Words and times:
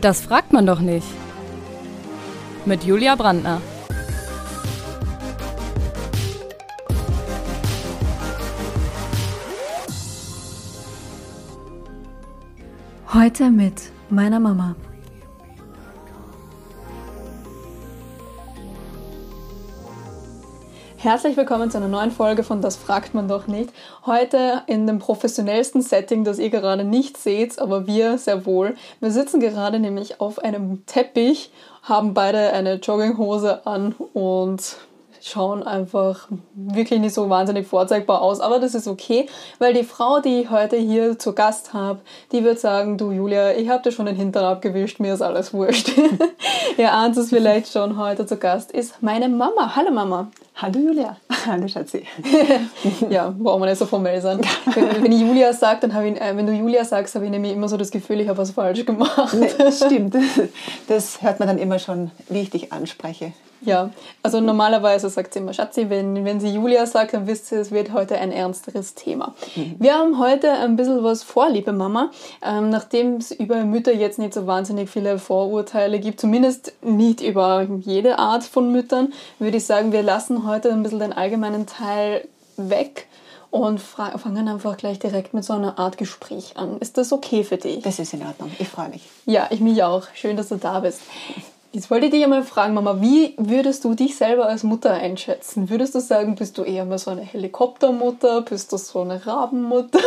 Das 0.00 0.20
fragt 0.20 0.52
man 0.52 0.64
doch 0.64 0.80
nicht. 0.80 1.06
Mit 2.64 2.84
Julia 2.84 3.16
Brandner. 3.16 3.60
Heute 13.12 13.50
mit 13.50 13.90
meiner 14.10 14.38
Mama. 14.38 14.76
Herzlich 21.08 21.38
willkommen 21.38 21.70
zu 21.70 21.78
einer 21.78 21.88
neuen 21.88 22.10
Folge 22.10 22.42
von 22.42 22.60
Das 22.60 22.76
fragt 22.76 23.14
man 23.14 23.28
doch 23.28 23.46
nicht. 23.46 23.70
Heute 24.04 24.62
in 24.66 24.86
dem 24.86 24.98
professionellsten 24.98 25.80
Setting, 25.80 26.22
das 26.22 26.38
ihr 26.38 26.50
gerade 26.50 26.84
nicht 26.84 27.16
seht, 27.16 27.58
aber 27.58 27.86
wir 27.86 28.18
sehr 28.18 28.44
wohl. 28.44 28.74
Wir 29.00 29.10
sitzen 29.10 29.40
gerade 29.40 29.78
nämlich 29.78 30.20
auf 30.20 30.38
einem 30.38 30.84
Teppich, 30.84 31.50
haben 31.82 32.12
beide 32.12 32.52
eine 32.52 32.74
Jogginghose 32.74 33.66
an 33.66 33.94
und 34.12 34.76
schauen 35.22 35.62
einfach 35.62 36.28
wirklich 36.54 37.00
nicht 37.00 37.14
so 37.14 37.28
wahnsinnig 37.28 37.66
vorzeigbar 37.66 38.22
aus, 38.22 38.40
aber 38.40 38.58
das 38.58 38.74
ist 38.74 38.86
okay, 38.86 39.28
weil 39.58 39.74
die 39.74 39.84
Frau, 39.84 40.20
die 40.20 40.42
ich 40.42 40.50
heute 40.50 40.76
hier 40.76 41.18
zu 41.18 41.32
Gast 41.32 41.72
habe, 41.72 42.00
die 42.32 42.44
wird 42.44 42.58
sagen, 42.58 42.98
du 42.98 43.10
Julia, 43.10 43.52
ich 43.52 43.68
habe 43.68 43.82
dir 43.82 43.92
schon 43.92 44.06
den 44.06 44.16
Hintern 44.16 44.44
abgewischt, 44.44 45.00
mir 45.00 45.14
ist 45.14 45.22
alles 45.22 45.52
wurscht. 45.52 45.92
Ihr 46.76 46.92
ahnt 46.92 47.16
es 47.16 47.30
vielleicht 47.30 47.72
schon, 47.72 47.98
heute 47.98 48.26
zu 48.26 48.36
Gast 48.36 48.72
ist 48.72 49.02
meine 49.02 49.28
Mama. 49.28 49.74
Hallo 49.74 49.90
Mama. 49.90 50.28
Hallo 50.60 50.80
Julia. 50.80 51.16
Hallo 51.46 51.68
Schatzi. 51.68 52.04
ja, 53.10 53.32
brauchen 53.36 53.62
wir 53.62 53.66
nicht 53.66 53.78
so 53.78 53.86
formell 53.86 54.20
sein. 54.20 54.40
Wenn, 54.74 55.04
wenn 55.04 55.12
ich 55.12 55.20
Julia 55.20 55.52
sage, 55.52 55.82
dann 55.82 55.94
habe 55.94 56.08
ich, 56.08 56.20
äh, 56.20 56.36
wenn 56.36 56.46
du 56.46 56.52
Julia 56.52 56.84
sagst, 56.84 57.14
habe 57.14 57.24
ich 57.24 57.30
nämlich 57.30 57.52
immer 57.52 57.68
so 57.68 57.76
das 57.76 57.92
Gefühl, 57.92 58.20
ich 58.20 58.28
habe 58.28 58.38
was 58.38 58.50
falsch 58.50 58.84
gemacht. 58.84 59.34
Nee, 59.34 59.48
stimmt. 59.70 60.16
Das 60.88 61.22
hört 61.22 61.38
man 61.38 61.46
dann 61.46 61.58
immer 61.58 61.78
schon, 61.78 62.10
wie 62.28 62.40
ich 62.40 62.50
dich 62.50 62.72
anspreche. 62.72 63.32
Ja, 63.60 63.90
also 64.22 64.40
normalerweise 64.40 65.10
sagt 65.10 65.34
sie 65.34 65.40
immer 65.40 65.52
Schatzi, 65.52 65.90
wenn, 65.90 66.24
wenn 66.24 66.40
sie 66.40 66.48
Julia 66.48 66.86
sagt, 66.86 67.14
dann 67.14 67.26
wisst 67.26 67.50
ihr, 67.52 67.58
es 67.58 67.70
wird 67.70 67.92
heute 67.92 68.16
ein 68.16 68.32
ernsteres 68.32 68.94
Thema. 68.94 69.34
Mhm. 69.56 69.76
Wir 69.78 69.94
haben 69.94 70.18
heute 70.18 70.52
ein 70.52 70.76
bisschen 70.76 71.02
was 71.02 71.22
vor, 71.22 71.48
liebe 71.48 71.72
Mama. 71.72 72.10
Ähm, 72.42 72.70
Nachdem 72.70 73.16
es 73.16 73.30
über 73.32 73.64
Mütter 73.64 73.92
jetzt 73.92 74.18
nicht 74.18 74.34
so 74.34 74.46
wahnsinnig 74.46 74.90
viele 74.90 75.18
Vorurteile 75.18 75.98
gibt, 75.98 76.20
zumindest 76.20 76.72
nicht 76.82 77.20
über 77.20 77.66
jede 77.80 78.18
Art 78.18 78.44
von 78.44 78.70
Müttern, 78.70 79.12
würde 79.38 79.56
ich 79.56 79.66
sagen, 79.66 79.92
wir 79.92 80.02
lassen 80.02 80.46
heute 80.46 80.70
ein 80.70 80.82
bisschen 80.82 81.00
den 81.00 81.12
allgemeinen 81.12 81.66
Teil 81.66 82.26
weg 82.56 83.06
und 83.50 83.80
fangen 83.80 84.48
einfach 84.48 84.76
gleich 84.76 84.98
direkt 84.98 85.32
mit 85.32 85.44
so 85.44 85.54
einer 85.54 85.78
Art 85.78 85.96
Gespräch 85.96 86.56
an. 86.56 86.78
Ist 86.80 86.98
das 86.98 87.12
okay 87.12 87.44
für 87.44 87.56
dich? 87.56 87.82
Das 87.82 87.98
ist 87.98 88.12
in 88.12 88.26
Ordnung. 88.26 88.50
Ich 88.58 88.68
freue 88.68 88.90
mich. 88.90 89.08
Ja, 89.24 89.46
ich 89.50 89.60
mich 89.60 89.82
auch. 89.82 90.06
Schön, 90.14 90.36
dass 90.36 90.48
du 90.48 90.56
da 90.56 90.80
bist. 90.80 91.00
Jetzt 91.70 91.90
wollte 91.90 92.06
ich 92.06 92.12
dich 92.12 92.24
einmal 92.24 92.44
fragen, 92.44 92.72
Mama, 92.72 93.02
wie 93.02 93.34
würdest 93.36 93.84
du 93.84 93.94
dich 93.94 94.16
selber 94.16 94.46
als 94.46 94.62
Mutter 94.62 94.90
einschätzen? 94.90 95.68
Würdest 95.68 95.94
du 95.94 96.00
sagen, 96.00 96.34
bist 96.34 96.56
du 96.56 96.62
eher 96.62 96.86
mal 96.86 96.98
so 96.98 97.10
eine 97.10 97.20
Helikoptermutter? 97.20 98.40
Bist 98.40 98.72
du 98.72 98.78
so 98.78 99.02
eine 99.02 99.26
Rabenmutter? 99.26 99.98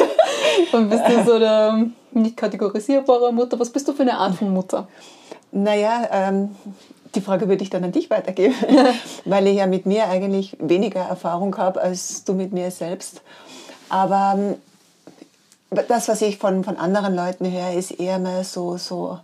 Und 0.72 0.90
bist 0.90 1.04
du 1.06 1.24
so 1.24 1.34
eine 1.34 1.92
nicht 2.10 2.36
kategorisierbare 2.36 3.32
Mutter? 3.32 3.60
Was 3.60 3.70
bist 3.70 3.86
du 3.86 3.92
für 3.92 4.02
eine 4.02 4.18
Art 4.18 4.34
von 4.34 4.52
Mutter? 4.52 4.88
Naja, 5.52 6.08
ähm, 6.10 6.56
die 7.14 7.20
Frage 7.20 7.48
würde 7.48 7.62
ich 7.62 7.70
dann 7.70 7.84
an 7.84 7.92
dich 7.92 8.10
weitergeben, 8.10 8.54
weil 9.24 9.46
ich 9.46 9.58
ja 9.58 9.68
mit 9.68 9.86
mir 9.86 10.08
eigentlich 10.08 10.56
weniger 10.58 11.02
Erfahrung 11.02 11.56
habe 11.56 11.80
als 11.80 12.24
du 12.24 12.34
mit 12.34 12.52
mir 12.52 12.72
selbst. 12.72 13.22
Aber 13.90 14.34
ähm, 14.36 14.56
das, 15.86 16.08
was 16.08 16.20
ich 16.22 16.38
von, 16.38 16.64
von 16.64 16.76
anderen 16.76 17.14
Leuten 17.14 17.48
höre, 17.48 17.74
ist 17.74 17.92
eher 17.92 18.18
mal 18.18 18.42
so, 18.42 18.76
so 18.76 19.20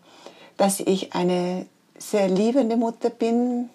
dass 0.56 0.80
ich 0.80 1.14
eine 1.14 1.66
sehr 1.98 2.28
liebende 2.28 2.76
Mutter 2.76 3.10
bin, 3.10 3.70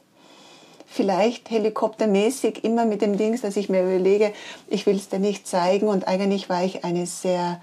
vielleicht 0.91 1.49
helikoptermäßig 1.49 2.63
immer 2.63 2.85
mit 2.85 3.01
dem 3.01 3.17
Dings, 3.17 3.41
dass 3.41 3.55
ich 3.55 3.69
mir 3.69 3.83
überlege, 3.83 4.33
ich 4.67 4.85
will 4.85 4.97
es 4.97 5.09
dir 5.09 5.19
nicht 5.19 5.47
zeigen. 5.47 5.87
Und 5.87 6.07
eigentlich 6.07 6.49
war 6.49 6.63
ich 6.63 6.83
eine 6.83 7.05
sehr 7.05 7.61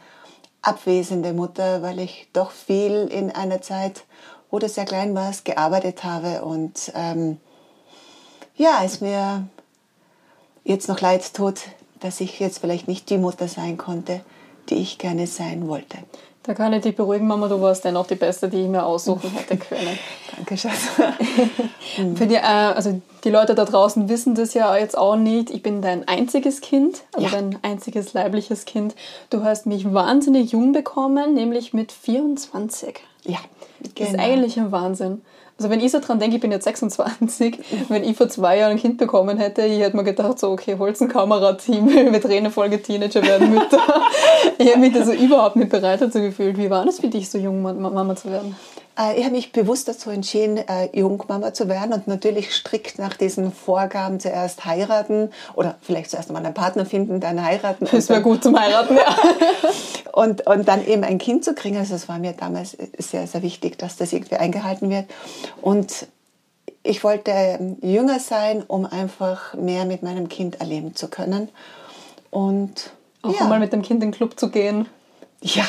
abwesende 0.62 1.32
Mutter, 1.32 1.82
weil 1.82 2.00
ich 2.00 2.28
doch 2.32 2.50
viel 2.50 3.08
in 3.10 3.30
einer 3.30 3.60
Zeit, 3.60 4.04
wo 4.50 4.58
du 4.58 4.68
sehr 4.68 4.86
klein 4.86 5.14
warst, 5.14 5.44
gearbeitet 5.44 6.04
habe. 6.04 6.42
Und 6.42 6.90
ähm, 6.94 7.38
ja, 8.56 8.82
es 8.82 9.00
mir 9.00 9.46
jetzt 10.64 10.88
noch 10.88 11.00
leid 11.00 11.34
tut, 11.34 11.60
dass 12.00 12.20
ich 12.20 12.40
jetzt 12.40 12.58
vielleicht 12.58 12.88
nicht 12.88 13.10
die 13.10 13.18
Mutter 13.18 13.46
sein 13.46 13.76
konnte, 13.76 14.20
die 14.70 14.76
ich 14.76 14.98
gerne 14.98 15.26
sein 15.26 15.68
wollte. 15.68 15.98
Da 16.48 16.54
kann 16.54 16.72
ich 16.72 16.81
dich 16.81 16.97
beruhigen, 16.97 17.26
Mama, 17.26 17.47
du 17.47 17.60
warst 17.60 17.84
dennoch 17.84 18.06
die 18.06 18.14
Beste, 18.14 18.48
die 18.48 18.62
ich 18.62 18.69
mir 18.69 18.82
aussuchen 18.82 19.31
hätte 19.32 19.59
können. 19.59 19.98
Danke, 20.34 20.56
Schatz. 20.56 20.88
Für 22.14 22.26
die, 22.26 22.36
äh, 22.36 22.41
also 22.41 23.03
die 23.22 23.28
Leute 23.28 23.54
da 23.54 23.66
draußen 23.66 24.09
wissen 24.09 24.34
das 24.34 24.54
ja 24.54 24.75
jetzt 24.78 24.97
auch 24.97 25.16
nicht. 25.16 25.50
Ich 25.50 25.62
bin 25.62 25.82
dein 25.82 26.08
einziges 26.08 26.62
Kind, 26.62 27.03
also 27.12 27.28
ja. 27.28 27.34
dein 27.34 27.58
einziges 27.60 28.14
leibliches 28.14 28.64
Kind. 28.64 28.94
Du 29.28 29.44
hast 29.44 29.66
mich 29.66 29.92
wahnsinnig 29.92 30.53
jung 30.53 30.72
bekommen, 30.72 31.34
nämlich 31.34 31.75
mit 31.75 31.92
24. 31.92 32.98
Ja, 33.26 33.41
genau. 33.98 34.12
Das 34.12 34.20
ist 34.20 34.25
genau. 34.25 34.34
eigentlich 34.34 34.59
ein 34.59 34.72
Wahnsinn. 34.72 35.22
Also 35.59 35.70
wenn 35.70 35.81
ich 35.81 35.91
so 35.91 35.98
dran 35.98 36.20
denke, 36.20 36.36
ich 36.36 36.41
bin 36.41 36.53
jetzt 36.53 36.64
26, 36.64 37.59
wenn 37.88 38.04
ich 38.04 38.16
vor 38.16 38.28
zwei 38.28 38.59
Jahren 38.59 38.72
ein 38.72 38.78
Kind 38.78 38.97
bekommen 38.97 39.38
hätte, 39.38 39.62
ich 39.62 39.81
hätte 39.81 39.97
mir 39.97 40.04
gedacht, 40.04 40.38
so 40.38 40.50
okay, 40.50 40.76
holst 40.78 41.03
ein 41.03 41.09
Kamerateam, 41.09 41.88
wir 42.12 42.20
drehen 42.20 42.44
eine 42.44 42.50
Folge 42.50 42.81
Teenager 42.81 43.22
werden 43.22 43.50
Mütter. 43.50 43.81
ich 44.58 44.69
hätte 44.69 44.78
mich 44.78 44.94
da 44.94 45.04
so 45.04 45.12
überhaupt 45.12 45.56
nicht 45.56 45.70
bereit 45.70 46.00
dazu 46.00 46.20
gefühlt. 46.20 46.56
Wie 46.58 46.70
war 46.70 46.84
das 46.84 47.00
für 47.00 47.08
dich, 47.08 47.28
so 47.28 47.38
jung 47.38 47.62
Mama 47.62 48.14
zu 48.14 48.31
werden? 48.31 48.54
Äh, 48.98 49.19
ich 49.19 49.25
habe 49.25 49.34
mich 49.34 49.53
bewusst 49.53 49.88
dazu 49.88 50.10
entschieden, 50.10 50.56
äh, 50.56 50.88
Jungmama 50.92 51.54
zu 51.54 51.69
werden 51.69 51.92
und 51.92 52.09
natürlich 52.09 52.53
strikt 52.53 52.98
nach 52.98 53.16
diesen 53.16 53.53
Vorgaben 53.53 54.20
zuerst 54.20 54.64
heiraten 54.64 55.31
oder 55.54 55.76
vielleicht 55.81 56.10
zuerst 56.10 56.28
einmal 56.28 56.44
einen 56.44 56.54
Partner 56.54 56.84
finden, 56.84 57.20
dann 57.20 57.42
heiraten. 57.42 57.87
Das 57.91 58.08
wäre 58.08 58.22
gut 58.22 58.42
zum 58.42 58.58
Heiraten, 58.58 58.97
ja. 58.97 59.16
und, 60.12 60.47
und 60.47 60.66
dann 60.66 60.87
eben 60.87 61.04
ein 61.04 61.19
Kind 61.19 61.44
zu 61.44 61.54
kriegen. 61.54 61.76
Also 61.76 61.94
es 61.94 62.08
war 62.08 62.19
mir 62.19 62.32
damals 62.32 62.76
sehr, 62.98 63.26
sehr 63.26 63.42
wichtig, 63.42 63.78
dass 63.78 63.97
das 63.97 64.12
irgendwie 64.12 64.37
eingehalten 64.37 64.91
wird. 64.91 65.06
Und 65.62 66.08
ich 66.82 67.04
wollte 67.04 67.31
ähm, 67.31 67.76
jünger 67.82 68.19
sein, 68.19 68.64
um 68.66 68.87
einfach 68.87 69.54
mehr 69.54 69.84
mit 69.84 70.03
meinem 70.03 70.28
Kind 70.28 70.60
erleben 70.60 70.94
zu 70.94 71.08
können. 71.08 71.48
Und 72.31 72.91
auch 73.22 73.38
ja. 73.38 73.47
mal 73.47 73.58
mit 73.58 73.72
dem 73.72 73.82
Kind 73.82 74.03
in 74.03 74.10
den 74.10 74.16
Club 74.16 74.38
zu 74.38 74.50
gehen. 74.50 74.87
Ja, 75.41 75.64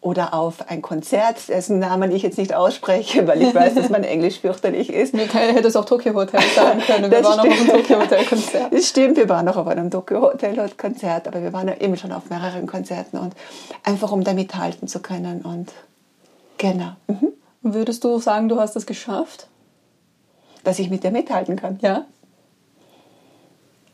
oder 0.00 0.34
auf 0.34 0.68
ein 0.68 0.82
Konzert, 0.82 1.48
dessen 1.48 1.78
Namen 1.78 2.12
ich 2.12 2.22
jetzt 2.22 2.38
nicht 2.38 2.54
ausspreche, 2.54 3.26
weil 3.26 3.42
ich 3.42 3.54
weiß, 3.54 3.74
dass 3.74 3.88
mein 3.88 4.04
Englisch 4.04 4.40
fürchterlich 4.40 4.92
ist. 4.92 5.14
Nee, 5.24 5.26
hätte 5.26 5.68
es 5.68 5.76
auch 5.76 5.84
Tokyo 5.84 6.12
Hotel 6.14 6.40
sagen 6.54 6.80
können. 6.80 7.10
Wir 7.10 7.22
das 7.22 7.24
waren 7.24 7.40
stimmt. 7.40 7.54
auch 7.54 7.60
auf 7.60 7.70
einem 7.70 7.82
Tokyo 7.82 8.00
Hotel 8.00 8.24
Konzert. 8.24 8.72
Das 8.72 8.88
stimmt, 8.88 9.16
wir 9.16 9.28
waren 9.28 9.48
auch 9.48 9.56
auf 9.56 9.66
einem 9.66 9.90
Tokyo 9.90 10.22
Hotel 10.22 10.70
Konzert, 10.76 11.28
aber 11.28 11.42
wir 11.42 11.52
waren 11.52 11.68
ja 11.68 11.76
eben 11.76 11.96
schon 11.96 12.12
auf 12.12 12.30
mehreren 12.30 12.66
Konzerten 12.66 13.18
und 13.18 13.34
einfach 13.84 14.12
um 14.12 14.24
da 14.24 14.32
mithalten 14.32 14.88
zu 14.88 15.00
können 15.00 15.42
und 15.42 15.72
genau. 16.58 16.92
Mhm. 17.06 17.28
Würdest 17.62 18.04
du 18.04 18.18
sagen, 18.18 18.48
du 18.48 18.60
hast 18.60 18.76
es 18.76 18.86
geschafft? 18.86 19.48
Dass 20.64 20.78
ich 20.78 20.90
mit 20.90 21.04
dir 21.04 21.10
mithalten 21.10 21.56
kann? 21.56 21.78
Ja. 21.80 22.04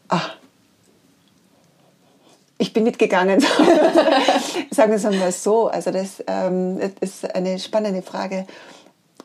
Ah, 0.09 0.31
ich 2.61 2.73
bin 2.73 2.85
mitgegangen. 2.85 3.41
Sagen 4.71 4.93
wir 4.93 4.97
es 4.97 5.05
mal 5.05 5.33
so. 5.33 5.69
Also 5.69 5.91
das, 5.91 6.23
ähm, 6.27 6.79
das 6.79 6.93
ist 7.01 7.35
eine 7.35 7.59
spannende 7.59 8.03
Frage. 8.03 8.47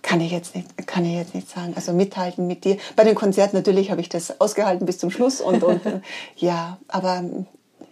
Kann 0.01 0.22
ich 0.22 0.31
jetzt 0.31 0.56
nicht, 0.56 0.88
kann 0.88 1.03
ich 1.03 1.13
jetzt 1.13 1.34
nicht 1.34 1.50
sagen. 1.50 1.73
Also 1.75 1.91
mithalten 1.91 2.46
mit 2.46 2.63
dir. 2.63 2.78
Bei 2.96 3.03
den 3.03 3.16
Konzerten 3.16 3.56
natürlich 3.56 3.90
habe 3.90 4.01
ich 4.01 4.09
das 4.09 4.40
ausgehalten 4.40 4.85
bis 4.85 5.00
zum 5.00 5.09
Schluss 5.09 5.41
und, 5.41 5.63
und 5.63 5.81
ja, 6.35 6.78
aber 6.88 7.23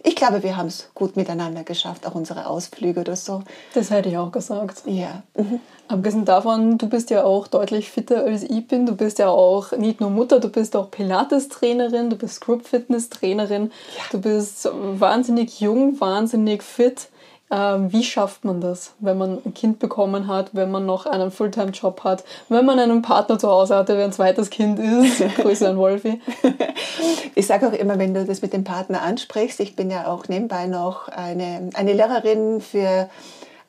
ich 0.06 0.14
glaube, 0.14 0.42
wir 0.42 0.58
haben 0.58 0.66
es 0.66 0.90
gut 0.94 1.16
miteinander 1.16 1.64
geschafft, 1.64 2.06
auch 2.06 2.14
unsere 2.14 2.46
Ausflüge 2.46 3.00
oder 3.00 3.16
so. 3.16 3.42
Das 3.72 3.90
hätte 3.90 4.10
ich 4.10 4.18
auch 4.18 4.30
gesagt. 4.30 4.82
Ja. 4.84 5.22
Mhm. 5.34 5.60
Abgesehen 5.88 6.26
davon, 6.26 6.76
du 6.76 6.90
bist 6.90 7.08
ja 7.08 7.24
auch 7.24 7.46
deutlich 7.46 7.90
fitter 7.90 8.22
als 8.22 8.42
ich 8.42 8.68
bin. 8.68 8.84
Du 8.84 8.94
bist 8.94 9.18
ja 9.18 9.28
auch 9.28 9.72
nicht 9.72 10.00
nur 10.00 10.10
Mutter, 10.10 10.40
du 10.40 10.50
bist 10.50 10.76
auch 10.76 10.90
Pilates-Trainerin, 10.90 12.10
du 12.10 12.16
bist 12.16 12.42
Group-Fitness-Trainerin. 12.42 13.72
Ja. 13.96 14.02
Du 14.12 14.20
bist 14.20 14.68
wahnsinnig 14.70 15.60
jung, 15.60 15.98
wahnsinnig 15.98 16.62
fit. 16.62 17.08
Ähm, 17.50 17.92
wie 17.92 18.02
schafft 18.02 18.44
man 18.44 18.60
das, 18.60 18.94
wenn 19.00 19.18
man 19.18 19.38
ein 19.44 19.52
Kind 19.52 19.78
bekommen 19.78 20.28
hat, 20.28 20.54
wenn 20.54 20.70
man 20.70 20.86
noch 20.86 21.04
einen 21.04 21.30
Fulltime-Job 21.30 22.02
hat, 22.02 22.24
wenn 22.48 22.64
man 22.64 22.78
einen 22.78 23.02
Partner 23.02 23.38
zu 23.38 23.48
Hause 23.48 23.76
hatte, 23.76 23.96
der 23.96 24.06
ein 24.06 24.12
zweites 24.12 24.48
Kind 24.48 24.78
ist? 24.78 25.18
Grüße 25.36 25.68
an 25.68 25.76
Wolfi. 25.76 26.20
Ich 27.36 27.48
sage 27.48 27.66
auch 27.66 27.72
immer, 27.72 27.98
wenn 27.98 28.14
du 28.14 28.24
das 28.24 28.42
mit 28.42 28.52
dem 28.52 28.62
Partner 28.62 29.02
ansprichst, 29.02 29.58
ich 29.58 29.74
bin 29.74 29.90
ja 29.90 30.06
auch 30.06 30.28
nebenbei 30.28 30.66
noch 30.66 31.08
eine, 31.08 31.68
eine 31.74 31.92
Lehrerin 31.92 32.60
für 32.60 33.10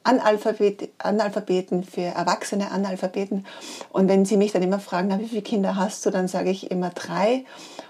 Analphabet, 0.03 0.89
Analphabeten, 0.99 1.83
für 1.83 2.01
erwachsene 2.01 2.69
Analphabeten. 2.69 3.45
Und 3.91 4.07
wenn 4.07 4.23
sie 4.23 4.37
mich 4.37 4.51
dann 4.51 4.61
immer 4.61 4.79
fragen, 4.79 5.19
wie 5.19 5.27
viele 5.27 5.41
Kinder 5.41 5.75
hast 5.75 6.05
du, 6.05 6.11
dann 6.11 6.27
sage 6.27 6.51
ich 6.51 6.69
immer 6.69 6.91
drei 6.91 7.43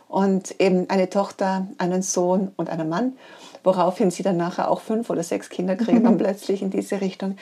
und 0.07 0.61
eben 0.61 0.89
eine 0.89 1.09
Tochter, 1.09 1.67
einen 1.77 2.01
Sohn 2.01 2.53
und 2.55 2.69
einen 2.69 2.87
Mann 2.87 3.17
woraufhin 3.65 4.11
sie 4.11 4.23
dann 4.23 4.37
nachher 4.37 4.69
auch 4.69 4.81
fünf 4.81 5.09
oder 5.09 5.23
sechs 5.23 5.49
Kinder 5.49 5.75
kriegen, 5.75 6.03
dann 6.03 6.17
plötzlich 6.17 6.61
in 6.61 6.69
diese 6.69 7.01
Richtung. 7.01 7.37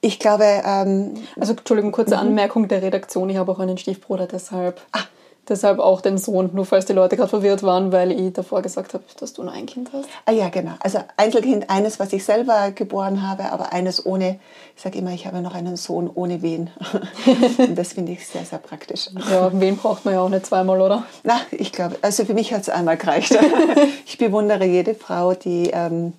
Ich 0.00 0.18
glaube. 0.18 0.44
Ähm, 0.44 1.14
also, 1.38 1.52
Entschuldigung, 1.52 1.92
kurze 1.92 2.16
mhm. 2.16 2.20
Anmerkung 2.20 2.68
der 2.68 2.82
Redaktion. 2.82 3.30
Ich 3.30 3.36
habe 3.36 3.52
auch 3.52 3.58
einen 3.58 3.78
Stiefbruder, 3.78 4.26
deshalb. 4.26 4.80
Ah. 4.92 5.00
Deshalb 5.48 5.78
auch 5.78 6.00
den 6.00 6.16
Sohn, 6.16 6.50
nur 6.54 6.64
falls 6.64 6.86
die 6.86 6.94
Leute 6.94 7.16
gerade 7.16 7.28
verwirrt 7.28 7.62
waren, 7.62 7.92
weil 7.92 8.10
ich 8.12 8.32
davor 8.32 8.62
gesagt 8.62 8.94
habe, 8.94 9.04
dass 9.18 9.34
du 9.34 9.42
nur 9.42 9.52
ein 9.52 9.66
Kind 9.66 9.90
hast. 9.92 10.08
Ah 10.24 10.32
ja, 10.32 10.48
genau. 10.48 10.72
Also 10.80 11.00
Einzelkind, 11.18 11.68
eines, 11.68 12.00
was 12.00 12.14
ich 12.14 12.24
selber 12.24 12.70
geboren 12.70 13.28
habe, 13.28 13.52
aber 13.52 13.72
eines 13.72 14.06
ohne, 14.06 14.38
ich 14.74 14.82
sage 14.82 14.98
immer, 14.98 15.10
ich 15.10 15.26
habe 15.26 15.42
noch 15.42 15.54
einen 15.54 15.76
Sohn 15.76 16.10
ohne 16.14 16.40
Wehen. 16.40 16.70
Und 17.58 17.76
das 17.78 17.92
finde 17.92 18.12
ich 18.12 18.26
sehr, 18.26 18.44
sehr 18.44 18.58
praktisch. 18.58 19.10
Ja, 19.30 19.50
Wehen 19.60 19.76
braucht 19.76 20.06
man 20.06 20.14
ja 20.14 20.20
auch 20.22 20.30
nicht 20.30 20.46
zweimal, 20.46 20.80
oder? 20.80 21.04
Na, 21.24 21.40
ich 21.50 21.72
glaube, 21.72 21.96
also 22.00 22.24
für 22.24 22.34
mich 22.34 22.54
hat 22.54 22.62
es 22.62 22.70
einmal 22.70 22.96
gereicht. 22.96 23.36
ich 24.06 24.16
bewundere 24.16 24.64
jede 24.64 24.94
Frau, 24.94 25.34
die 25.34 25.70
ähm, 25.74 26.14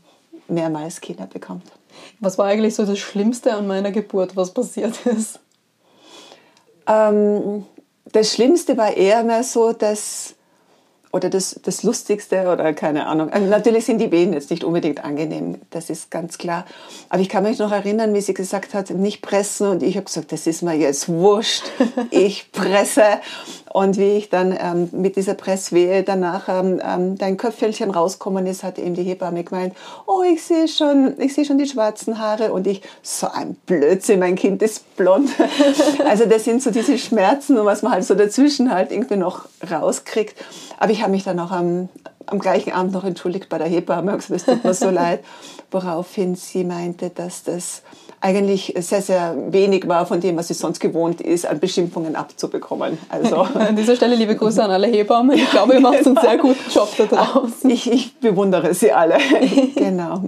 mehrmals 0.48 1.02
Kinder 1.02 1.26
bekommt. 1.26 1.64
Was 2.20 2.38
war 2.38 2.46
eigentlich 2.46 2.76
so 2.76 2.86
das 2.86 3.00
Schlimmste 3.00 3.54
an 3.54 3.66
meiner 3.66 3.92
Geburt, 3.92 4.36
was 4.36 4.54
passiert 4.54 5.04
ist? 5.06 5.40
Ähm, 6.88 7.66
das 8.12 8.34
Schlimmste 8.34 8.78
war 8.78 8.96
eher 8.96 9.24
mehr 9.24 9.44
so, 9.44 9.74
dass 9.74 10.36
oder 11.16 11.30
das, 11.30 11.58
das 11.64 11.84
Lustigste 11.84 12.52
oder 12.52 12.74
keine 12.74 13.08
Ahnung. 13.08 13.30
Also 13.32 13.48
natürlich 13.48 13.86
sind 13.86 14.00
die 14.00 14.12
Wehen 14.12 14.34
jetzt 14.34 14.50
nicht 14.50 14.66
unbedingt 14.66 15.06
angenehm, 15.06 15.56
das 15.70 15.90
ist 15.90 16.12
ganz 16.12 16.38
klar. 16.38 16.66
Aber 17.08 17.22
ich 17.22 17.30
kann 17.30 17.44
mich 17.44 17.58
noch 17.58 17.72
erinnern, 17.72 18.14
wie 18.14 18.20
sie 18.20 18.34
gesagt 18.34 18.74
hat, 18.74 18.90
nicht 18.90 19.22
pressen 19.22 19.70
und 19.70 19.82
ich 19.82 19.96
habe 19.96 20.04
gesagt, 20.04 20.34
das 20.34 20.46
ist 20.46 20.62
mir 20.62 20.76
jetzt 20.76 21.08
wurscht, 21.08 21.64
ich 22.12 22.52
presse. 22.52 23.22
Und 23.72 23.98
wie 23.98 24.14
ich 24.14 24.30
dann 24.30 24.58
ähm, 24.58 24.90
mit 24.94 25.18
dieser 25.18 25.34
Presswehe 25.34 26.04
danach 26.04 26.48
ähm, 26.48 26.82
ähm, 26.82 27.18
dein 27.18 27.36
Köpfelchen 27.36 27.92
rauskommen 27.92 28.46
ist, 28.48 28.64
hat 28.64 28.80
eben 28.80 28.94
die 28.94 29.04
Hebamme 29.04 29.44
gemeint, 29.44 29.74
oh, 30.08 30.24
ich 30.24 30.44
sehe 30.44 30.70
schon, 30.70 31.20
ich 31.20 31.34
sehe 31.34 31.44
schon 31.44 31.58
die 31.58 31.68
schwarzen 31.68 32.20
Haare 32.20 32.54
und 32.54 32.68
ich, 32.68 32.82
so 33.02 33.28
ein 33.28 33.56
Blödsinn, 33.66 34.20
mein 34.20 34.36
Kind 34.36 34.62
ist 34.62 34.96
blond. 34.96 35.30
also 36.06 36.26
das 36.26 36.46
sind 36.46 36.64
so 36.64 36.72
diese 36.72 36.98
Schmerzen 36.98 37.58
und 37.58 37.66
was 37.66 37.82
man 37.82 37.92
halt 37.92 38.06
so 38.06 38.16
dazwischen 38.16 38.74
halt 38.74 38.94
irgendwie 38.94 39.18
noch 39.18 39.46
rauskriegt. 39.70 40.36
Aber 40.78 40.92
ich 40.92 41.02
habe 41.02 41.12
mich 41.12 41.24
dann 41.24 41.40
auch 41.40 41.52
am, 41.52 41.90
am 42.26 42.40
gleichen 42.40 42.72
Abend 42.72 42.94
noch 42.94 43.04
entschuldigt 43.04 43.50
bei 43.50 43.58
der 43.58 43.68
Hebamme 43.68 44.14
und 44.14 44.18
gesagt, 44.18 44.42
es 44.42 44.46
tut 44.46 44.64
mir 44.64 44.74
so 44.74 44.90
leid, 44.92 45.24
woraufhin 45.72 46.36
sie 46.36 46.64
meinte, 46.64 47.10
dass 47.10 47.44
das 47.44 47.82
eigentlich 48.22 48.74
sehr, 48.80 49.02
sehr 49.02 49.36
wenig 49.50 49.88
war 49.88 50.06
von 50.08 50.20
dem, 50.20 50.36
was 50.38 50.48
sie 50.48 50.56
sonst 50.56 50.80
gewohnt 50.80 51.22
ist, 51.22 51.46
an 51.46 51.60
Beschimpfungen 51.60 52.16
abzubekommen. 52.16 52.98
Also 53.10 53.36
an 53.54 53.76
dieser 53.76 53.96
Stelle 53.96 54.16
liebe 54.16 54.36
Grüße 54.36 54.64
an 54.64 54.72
alle 54.72 54.88
Hebammen. 54.88 55.38
Ich 55.38 55.50
glaube, 55.52 55.76
ihr 55.76 55.80
macht 55.80 56.04
genau. 56.04 56.20
einen 56.20 56.28
sehr 56.28 56.38
guten 56.38 56.72
Job 56.72 56.90
da 56.98 57.06
draußen. 57.06 57.70
Ich, 57.70 57.92
ich 57.92 58.20
bewundere 58.20 58.74
sie 58.74 58.92
alle. 58.92 59.18
genau. 59.76 60.24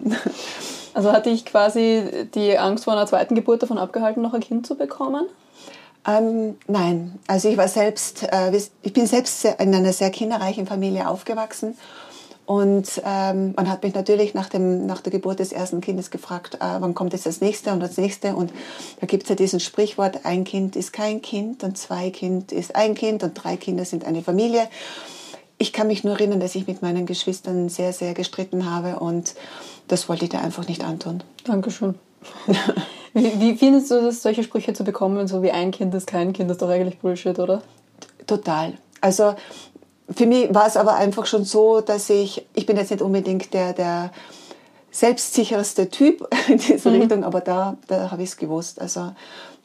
Also 0.94 1.12
hatte 1.12 1.30
ich 1.30 1.46
quasi 1.46 2.28
die 2.36 2.58
Angst 2.58 2.84
vor 2.84 2.94
einer 2.94 3.08
zweiten 3.08 3.36
Geburt 3.36 3.64
davon 3.64 3.78
abgehalten, 3.78 4.22
noch 4.22 4.34
ein 4.34 4.42
Kind 4.42 4.68
zu 4.68 4.76
bekommen? 4.76 5.26
Ähm, 6.08 6.56
nein, 6.68 7.20
also 7.28 7.50
ich 7.50 7.58
war 7.58 7.68
selbst, 7.68 8.24
äh, 8.24 8.58
ich 8.82 8.94
bin 8.94 9.06
selbst 9.06 9.44
in 9.44 9.76
einer 9.76 9.94
sehr 9.94 10.10
kinderreichen 10.10 10.66
Familie 10.66 11.10
aufgewachsen 11.10 11.76
und 12.48 13.02
ähm, 13.04 13.54
man 13.58 13.70
hat 13.70 13.84
mich 13.84 13.94
natürlich 13.94 14.34
nach, 14.34 14.48
dem, 14.48 14.86
nach 14.86 15.02
der 15.02 15.12
Geburt 15.12 15.40
des 15.40 15.52
ersten 15.52 15.82
Kindes 15.82 16.12
gefragt, 16.12 16.56
äh, 16.56 16.80
wann 16.80 16.96
kommt 16.96 17.12
jetzt 17.12 17.26
das 17.26 17.42
nächste 17.42 17.74
und 17.74 17.82
das 17.82 17.98
nächste. 17.98 18.38
Und 18.38 18.54
da 19.02 19.06
gibt 19.06 19.24
es 19.24 19.30
ja 19.30 19.36
diesen 19.36 19.60
Sprichwort, 19.60 20.22
ein 20.24 20.46
Kind 20.46 20.78
ist 20.78 20.94
kein 20.94 21.22
Kind 21.22 21.66
und 21.66 21.78
zwei 21.78 22.10
Kind 22.10 22.54
ist 22.54 22.74
ein 22.74 22.96
Kind 22.96 23.22
und 23.24 23.34
drei 23.34 23.58
Kinder 23.58 23.84
sind 23.84 24.06
eine 24.06 24.24
Familie. 24.24 24.70
Ich 25.58 25.74
kann 25.74 25.88
mich 25.88 26.06
nur 26.06 26.14
erinnern, 26.14 26.40
dass 26.40 26.56
ich 26.56 26.68
mit 26.68 26.82
meinen 26.82 27.06
Geschwistern 27.06 27.68
sehr, 27.68 27.92
sehr 27.92 28.14
gestritten 28.14 28.72
habe 28.72 29.02
und 29.02 29.36
das 29.90 30.08
wollte 30.08 30.24
ich 30.24 30.30
dir 30.30 30.40
einfach 30.40 30.70
nicht 30.70 30.86
antun. 30.86 31.24
Dankeschön. 31.44 31.96
wie, 33.18 33.40
wie 33.40 33.58
findest 33.58 33.92
du 33.92 34.02
das, 34.02 34.22
solche 34.22 34.44
Sprüche 34.44 34.74
zu 34.74 34.84
bekommen, 34.84 35.28
so 35.28 35.42
wie 35.42 35.52
ein 35.52 35.72
Kind 35.72 35.94
ist 35.94 36.08
kein 36.08 36.34
Kind, 36.34 36.50
das 36.50 36.56
ist 36.56 36.62
doch 36.62 36.70
eigentlich 36.70 37.00
Bullshit, 37.00 37.38
oder? 37.40 37.62
Total. 38.26 38.74
Also 39.02 39.36
für 40.10 40.26
mich 40.26 40.54
war 40.54 40.68
es 40.68 40.78
aber 40.78 40.96
einfach 40.96 41.26
schon 41.26 41.44
so, 41.44 41.82
dass 41.82 42.10
ich, 42.10 42.46
ich 42.54 42.66
bin 42.66 42.78
jetzt 42.78 42.92
nicht 42.92 43.02
unbedingt 43.02 43.54
der, 43.54 43.74
der 43.74 44.12
selbstsicherste 44.92 45.90
Typ 45.90 46.28
in 46.48 46.58
diese 46.58 46.90
mhm. 46.90 47.02
Richtung, 47.02 47.24
aber 47.24 47.42
da, 47.42 47.78
da 47.88 48.12
habe 48.12 48.24
ich 48.24 48.30
es 48.30 48.38
gewusst. 48.38 48.82
Also 48.82 49.12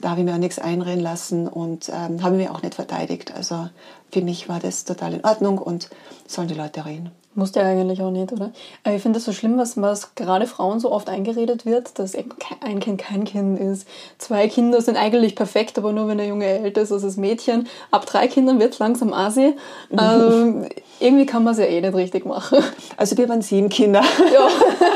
da 0.01 0.11
habe 0.11 0.21
ich 0.21 0.27
mir 0.27 0.35
auch 0.35 0.39
nichts 0.39 0.59
einreden 0.59 1.03
lassen 1.03 1.47
und 1.47 1.89
ähm, 1.89 2.23
habe 2.23 2.37
mich 2.37 2.51
auch 2.51 2.63
nicht 2.63 2.75
verteidigt. 2.75 3.33
Also 3.35 3.69
für 4.11 4.23
mich 4.23 4.49
war 4.49 4.59
das 4.59 4.85
total 4.85 5.15
in 5.15 5.25
Ordnung 5.25 5.59
und 5.59 5.91
sollen 6.27 6.49
die 6.49 6.55
Leute 6.55 6.85
reden. 6.85 7.13
Musste 7.35 7.61
ja 7.61 7.67
eigentlich 7.67 8.03
auch 8.03 8.11
nicht, 8.11 8.31
oder? 8.31 8.53
Aber 8.85 8.95
ich 8.95 9.01
finde 9.01 9.19
es 9.19 9.25
so 9.25 9.33
schlimm, 9.33 9.57
was, 9.57 9.81
was 9.81 10.15
gerade 10.15 10.47
Frauen 10.47 10.81
so 10.81 10.93
oft 10.93 11.09
eingeredet 11.09 11.65
wird, 11.65 11.99
dass 11.99 12.15
eben 12.15 12.31
ein 12.61 12.79
Kind 12.79 13.01
kein 13.01 13.25
Kind 13.25 13.59
ist. 13.59 13.89
Zwei 14.19 14.49
Kinder 14.49 14.83
sind 14.83 14.99
eigentlich 14.99 15.35
perfekt, 15.35 15.79
aber 15.79 15.93
nur 15.93 16.09
wenn 16.09 16.19
der 16.19 16.27
Junge 16.27 16.47
älter 16.47 16.83
ist 16.83 16.93
als 16.93 17.03
das 17.03 17.17
Mädchen. 17.17 17.69
Ab 17.91 18.05
drei 18.05 18.29
Kindern 18.29 18.61
wird 18.61 18.75
es 18.75 18.79
langsam 18.81 19.15
asi. 19.15 19.55
ähm, 19.99 20.67
irgendwie 21.01 21.25
kann 21.25 21.43
man 21.43 21.55
es 21.55 21.59
ja 21.59 21.65
eh 21.65 21.81
nicht 21.81 21.95
richtig 21.95 22.27
machen. 22.27 22.59
Also 22.99 23.17
wir 23.17 23.29
waren 23.29 23.41
sieben 23.41 23.71
Kinder. 23.71 24.03
Ja. 24.33 24.49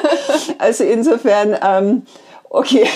also 0.59 0.85
insofern... 0.85 1.57
Ähm, 1.63 2.03
Okay, 2.49 2.87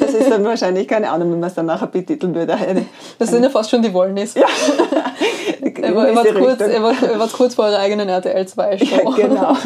das 0.00 0.14
ist 0.14 0.30
dann 0.30 0.44
wahrscheinlich, 0.44 0.88
keine 0.88 1.10
Ahnung, 1.10 1.32
wenn 1.32 1.40
man 1.40 1.48
es 1.48 1.54
dann 1.54 1.66
nachher 1.66 1.86
betiteln 1.86 2.34
würde. 2.34 2.54
Eine, 2.54 2.86
das 3.18 3.30
sind 3.30 3.42
ja 3.42 3.50
fast 3.50 3.70
schon 3.70 3.80
die 3.80 3.92
Wollnis. 3.94 4.34
Ja. 4.34 4.46
ihr, 5.62 5.94
wart 5.96 6.34
kurz, 6.34 6.60
ihr, 6.60 6.82
wart, 6.82 7.32
kurz 7.32 7.54
vor 7.54 7.66
eurer 7.66 7.78
eigenen 7.78 8.08
RTL 8.08 8.46
2 8.46 8.78
Show. 8.78 8.84
Ja, 8.84 9.10
genau. 9.10 9.56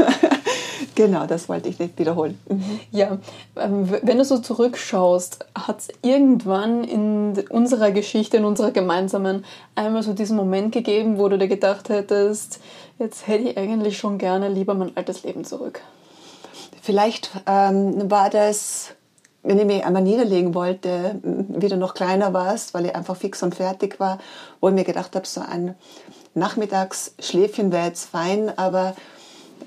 genau, 0.94 1.26
das 1.26 1.48
wollte 1.48 1.68
ich 1.68 1.78
nicht 1.78 1.98
wiederholen. 1.98 2.38
Mhm. 2.48 2.80
Ja, 2.90 3.18
ähm, 3.56 3.88
wenn 4.02 4.18
du 4.18 4.24
so 4.24 4.38
zurückschaust, 4.38 5.46
hat 5.54 5.80
es 5.80 5.88
irgendwann 6.02 6.84
in 6.84 7.44
unserer 7.50 7.90
Geschichte, 7.90 8.36
in 8.36 8.44
unserer 8.44 8.70
gemeinsamen, 8.70 9.44
einmal 9.74 10.02
so 10.02 10.12
diesen 10.12 10.36
Moment 10.36 10.72
gegeben, 10.72 11.18
wo 11.18 11.28
du 11.28 11.38
dir 11.38 11.48
gedacht 11.48 11.88
hättest, 11.88 12.60
jetzt 12.98 13.26
hätte 13.26 13.50
ich 13.50 13.58
eigentlich 13.58 13.98
schon 13.98 14.18
gerne 14.18 14.48
lieber 14.48 14.74
mein 14.74 14.96
altes 14.96 15.22
Leben 15.22 15.44
zurück? 15.44 15.80
Vielleicht 16.82 17.30
ähm, 17.46 18.10
war 18.10 18.30
das 18.30 18.94
wenn 19.42 19.58
ich 19.58 19.64
mich 19.64 19.84
einmal 19.84 20.02
niederlegen 20.02 20.54
wollte, 20.54 21.18
wie 21.22 21.68
du 21.68 21.76
noch 21.76 21.94
kleiner 21.94 22.32
warst, 22.32 22.74
weil 22.74 22.86
ich 22.86 22.94
einfach 22.94 23.16
fix 23.16 23.42
und 23.42 23.54
fertig 23.54 23.98
war, 23.98 24.18
wo 24.60 24.68
ich 24.68 24.74
mir 24.74 24.84
gedacht 24.84 25.14
habe, 25.14 25.26
so 25.26 25.40
ein 25.40 25.74
Nachmittagsschläfchen 26.34 27.72
wäre 27.72 27.86
jetzt 27.86 28.10
fein, 28.10 28.56
aber 28.56 28.94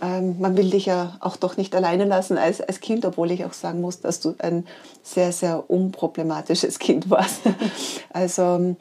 ähm, 0.01 0.37
man 0.39 0.57
will 0.57 0.69
dich 0.69 0.85
ja 0.85 1.17
auch 1.19 1.37
doch 1.37 1.57
nicht 1.57 1.75
alleine 1.75 2.05
lassen 2.05 2.37
als, 2.37 2.61
als 2.61 2.79
Kind, 2.79 3.05
obwohl 3.05 3.31
ich 3.31 3.45
auch 3.45 3.53
sagen 3.53 3.81
muss, 3.81 3.99
dass 3.99 4.19
du 4.19 4.35
ein 4.39 4.65
sehr, 5.01 5.31
sehr 5.31 5.69
unproblematisches 5.69 6.79
Kind 6.79 7.09
warst. 7.09 7.41
also 8.13 8.75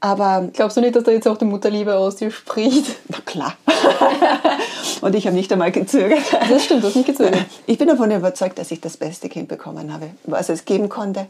aber 0.00 0.50
Glaubst 0.52 0.76
du 0.76 0.82
nicht, 0.82 0.94
dass 0.94 1.04
da 1.04 1.10
jetzt 1.10 1.26
auch 1.26 1.38
die 1.38 1.46
Mutterliebe 1.46 1.96
aus 1.96 2.16
dir 2.16 2.30
spricht? 2.30 2.96
Na 3.08 3.18
klar. 3.24 3.54
Und 5.00 5.14
ich 5.14 5.26
habe 5.26 5.36
nicht 5.36 5.52
einmal 5.52 5.72
gezögert. 5.72 6.22
Das 6.48 6.64
stimmt, 6.64 6.82
du 6.82 6.88
hast 6.88 6.96
nicht 6.96 7.06
gezögert. 7.06 7.44
Ich 7.66 7.78
bin 7.78 7.88
davon 7.88 8.10
überzeugt, 8.10 8.58
dass 8.58 8.70
ich 8.70 8.80
das 8.80 8.96
beste 8.96 9.28
Kind 9.28 9.48
bekommen 9.48 9.92
habe, 9.92 10.10
was 10.24 10.48
es 10.48 10.64
geben 10.64 10.88
konnte. 10.88 11.26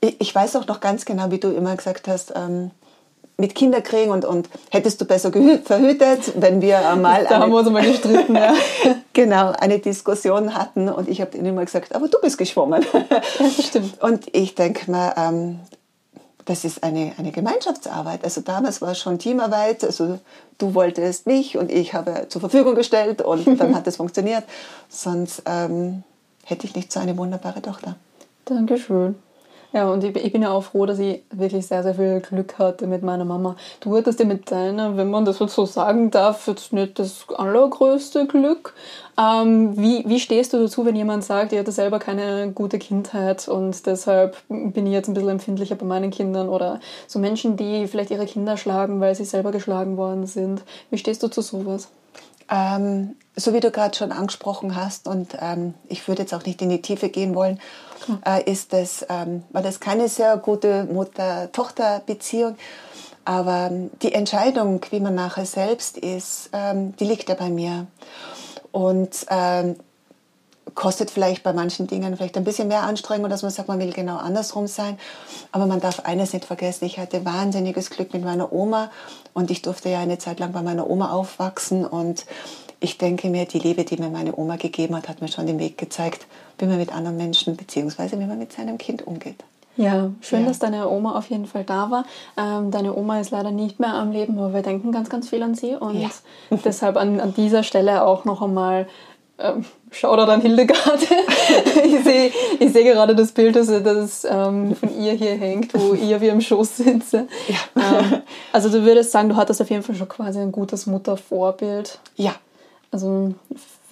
Ich, 0.00 0.34
weiß 0.34 0.56
auch 0.56 0.66
noch 0.66 0.80
ganz 0.80 1.04
genau, 1.04 1.30
wie 1.30 1.38
du 1.38 1.48
immer 1.48 1.74
gesagt 1.76 2.06
hast, 2.06 2.32
ähm, 2.36 2.70
mit 3.36 3.54
Kinderkriegen 3.54 4.10
und, 4.10 4.24
und 4.24 4.48
hättest 4.70 5.00
du 5.00 5.04
besser 5.04 5.30
verhütet, 5.32 6.32
wenn 6.36 6.60
wir 6.60 6.88
einmal. 6.88 7.24
da 7.24 7.38
haben 7.38 7.52
wir 7.52 7.58
uns 7.58 7.70
mal 7.70 7.84
gestritten, 7.84 8.34
ja. 8.34 8.54
genau, 9.12 9.52
eine 9.52 9.78
Diskussion 9.78 10.54
hatten 10.54 10.88
und 10.88 11.08
ich 11.08 11.20
habe 11.20 11.36
ihnen 11.36 11.46
immer 11.46 11.64
gesagt, 11.64 11.94
aber 11.94 12.08
du 12.08 12.18
bist 12.20 12.38
geschwommen. 12.38 12.84
das 13.38 13.66
stimmt. 13.66 14.02
Und 14.02 14.26
ich 14.34 14.54
denke 14.54 14.90
mal, 14.90 15.14
ähm, 15.16 15.60
das 16.48 16.64
ist 16.64 16.82
eine, 16.82 17.12
eine 17.18 17.30
Gemeinschaftsarbeit. 17.30 18.24
Also 18.24 18.40
damals 18.40 18.80
war 18.80 18.92
es 18.92 18.98
schon 18.98 19.18
Teamarbeit. 19.18 19.84
Also 19.84 20.18
du 20.56 20.74
wolltest 20.74 21.26
mich 21.26 21.58
und 21.58 21.70
ich 21.70 21.92
habe 21.92 22.26
zur 22.30 22.40
Verfügung 22.40 22.74
gestellt 22.74 23.20
und 23.20 23.46
dann 23.60 23.74
hat 23.74 23.86
es 23.86 23.96
funktioniert. 23.96 24.44
Sonst 24.88 25.42
ähm, 25.44 26.04
hätte 26.44 26.66
ich 26.66 26.74
nicht 26.74 26.90
so 26.90 27.00
eine 27.00 27.16
wunderbare 27.18 27.60
Tochter. 27.60 27.96
Dankeschön. 28.46 29.16
Ja, 29.72 29.90
und 29.90 30.02
ich, 30.02 30.16
ich 30.16 30.32
bin 30.32 30.40
ja 30.42 30.50
auch 30.50 30.64
froh, 30.64 30.86
dass 30.86 30.98
ich 30.98 31.22
wirklich 31.30 31.66
sehr, 31.66 31.82
sehr 31.82 31.94
viel 31.94 32.20
Glück 32.20 32.58
hatte 32.58 32.86
mit 32.86 33.02
meiner 33.02 33.26
Mama. 33.26 33.54
Du 33.80 33.94
hattest 33.94 34.18
ja 34.18 34.24
mit 34.24 34.50
deiner, 34.50 34.96
wenn 34.96 35.10
man 35.10 35.26
das 35.26 35.36
so 35.36 35.66
sagen 35.66 36.10
darf, 36.10 36.46
jetzt 36.46 36.72
nicht 36.72 36.98
das 36.98 37.26
allergrößte 37.36 38.26
Glück. 38.26 38.72
Ähm, 39.18 39.76
wie, 39.76 40.08
wie 40.08 40.20
stehst 40.20 40.54
du 40.54 40.58
dazu, 40.58 40.86
wenn 40.86 40.96
jemand 40.96 41.22
sagt, 41.22 41.52
ich 41.52 41.58
hatte 41.58 41.72
selber 41.72 41.98
keine 41.98 42.50
gute 42.52 42.78
Kindheit 42.78 43.46
und 43.46 43.84
deshalb 43.84 44.38
bin 44.48 44.86
ich 44.86 44.92
jetzt 44.92 45.08
ein 45.08 45.14
bisschen 45.14 45.28
empfindlicher 45.28 45.74
bei 45.74 45.84
meinen 45.84 46.10
Kindern 46.10 46.48
oder 46.48 46.80
so 47.06 47.18
Menschen, 47.18 47.58
die 47.58 47.88
vielleicht 47.88 48.10
ihre 48.10 48.26
Kinder 48.26 48.56
schlagen, 48.56 49.00
weil 49.00 49.14
sie 49.14 49.26
selber 49.26 49.52
geschlagen 49.52 49.98
worden 49.98 50.26
sind. 50.26 50.62
Wie 50.90 50.98
stehst 50.98 51.22
du 51.22 51.28
zu 51.28 51.42
sowas? 51.42 51.88
Ähm, 52.50 53.16
so 53.36 53.52
wie 53.52 53.60
du 53.60 53.70
gerade 53.70 53.96
schon 53.96 54.10
angesprochen 54.10 54.74
hast, 54.74 55.06
und 55.06 55.36
ähm, 55.38 55.74
ich 55.88 56.08
würde 56.08 56.22
jetzt 56.22 56.32
auch 56.32 56.46
nicht 56.46 56.62
in 56.62 56.70
die 56.70 56.80
Tiefe 56.80 57.10
gehen 57.10 57.34
wollen, 57.34 57.60
äh, 58.26 58.50
ist 58.50 58.72
das, 58.72 59.06
ähm, 59.08 59.44
war 59.50 59.62
das 59.62 59.80
keine 59.80 60.08
sehr 60.08 60.36
gute 60.36 60.84
Mutter-Tochter-Beziehung. 60.84 62.56
Aber 63.24 63.68
ähm, 63.70 63.90
die 64.02 64.14
Entscheidung, 64.14 64.80
wie 64.90 65.00
man 65.00 65.14
nachher 65.14 65.46
selbst 65.46 65.98
ist, 65.98 66.50
ähm, 66.52 66.96
die 66.96 67.04
liegt 67.04 67.28
ja 67.28 67.34
bei 67.34 67.50
mir. 67.50 67.86
Und 68.72 69.26
ähm, 69.28 69.76
kostet 70.74 71.10
vielleicht 71.10 71.42
bei 71.42 71.52
manchen 71.52 71.86
Dingen 71.86 72.16
vielleicht 72.16 72.36
ein 72.36 72.44
bisschen 72.44 72.68
mehr 72.68 72.82
Anstrengung, 72.82 73.28
dass 73.28 73.42
man 73.42 73.50
sagt, 73.50 73.68
man 73.68 73.80
will 73.80 73.92
genau 73.92 74.16
andersrum 74.16 74.66
sein. 74.66 74.98
Aber 75.52 75.66
man 75.66 75.80
darf 75.80 76.00
eines 76.00 76.32
nicht 76.32 76.44
vergessen, 76.44 76.84
ich 76.84 76.98
hatte 76.98 77.24
wahnsinniges 77.24 77.90
Glück 77.90 78.12
mit 78.12 78.24
meiner 78.24 78.52
Oma 78.52 78.90
und 79.34 79.50
ich 79.50 79.62
durfte 79.62 79.88
ja 79.88 80.00
eine 80.00 80.18
Zeit 80.18 80.38
lang 80.40 80.52
bei 80.52 80.62
meiner 80.62 80.88
Oma 80.88 81.10
aufwachsen 81.10 81.84
und 81.84 82.26
ich 82.80 82.96
denke 82.96 83.28
mir, 83.28 83.44
die 83.44 83.58
Liebe, 83.58 83.84
die 83.84 83.96
mir 83.96 84.08
meine 84.08 84.38
Oma 84.38 84.56
gegeben 84.56 84.96
hat, 84.96 85.08
hat 85.08 85.20
mir 85.20 85.28
schon 85.28 85.46
den 85.46 85.58
Weg 85.58 85.78
gezeigt, 85.78 86.26
wie 86.58 86.66
man 86.66 86.78
mit 86.78 86.92
anderen 86.94 87.16
Menschen 87.16 87.56
beziehungsweise 87.56 88.18
wie 88.20 88.24
man 88.26 88.38
mit 88.38 88.52
seinem 88.52 88.78
Kind 88.78 89.06
umgeht. 89.06 89.36
Ja, 89.76 90.10
schön, 90.20 90.40
Ja. 90.42 90.48
dass 90.48 90.58
deine 90.58 90.88
Oma 90.88 91.16
auf 91.16 91.30
jeden 91.30 91.46
Fall 91.46 91.62
da 91.62 91.88
war. 91.90 92.04
Ähm, 92.36 92.72
deine 92.72 92.96
Oma 92.96 93.20
ist 93.20 93.30
leider 93.30 93.52
nicht 93.52 93.78
mehr 93.78 93.94
am 93.94 94.10
Leben, 94.10 94.36
aber 94.38 94.52
wir 94.52 94.62
denken 94.62 94.90
ganz, 94.90 95.08
ganz 95.08 95.28
viel 95.28 95.40
an 95.42 95.54
sie. 95.54 95.74
Und 95.76 96.00
Ja. 96.00 96.08
deshalb 96.64 96.96
an, 96.96 97.20
an 97.20 97.32
dieser 97.34 97.62
Stelle 97.62 98.04
auch 98.04 98.24
noch 98.24 98.42
einmal 98.42 98.88
ähm, 99.38 99.64
Shoutout 99.92 100.30
an 100.32 100.40
Hildegard. 100.40 101.00
ich 101.84 102.02
sehe 102.04 102.32
ich 102.58 102.72
seh 102.72 102.82
gerade 102.82 103.14
das 103.14 103.30
Bild, 103.30 103.54
das, 103.54 103.68
das 103.68 104.26
ähm, 104.28 104.74
von 104.74 105.00
ihr 105.00 105.12
hier 105.12 105.36
hängt, 105.36 105.72
wo 105.74 105.94
ihr 105.94 106.20
wie 106.20 106.26
im 106.28 106.40
Schoß 106.40 106.78
sitzt. 106.78 107.14
Ähm, 107.14 107.26
also 108.52 108.68
du 108.70 108.82
würdest 108.84 109.12
sagen, 109.12 109.28
du 109.28 109.36
hattest 109.36 109.62
auf 109.62 109.70
jeden 109.70 109.84
Fall 109.84 109.94
schon 109.94 110.08
quasi 110.08 110.40
ein 110.40 110.50
gutes 110.50 110.86
Muttervorbild. 110.86 112.00
Ja, 112.16 112.34
Also 112.90 113.34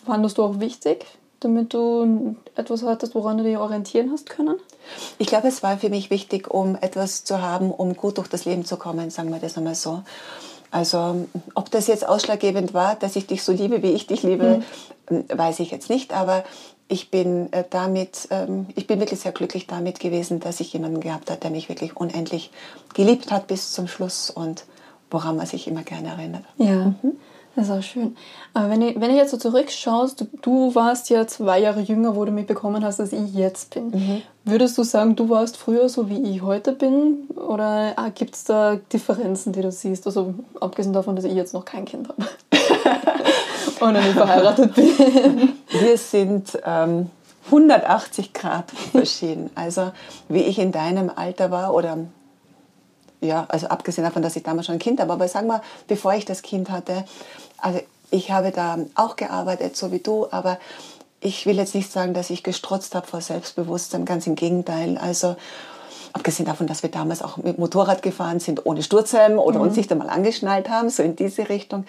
fandest 0.04 0.38
du 0.38 0.42
auch 0.42 0.58
wichtig, 0.58 1.06
damit 1.40 1.74
du 1.74 2.36
etwas 2.54 2.82
hattest, 2.82 3.14
woran 3.14 3.38
du 3.38 3.44
dich 3.44 3.56
orientieren 3.56 4.10
hast 4.12 4.30
können? 4.30 4.56
Ich 5.18 5.26
glaube, 5.26 5.48
es 5.48 5.62
war 5.62 5.78
für 5.78 5.90
mich 5.90 6.10
wichtig, 6.10 6.50
um 6.50 6.76
etwas 6.76 7.24
zu 7.24 7.42
haben, 7.42 7.70
um 7.70 7.94
gut 7.94 8.18
durch 8.18 8.28
das 8.28 8.44
Leben 8.44 8.64
zu 8.64 8.76
kommen, 8.76 9.10
sagen 9.10 9.32
wir 9.32 9.38
das 9.38 9.56
einmal 9.56 9.74
so. 9.74 10.02
Also, 10.70 11.26
ob 11.54 11.70
das 11.70 11.86
jetzt 11.86 12.08
ausschlaggebend 12.08 12.74
war, 12.74 12.96
dass 12.96 13.16
ich 13.16 13.26
dich 13.26 13.42
so 13.42 13.52
liebe, 13.52 13.82
wie 13.82 13.92
ich 13.92 14.06
dich 14.06 14.22
liebe, 14.22 14.62
weiß 15.08 15.60
ich 15.60 15.70
jetzt 15.70 15.90
nicht. 15.90 16.12
Aber 16.12 16.44
ich 16.88 17.10
bin 17.10 17.52
äh, 17.52 17.64
damit, 17.68 18.28
ähm, 18.30 18.66
ich 18.74 18.86
bin 18.86 19.00
wirklich 19.00 19.20
sehr 19.20 19.32
glücklich 19.32 19.66
damit 19.66 20.00
gewesen, 20.00 20.40
dass 20.40 20.60
ich 20.60 20.72
jemanden 20.72 21.00
gehabt 21.00 21.30
habe, 21.30 21.40
der 21.40 21.50
mich 21.50 21.68
wirklich 21.68 21.96
unendlich 21.96 22.50
geliebt 22.94 23.30
hat 23.30 23.46
bis 23.46 23.72
zum 23.72 23.88
Schluss 23.88 24.30
und 24.30 24.64
woran 25.10 25.36
man 25.36 25.46
sich 25.46 25.68
immer 25.68 25.82
gerne 25.82 26.08
erinnert. 26.08 26.44
Ja, 26.58 26.94
das 27.56 27.66
ist 27.66 27.70
auch 27.72 27.82
schön. 27.82 28.16
Aber 28.52 28.70
wenn 28.70 28.80
du, 28.80 29.00
wenn 29.00 29.10
du 29.10 29.16
jetzt 29.16 29.30
so 29.30 29.38
zurückschaust, 29.38 30.20
du, 30.20 30.26
du 30.42 30.74
warst 30.74 31.08
ja 31.08 31.26
zwei 31.26 31.58
Jahre 31.58 31.80
jünger, 31.80 32.14
wo 32.14 32.24
du 32.24 32.30
mitbekommen 32.30 32.84
hast, 32.84 32.98
dass 32.98 33.12
ich 33.12 33.34
jetzt 33.34 33.74
bin. 33.74 34.22
Würdest 34.44 34.76
du 34.76 34.82
sagen, 34.82 35.16
du 35.16 35.30
warst 35.30 35.56
früher 35.56 35.88
so, 35.88 36.08
wie 36.10 36.22
ich 36.22 36.42
heute 36.42 36.72
bin? 36.72 37.28
Oder 37.34 37.94
ah, 37.96 38.10
gibt 38.14 38.34
es 38.34 38.44
da 38.44 38.76
Differenzen, 38.92 39.52
die 39.52 39.62
du 39.62 39.72
siehst? 39.72 40.06
Also 40.06 40.34
abgesehen 40.60 40.92
davon, 40.92 41.16
dass 41.16 41.24
ich 41.24 41.32
jetzt 41.32 41.54
noch 41.54 41.64
kein 41.64 41.86
Kind 41.86 42.08
habe. 42.08 42.22
Und 43.80 43.92
noch 43.92 44.02
nicht 44.02 44.12
verheiratet 44.12 44.74
bin. 44.74 44.86
Wir 45.68 45.98
sind 45.98 46.58
ähm, 46.64 47.10
180 47.46 48.32
Grad 48.34 48.70
verschieden. 48.70 49.50
Also 49.54 49.92
wie 50.28 50.42
ich 50.42 50.58
in 50.58 50.72
deinem 50.72 51.10
Alter 51.14 51.50
war 51.50 51.74
oder 51.74 51.98
ja, 53.20 53.46
also 53.48 53.68
abgesehen 53.68 54.04
davon, 54.04 54.22
dass 54.22 54.36
ich 54.36 54.42
damals 54.42 54.66
schon 54.66 54.76
ein 54.76 54.80
Kind 54.80 55.00
habe, 55.00 55.12
aber 55.12 55.28
sagen 55.28 55.46
wir, 55.46 55.62
bevor 55.88 56.14
ich 56.14 56.24
das 56.24 56.42
Kind 56.42 56.70
hatte, 56.70 57.04
also 57.58 57.80
ich 58.10 58.30
habe 58.30 58.50
da 58.50 58.78
auch 58.94 59.16
gearbeitet, 59.16 59.76
so 59.76 59.90
wie 59.92 59.98
du, 59.98 60.26
aber 60.30 60.58
ich 61.20 61.46
will 61.46 61.56
jetzt 61.56 61.74
nicht 61.74 61.90
sagen, 61.90 62.14
dass 62.14 62.30
ich 62.30 62.42
gestrotzt 62.42 62.94
habe 62.94 63.06
vor 63.06 63.20
Selbstbewusstsein, 63.20 64.04
ganz 64.04 64.26
im 64.26 64.36
Gegenteil. 64.36 64.98
Also 64.98 65.36
abgesehen 66.12 66.46
davon, 66.46 66.66
dass 66.66 66.82
wir 66.82 66.90
damals 66.90 67.22
auch 67.22 67.36
mit 67.38 67.58
Motorrad 67.58 68.02
gefahren 68.02 68.38
sind, 68.38 68.64
ohne 68.66 68.82
Sturzhelm 68.82 69.38
oder 69.38 69.60
uns 69.60 69.76
nicht 69.76 69.90
einmal 69.90 70.08
angeschnallt 70.08 70.68
haben, 70.68 70.88
so 70.88 71.02
in 71.02 71.16
diese 71.16 71.48
Richtung. 71.48 71.84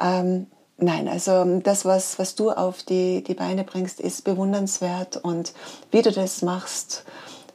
Ähm, 0.00 0.46
nein, 0.78 1.08
also 1.08 1.60
das, 1.60 1.84
was, 1.84 2.18
was 2.18 2.34
du 2.34 2.50
auf 2.50 2.82
die, 2.82 3.22
die 3.22 3.34
Beine 3.34 3.64
bringst, 3.64 4.00
ist 4.00 4.24
bewundernswert 4.24 5.18
und 5.18 5.52
wie 5.90 6.02
du 6.02 6.10
das 6.10 6.42
machst, 6.42 7.04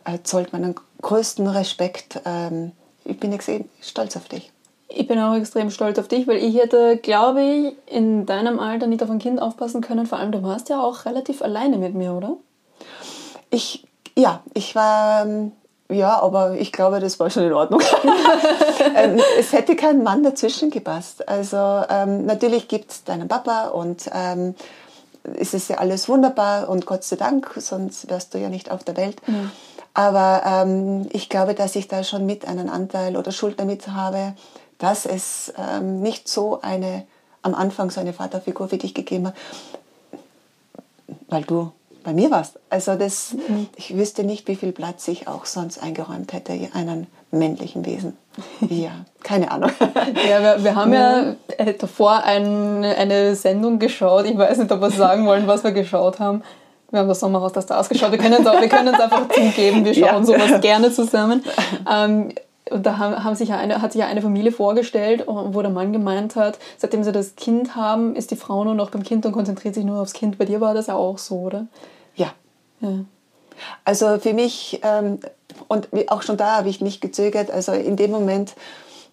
äh, 0.06 0.20
zollt 0.24 0.54
meinen 0.54 0.76
größten 1.02 1.48
Respekt. 1.48 2.22
Ähm, 2.26 2.72
ich 3.08 3.20
bin 3.20 3.32
extrem 3.34 3.66
stolz 3.82 4.16
auf 4.16 4.28
dich. 4.28 4.52
Ich 4.90 5.08
bin 5.08 5.20
auch 5.20 5.36
extrem 5.36 5.70
stolz 5.70 6.00
auf 6.00 6.08
dich, 6.08 6.28
weil 6.28 6.38
ich 6.38 6.56
hätte, 6.56 6.98
glaube 6.98 7.42
ich, 7.42 7.74
in 7.94 8.26
deinem 8.26 8.60
Alter 8.60 8.88
nicht 8.88 9.04
auf 9.04 9.10
ein 9.10 9.20
Kind 9.20 9.42
aufpassen 9.42 9.82
können. 9.82 10.06
Vor 10.06 10.18
allem, 10.18 10.32
du 10.32 10.44
warst 10.44 10.70
ja 10.70 10.82
auch 10.82 11.06
relativ 11.06 11.42
alleine 11.42 11.78
mit 11.78 11.94
mir, 11.94 12.14
oder? 12.14 12.38
Ich, 13.50 13.86
ja, 14.16 14.42
ich 14.54 14.76
war, 14.76 15.26
ähm, 15.26 15.52
ja, 15.90 16.22
aber 16.22 16.54
ich 16.54 16.72
glaube, 16.72 17.00
das 17.00 17.20
war 17.20 17.30
schon 17.30 17.44
in 17.44 17.54
Ordnung. 17.54 17.82
ähm, 18.96 19.20
es 19.38 19.52
hätte 19.52 19.76
kein 19.76 20.04
Mann 20.04 20.24
dazwischen 20.24 20.70
gepasst. 20.70 21.28
Also 21.28 21.58
ähm, 21.90 22.26
natürlich 22.26 22.68
gibt 22.68 22.92
es 22.92 23.04
deinen 23.04 23.28
Papa 23.28 23.68
und 23.68 24.10
ähm, 24.14 24.56
es 25.38 25.54
ist 25.54 25.70
ja 25.70 25.78
alles 25.78 26.08
wunderbar 26.08 26.70
und 26.70 26.86
Gott 26.86 27.04
sei 27.04 27.18
Dank, 27.18 27.52
sonst 27.58 28.10
wärst 28.10 28.34
du 28.34 28.38
ja 28.38 28.48
nicht 28.48 28.72
auf 28.72 28.86
der 28.86 28.96
Welt. 28.96 29.22
Aber 29.98 30.44
ähm, 30.46 31.08
ich 31.12 31.28
glaube, 31.28 31.56
dass 31.56 31.76
ich 31.76 31.88
da 31.88 32.04
schon 32.04 32.28
mit 32.28 32.48
einen 32.48 32.70
Anteil 32.70 33.18
oder 33.18 33.32
Schuld 33.32 33.60
damit 33.60 33.88
habe, 33.88 34.36
dass 34.78 35.08
es 35.08 35.52
ähm, 35.58 36.04
nicht 36.04 36.28
so 36.28 36.62
eine, 36.62 37.08
am 37.42 37.56
Anfang 37.56 37.90
so 37.90 38.00
eine 38.00 38.14
Vaterfigur 38.14 38.70
für 38.70 38.78
dich 38.78 38.94
gegeben 38.94 39.26
hat, 39.30 39.34
weil 41.30 41.42
du 41.42 41.72
bei 42.04 42.14
mir 42.14 42.30
warst. 42.30 42.60
Also 42.70 42.94
das, 42.94 43.36
ich 43.76 43.98
wüsste 43.98 44.24
nicht, 44.24 44.48
wie 44.48 44.56
viel 44.56 44.72
Platz 44.72 45.08
ich 45.08 45.28
auch 45.28 45.46
sonst 45.46 45.82
eingeräumt 45.82 46.32
hätte, 46.32 46.54
einen 46.76 47.08
männlichen 47.32 47.84
Wesen. 47.84 48.16
Ja, 48.70 48.92
keine 49.24 49.50
Ahnung. 49.50 49.72
Ja, 50.30 50.44
wir, 50.44 50.64
wir 50.64 50.76
haben 50.76 50.94
ja 50.94 51.36
äh, 51.58 51.74
davor 51.74 52.24
ein, 52.24 52.84
eine 52.84 53.36
Sendung 53.36 53.80
geschaut. 53.80 54.28
Ich 54.28 54.38
weiß 54.38 54.60
nicht, 54.60 54.72
ob 54.72 54.80
wir 54.80 54.92
sagen 54.92 55.26
wollen, 55.26 55.48
was 55.48 55.64
wir 55.64 55.72
geschaut 55.72 56.20
haben. 56.20 56.44
Wir 56.92 57.00
haben 57.00 57.08
das 57.10 57.20
Sommerhaus 57.20 57.52
der 57.54 57.62
Stars 57.62 57.90
geschaut. 57.90 58.12
Wir 58.12 58.18
können 58.18 58.46
es 58.46 58.46
wir 58.46 58.70
können 58.70 58.94
es 58.94 59.00
einfach 59.00 59.28
zugeben. 59.30 59.84
Wir 59.84 59.94
schauen 59.94 60.04
Ja. 60.04 60.24
sowas 60.24 60.62
gerne 60.62 60.92
zusammen. 60.92 61.44
Ähm, 61.92 62.30
und 62.70 62.86
da 62.86 62.98
haben, 62.98 63.24
haben 63.24 63.36
sich 63.36 63.50
ja 63.50 63.58
eine, 63.58 63.82
hat 63.82 63.94
sich 63.94 64.02
ja 64.02 64.08
eine 64.08 64.22
Familie 64.22 64.52
vorgestellt, 64.52 65.24
wo 65.28 65.62
der 65.62 65.72
Mann 65.72 65.94
gemeint 65.94 66.36
hat, 66.36 66.60
seitdem 66.78 67.04
sie 67.04 67.12
das 67.14 67.36
Kind 67.36 67.76
haben, 67.76 68.16
ist 68.16 68.32
die 68.32 68.36
Frau 68.36 68.64
nur 68.64 68.76
noch 68.76 68.90
beim 68.90 69.04
Kind 69.04 69.26
und 69.26 69.32
konzentriert 69.32 69.74
sich 69.76 69.86
nur 69.86 70.02
aufs 70.02 70.14
Kind. 70.14 70.38
Bei 70.38 70.46
dir 70.46 70.60
war 70.60 70.74
das 70.74 70.88
ja 70.88 70.96
auch 70.96 71.18
so, 71.18 71.36
oder? 71.36 71.68
Ja, 72.16 72.28
Ja. 72.82 72.90
Also 73.86 74.20
für 74.20 74.34
mich, 74.34 74.82
ähm, 74.84 75.20
und 75.68 75.88
auch 76.10 76.22
schon 76.22 76.38
da 76.38 76.58
habe 76.58 76.70
ich 76.70 76.80
nicht 76.80 77.02
gezögert, 77.02 77.50
also 77.50 77.72
in 77.72 77.96
dem 77.96 78.12
Moment, 78.12 78.54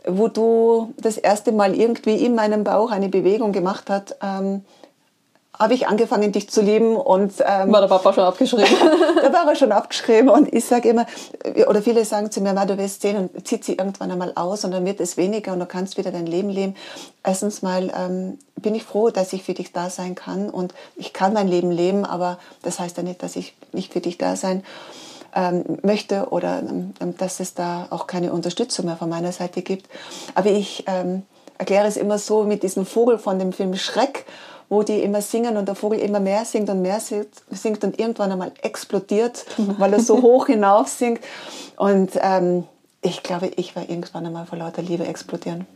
wo 0.07 0.29
du 0.29 0.93
das 0.99 1.17
erste 1.17 1.51
Mal 1.51 1.75
irgendwie 1.75 2.17
in 2.17 2.35
meinem 2.35 2.63
Bauch 2.63 2.91
eine 2.91 3.09
Bewegung 3.09 3.53
gemacht 3.53 3.85
hast, 3.89 4.17
ähm, 4.23 4.63
habe 5.59 5.75
ich 5.75 5.87
angefangen, 5.87 6.33
dich 6.33 6.51
zu 6.51 6.63
lieben 6.63 6.97
und 6.97 7.35
ähm, 7.41 7.73
War 7.73 7.81
der 7.81 7.89
Papa 7.89 8.13
schon 8.13 8.25
abgeschrieben? 8.25 8.67
da 9.23 9.33
war 9.33 9.51
er 9.51 9.57
schon 9.57 9.73
abgeschrieben 9.73 10.29
und 10.29 10.53
ich 10.53 10.65
sage 10.65 10.89
immer, 10.89 11.07
oder 11.69 11.81
viele 11.81 12.05
sagen 12.05 12.31
zu 12.31 12.41
mir, 12.41 12.53
"Ma, 12.53 12.65
du 12.67 12.77
wirst 12.77 13.03
sehen 13.03 13.17
und 13.17 13.47
zieht 13.47 13.65
sie 13.65 13.75
irgendwann 13.75 14.11
einmal 14.11 14.33
aus 14.35 14.65
und 14.65 14.73
dann 14.73 14.85
wird 14.85 15.01
es 15.01 15.17
weniger 15.17 15.53
und 15.53 15.61
du 15.61 15.67
kannst 15.67 15.97
wieder 15.97 16.11
dein 16.11 16.27
Leben 16.27 16.51
leben. 16.51 16.75
Erstens 17.23 17.63
mal 17.63 17.93
ähm, 17.97 18.39
bin 18.57 18.75
ich 18.75 18.83
froh, 18.83 19.11
dass 19.11 19.33
ich 19.33 19.45
für 19.45 19.55
dich 19.55 19.73
da 19.73 19.91
sein 19.91 20.15
kann 20.15 20.51
und 20.51 20.75
ich 20.97 21.13
kann 21.13 21.33
mein 21.33 21.49
Leben 21.49 21.71
leben, 21.71 22.05
aber 22.05 22.39
das 22.63 22.81
heißt 22.81 22.97
ja 22.97 23.03
nicht, 23.03 23.23
dass 23.23 23.37
ich 23.37 23.55
nicht 23.73 23.93
für 23.93 24.01
dich 24.01 24.19
da 24.19 24.37
sein 24.37 24.65
ähm, 25.35 25.79
möchte 25.83 26.29
oder 26.31 26.61
ähm, 26.61 26.95
dass 27.19 27.41
es 27.41 27.55
da 27.55 27.87
auch 27.91 28.07
keine 28.07 28.33
Unterstützung 28.33 28.87
mehr 28.87 28.97
von 28.97 29.09
meiner 29.09 29.33
Seite 29.33 29.63
gibt. 29.63 29.89
Aber 30.35 30.51
ich 30.51 30.85
ähm, 30.87 31.23
erkläre 31.59 31.87
es 31.87 31.97
immer 31.97 32.19
so 32.19 32.45
mit 32.45 32.63
diesem 32.63 32.87
Vogel 32.87 33.19
von 33.19 33.39
dem 33.39 33.53
Film 33.53 33.75
Schreck, 33.77 34.27
wo 34.75 34.83
die 34.83 35.01
immer 35.01 35.23
singen 35.23 35.57
und 35.57 35.67
der 35.67 35.75
Vogel 35.75 36.01
immer 36.01 36.21
mehr 36.21 36.45
singt 36.45 36.69
und 36.69 36.83
mehr 36.83 37.01
singt, 37.01 37.85
und 37.85 37.99
irgendwann 37.99 38.33
einmal 38.33 38.53
explodiert, 38.61 39.47
weil 39.79 39.93
er 39.93 40.01
so 40.01 40.21
hoch 40.23 40.47
hinauf 40.47 40.89
singt. 40.89 41.21
Und 41.77 42.11
ähm, 42.21 42.65
ich 43.01 43.23
glaube, 43.23 43.47
ich 43.57 43.77
war 43.77 43.89
irgendwann 43.89 44.27
einmal 44.27 44.47
vor 44.47 44.59
lauter 44.59 44.83
Liebe 44.83 45.07
explodieren. 45.07 45.67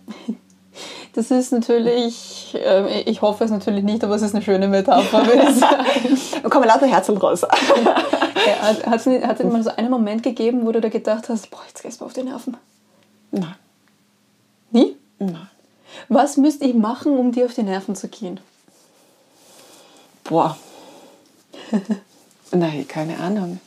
Das 1.14 1.30
ist 1.30 1.52
natürlich, 1.52 2.54
äh, 2.54 3.00
ich 3.02 3.22
hoffe 3.22 3.44
es 3.44 3.50
natürlich 3.50 3.84
nicht, 3.84 4.04
aber 4.04 4.14
es 4.14 4.22
ist 4.22 4.34
eine 4.34 4.44
schöne 4.44 4.68
Metapher. 4.68 5.22
Da 6.42 6.48
kommen 6.48 6.68
lauter 6.68 6.86
Herzen 6.86 7.16
raus. 7.16 7.42
Ja, 8.46 8.90
Hat 8.90 9.40
es 9.40 9.44
mal 9.44 9.62
so 9.62 9.70
einen 9.70 9.90
Moment 9.90 10.22
gegeben, 10.22 10.64
wo 10.64 10.72
du 10.72 10.80
da 10.80 10.88
gedacht 10.88 11.28
hast, 11.28 11.50
boah, 11.50 11.60
jetzt 11.66 11.82
gehst 11.82 12.00
du 12.00 12.04
auf 12.06 12.14
die 12.14 12.22
Nerven? 12.22 12.56
Nein, 13.30 13.56
Nie? 14.70 14.96
nein. 15.18 15.50
Was 16.08 16.36
müsste 16.36 16.64
ich 16.64 16.74
machen, 16.74 17.18
um 17.18 17.32
dir 17.32 17.46
auf 17.46 17.54
die 17.54 17.62
Nerven 17.62 17.94
zu 17.94 18.08
gehen? 18.08 18.40
Boah. 20.28 20.56
Nein, 22.52 22.86
keine 22.86 23.18
Ahnung. 23.18 23.60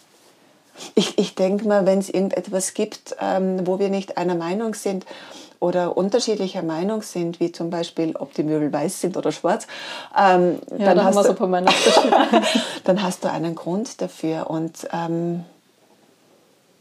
Ich, 0.96 1.18
ich 1.18 1.36
denke 1.36 1.68
mal, 1.68 1.86
wenn 1.86 2.00
es 2.00 2.10
irgendetwas 2.10 2.74
gibt, 2.74 3.16
ähm, 3.20 3.66
wo 3.68 3.80
wir 3.80 3.90
nicht 3.90 4.18
einer 4.18 4.36
Meinung 4.36 4.74
sind 4.74 5.06
oder 5.60 5.96
unterschiedlicher 5.96 6.64
Meinung 6.64 7.04
sind, 7.04 7.40
wie 7.40 7.52
zum 7.52 7.70
Beispiel, 7.70 8.16
ob 8.16 8.34
die 8.34 8.44
Möbel 8.44 8.74
weiß 8.74 9.02
sind 9.02 9.16
oder 9.16 9.32
schwarz, 9.32 9.68
ähm, 10.18 10.60
Ja, 10.72 10.86
dann, 10.86 10.98
da 10.98 11.04
haben 11.04 11.16
hast 11.16 11.30
du, 11.30 12.10
dann 12.84 13.04
hast 13.04 13.24
du 13.24 13.32
einen 13.32 13.54
Grund 13.54 14.02
dafür. 14.02 14.50
Und 14.50 14.88
ähm, 14.92 15.46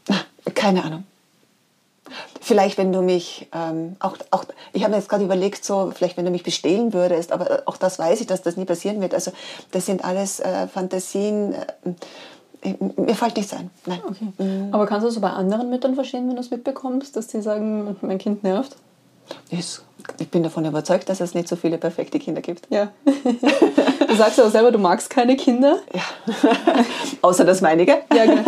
keine 0.55 0.83
Ahnung. 0.83 1.03
Vielleicht, 2.39 2.77
wenn 2.77 2.91
du 2.91 3.01
mich, 3.01 3.47
ähm, 3.53 3.95
auch, 3.99 4.17
auch, 4.31 4.45
ich 4.73 4.83
habe 4.83 4.91
mir 4.91 4.97
jetzt 4.97 5.09
gerade 5.09 5.23
überlegt, 5.23 5.63
so, 5.65 5.91
vielleicht, 5.93 6.17
wenn 6.17 6.25
du 6.25 6.31
mich 6.31 6.43
bestehlen 6.43 6.93
würdest, 6.93 7.31
aber 7.31 7.63
auch 7.65 7.77
das 7.77 7.99
weiß 7.99 8.21
ich, 8.21 8.27
dass 8.27 8.41
das 8.41 8.57
nie 8.57 8.65
passieren 8.65 9.01
wird. 9.01 9.13
Also, 9.13 9.31
das 9.71 9.85
sind 9.85 10.03
alles 10.03 10.39
äh, 10.39 10.67
Fantasien. 10.67 11.53
Äh, 11.53 12.75
mir 12.95 13.15
fällt 13.15 13.37
nichts 13.37 13.53
ein. 13.53 13.71
Nein. 13.85 14.01
Okay. 14.07 14.27
Mhm. 14.37 14.73
Aber 14.73 14.85
kannst 14.85 15.03
du 15.03 15.09
es 15.09 15.19
bei 15.19 15.31
anderen 15.31 15.69
Müttern 15.69 15.95
verstehen, 15.95 16.27
wenn 16.27 16.35
du 16.35 16.41
es 16.41 16.51
mitbekommst, 16.51 17.15
dass 17.15 17.27
die 17.27 17.41
sagen, 17.41 17.95
mein 18.01 18.19
Kind 18.19 18.43
nervt? 18.43 18.75
Ist, 19.49 19.83
ich 20.19 20.29
bin 20.29 20.43
davon 20.43 20.65
überzeugt, 20.65 21.09
dass 21.09 21.21
es 21.21 21.33
nicht 21.33 21.47
so 21.47 21.55
viele 21.55 21.77
perfekte 21.77 22.19
Kinder 22.19 22.41
gibt. 22.41 22.67
Ja. 22.69 22.91
du 23.05 24.15
sagst 24.15 24.39
aber 24.39 24.49
selber, 24.49 24.71
du 24.71 24.79
magst 24.79 25.09
keine 25.09 25.35
Kinder. 25.35 25.77
Ja. 25.93 26.51
Außer 27.21 27.45
das 27.45 27.61
meinige. 27.61 27.99
Ja, 28.13 28.25
genau. 28.25 28.43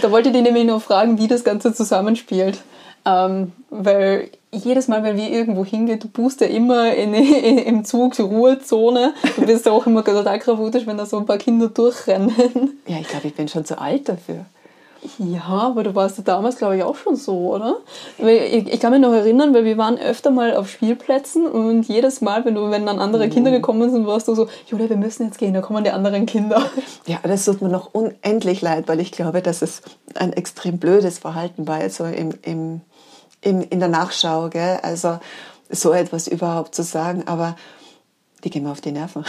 Da 0.00 0.10
wollte 0.10 0.28
ich 0.28 0.34
dich 0.34 0.42
nämlich 0.42 0.64
noch 0.64 0.82
fragen, 0.82 1.18
wie 1.18 1.28
das 1.28 1.44
Ganze 1.44 1.72
zusammenspielt. 1.72 2.62
Ähm, 3.06 3.52
weil 3.70 4.30
jedes 4.50 4.88
Mal, 4.88 5.02
wenn 5.02 5.16
wir 5.16 5.30
irgendwo 5.30 5.64
hingehen, 5.64 5.98
du 5.98 6.08
buchst 6.08 6.40
ja 6.40 6.46
immer 6.46 6.94
in, 6.94 7.12
in, 7.14 7.58
im 7.58 7.84
Zug 7.84 8.14
die 8.14 8.22
Ruhezone. 8.22 9.14
Du 9.36 9.46
bist 9.46 9.66
ja 9.66 9.72
auch 9.72 9.86
immer 9.86 10.04
total 10.04 10.38
gravutisch, 10.38 10.86
wenn 10.86 10.96
da 10.96 11.06
so 11.06 11.18
ein 11.18 11.26
paar 11.26 11.38
Kinder 11.38 11.68
durchrennen. 11.68 12.78
Ja, 12.86 12.98
ich 12.98 13.08
glaube, 13.08 13.28
ich 13.28 13.34
bin 13.34 13.48
schon 13.48 13.64
zu 13.64 13.78
alt 13.78 14.08
dafür. 14.08 14.46
Ja, 15.18 15.44
aber 15.44 15.82
du 15.82 15.94
warst 15.94 16.16
ja 16.16 16.24
damals, 16.24 16.56
glaube 16.56 16.76
ich, 16.76 16.82
auch 16.82 16.96
schon 16.96 17.16
so, 17.16 17.54
oder? 17.54 17.76
Ich, 18.18 18.72
ich, 18.72 18.80
kann 18.80 18.90
mich 18.90 19.00
noch 19.00 19.12
erinnern, 19.12 19.52
weil 19.52 19.64
wir 19.64 19.76
waren 19.76 19.98
öfter 19.98 20.30
mal 20.30 20.56
auf 20.56 20.70
Spielplätzen 20.70 21.46
und 21.46 21.86
jedes 21.86 22.22
Mal, 22.22 22.44
wenn, 22.44 22.54
du, 22.54 22.70
wenn 22.70 22.86
dann 22.86 22.98
andere 22.98 23.28
Kinder 23.28 23.50
mhm. 23.50 23.56
gekommen 23.56 23.90
sind, 23.90 24.06
warst 24.06 24.28
du 24.28 24.34
so, 24.34 24.48
Julia, 24.66 24.88
wir 24.88 24.96
müssen 24.96 25.26
jetzt 25.26 25.38
gehen, 25.38 25.52
da 25.52 25.60
kommen 25.60 25.84
die 25.84 25.90
anderen 25.90 26.26
Kinder. 26.26 26.62
Ja, 27.06 27.18
das 27.22 27.44
tut 27.44 27.60
mir 27.60 27.68
noch 27.68 27.92
unendlich 27.92 28.62
leid, 28.62 28.88
weil 28.88 28.98
ich 28.98 29.12
glaube, 29.12 29.42
dass 29.42 29.60
es 29.60 29.82
ein 30.14 30.32
extrem 30.32 30.78
blödes 30.78 31.18
Verhalten 31.18 31.68
war, 31.68 31.86
so 31.90 32.04
im, 32.04 32.30
im, 32.42 32.80
im, 33.44 33.62
in 33.62 33.80
der 33.80 33.88
Nachschau, 33.88 34.48
gell? 34.48 34.78
also 34.82 35.18
so 35.70 35.92
etwas 35.92 36.28
überhaupt 36.28 36.74
zu 36.74 36.82
sagen, 36.82 37.24
aber 37.26 37.56
die 38.44 38.50
gehen 38.50 38.64
mir 38.64 38.70
auf 38.70 38.80
die 38.80 38.92
Nerven. 38.92 39.24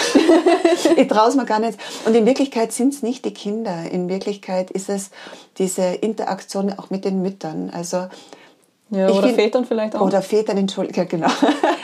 ich 0.98 1.08
traue 1.08 1.30
es 1.30 1.36
mir 1.36 1.46
gar 1.46 1.60
nicht. 1.60 1.80
Und 2.06 2.16
in 2.16 2.26
Wirklichkeit 2.26 2.74
sind 2.74 2.94
es 2.94 3.02
nicht 3.02 3.24
die 3.24 3.34
Kinder. 3.34 3.90
In 3.90 4.10
Wirklichkeit 4.10 4.72
ist 4.72 4.90
es 4.90 5.10
diese 5.58 5.84
Interaktion 5.84 6.74
auch 6.78 6.90
mit 6.90 7.06
den 7.06 7.22
Müttern. 7.22 7.70
Also 7.70 8.08
ja, 8.90 9.10
oder 9.10 9.28
find, 9.28 9.36
Vätern 9.36 9.66
vielleicht 9.66 9.96
auch. 9.96 10.02
Oder 10.02 10.22
Vätern, 10.22 10.58
Entschuldigung, 10.58 11.04
ja, 11.04 11.10
genau. 11.10 11.28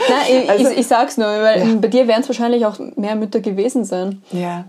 Nein, 0.09 0.43
ich, 0.43 0.50
also, 0.50 0.69
ich, 0.69 0.79
ich 0.79 0.88
sag's 0.88 1.17
nur, 1.17 1.27
weil 1.27 1.67
ja. 1.67 1.75
bei 1.75 1.88
dir 1.88 2.07
werden 2.07 2.21
es 2.21 2.27
wahrscheinlich 2.27 2.65
auch 2.65 2.77
mehr 2.95 3.15
Mütter 3.15 3.39
gewesen 3.39 3.85
sein. 3.85 4.21
Ja. 4.31 4.65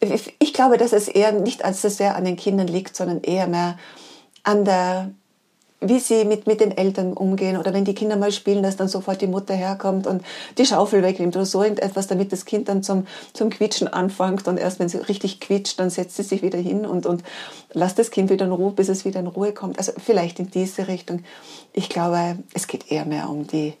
Ich, 0.00 0.34
ich 0.38 0.52
glaube, 0.52 0.76
dass 0.76 0.92
es 0.92 1.08
eher 1.08 1.32
nicht 1.32 1.64
als 1.64 1.82
so 1.82 1.88
sehr 1.88 2.16
an 2.16 2.24
den 2.24 2.36
Kindern 2.36 2.66
liegt, 2.66 2.96
sondern 2.96 3.22
eher 3.22 3.46
mehr 3.46 3.78
an 4.42 4.64
der 4.64 5.10
wie 5.88 6.00
sie 6.00 6.24
mit, 6.24 6.46
mit 6.46 6.60
den 6.60 6.76
Eltern 6.76 7.12
umgehen 7.12 7.56
oder 7.56 7.72
wenn 7.72 7.84
die 7.84 7.94
Kinder 7.94 8.16
mal 8.16 8.32
spielen, 8.32 8.62
dass 8.62 8.76
dann 8.76 8.88
sofort 8.88 9.20
die 9.20 9.26
Mutter 9.26 9.54
herkommt 9.54 10.06
und 10.06 10.22
die 10.58 10.66
Schaufel 10.66 11.02
wegnimmt 11.02 11.36
oder 11.36 11.46
so 11.46 11.62
irgendetwas, 11.62 12.06
damit 12.06 12.32
das 12.32 12.44
Kind 12.44 12.68
dann 12.68 12.82
zum, 12.82 13.06
zum 13.32 13.50
Quietschen 13.50 13.88
anfängt 13.88 14.48
und 14.48 14.58
erst 14.58 14.78
wenn 14.78 14.88
sie 14.88 14.98
richtig 14.98 15.40
quietscht, 15.40 15.78
dann 15.78 15.90
setzt 15.90 16.16
sie 16.16 16.22
sich 16.22 16.42
wieder 16.42 16.58
hin 16.58 16.86
und, 16.86 17.06
und 17.06 17.22
lasst 17.72 17.98
das 17.98 18.10
Kind 18.10 18.30
wieder 18.30 18.46
in 18.46 18.52
Ruhe, 18.52 18.72
bis 18.72 18.88
es 18.88 19.04
wieder 19.04 19.20
in 19.20 19.26
Ruhe 19.26 19.52
kommt. 19.52 19.78
Also 19.78 19.92
vielleicht 19.96 20.38
in 20.38 20.50
diese 20.50 20.88
Richtung. 20.88 21.22
Ich 21.72 21.88
glaube, 21.88 22.38
es 22.52 22.66
geht 22.66 22.90
eher 22.90 23.04
mehr 23.04 23.28
um 23.28 23.46
die, 23.46 23.74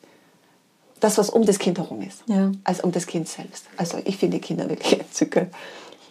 das, 1.00 1.18
was 1.18 1.30
um 1.30 1.44
das 1.44 1.58
Kind 1.58 1.78
herum 1.78 2.02
ist, 2.02 2.22
ja. 2.26 2.52
als 2.64 2.80
um 2.80 2.92
das 2.92 3.06
Kind 3.06 3.28
selbst. 3.28 3.66
Also 3.76 3.98
ich 4.04 4.16
finde 4.16 4.38
die 4.38 4.40
Kinder 4.40 4.68
wirklich 4.68 5.00
entzückend. 5.00 5.52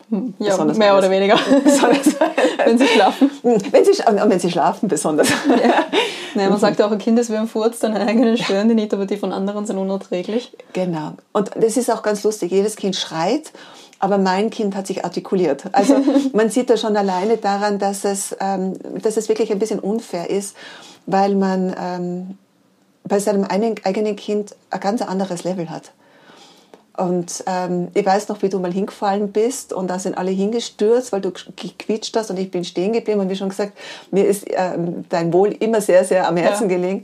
Ja, 0.09 0.51
besonders 0.51 0.77
mehr 0.77 0.97
oder 0.97 1.09
weniger. 1.09 1.35
wenn 2.65 2.77
sie 2.77 2.87
schlafen. 2.87 3.31
Wenn 3.41 3.59
sie, 3.59 3.73
wenn 3.73 4.39
sie 4.39 4.51
schlafen, 4.51 4.87
besonders. 4.87 5.29
Ja. 5.29 5.85
Naja, 6.35 6.49
man 6.49 6.59
sagt 6.59 6.79
ja 6.79 6.87
auch, 6.87 6.91
ein 6.91 6.97
Kind 6.97 7.19
ist 7.19 7.29
wie 7.29 7.35
ein 7.35 7.47
Furz, 7.47 7.77
deine 7.77 7.99
eigenen 8.07 8.37
stören 8.37 8.67
die 8.67 8.73
nicht, 8.73 8.91
aber 8.93 9.05
die 9.05 9.17
von 9.17 9.31
anderen 9.31 9.67
sind 9.67 9.77
unerträglich. 9.77 10.51
Genau. 10.73 11.13
Und 11.31 11.51
das 11.55 11.77
ist 11.77 11.91
auch 11.91 12.01
ganz 12.01 12.23
lustig. 12.23 12.51
Jedes 12.51 12.75
Kind 12.75 12.95
schreit, 12.95 13.51
aber 13.99 14.17
mein 14.17 14.49
Kind 14.49 14.75
hat 14.75 14.87
sich 14.87 15.05
artikuliert. 15.05 15.65
Also 15.73 15.95
man 16.33 16.49
sieht 16.49 16.69
da 16.69 16.77
schon 16.77 16.97
alleine 16.97 17.37
daran, 17.37 17.77
dass 17.77 18.03
es, 18.03 18.35
ähm, 18.39 18.73
dass 19.01 19.17
es 19.17 19.29
wirklich 19.29 19.51
ein 19.51 19.59
bisschen 19.59 19.79
unfair 19.79 20.29
ist, 20.29 20.55
weil 21.05 21.35
man 21.35 21.75
ähm, 21.79 22.37
bei 23.03 23.19
seinem 23.19 23.43
eigenen 23.43 24.15
Kind 24.15 24.55
ein 24.71 24.79
ganz 24.79 25.01
anderes 25.01 25.43
Level 25.43 25.69
hat. 25.69 25.91
Und 26.95 27.43
ähm, 27.47 27.87
ich 27.95 28.05
weiß 28.05 28.27
noch, 28.27 28.41
wie 28.43 28.49
du 28.49 28.59
mal 28.59 28.71
hingefallen 28.71 29.31
bist 29.31 29.73
und 29.73 29.87
da 29.87 29.97
sind 29.97 30.15
alle 30.15 30.29
hingestürzt, 30.29 31.11
weil 31.11 31.21
du 31.21 31.31
gequitscht 31.31 32.15
hast 32.15 32.29
und 32.29 32.37
ich 32.37 32.51
bin 32.51 32.63
stehen 32.63 32.93
geblieben 32.93 33.19
und 33.19 33.29
wie 33.29 33.35
schon 33.35 33.49
gesagt, 33.49 33.73
mir 34.11 34.25
ist 34.25 34.45
ähm, 34.49 35.05
dein 35.09 35.33
Wohl 35.33 35.53
immer 35.53 35.81
sehr, 35.81 36.05
sehr 36.05 36.27
am 36.27 36.37
Herzen 36.37 36.69
ja. 36.69 36.77
gelegen. 36.77 37.03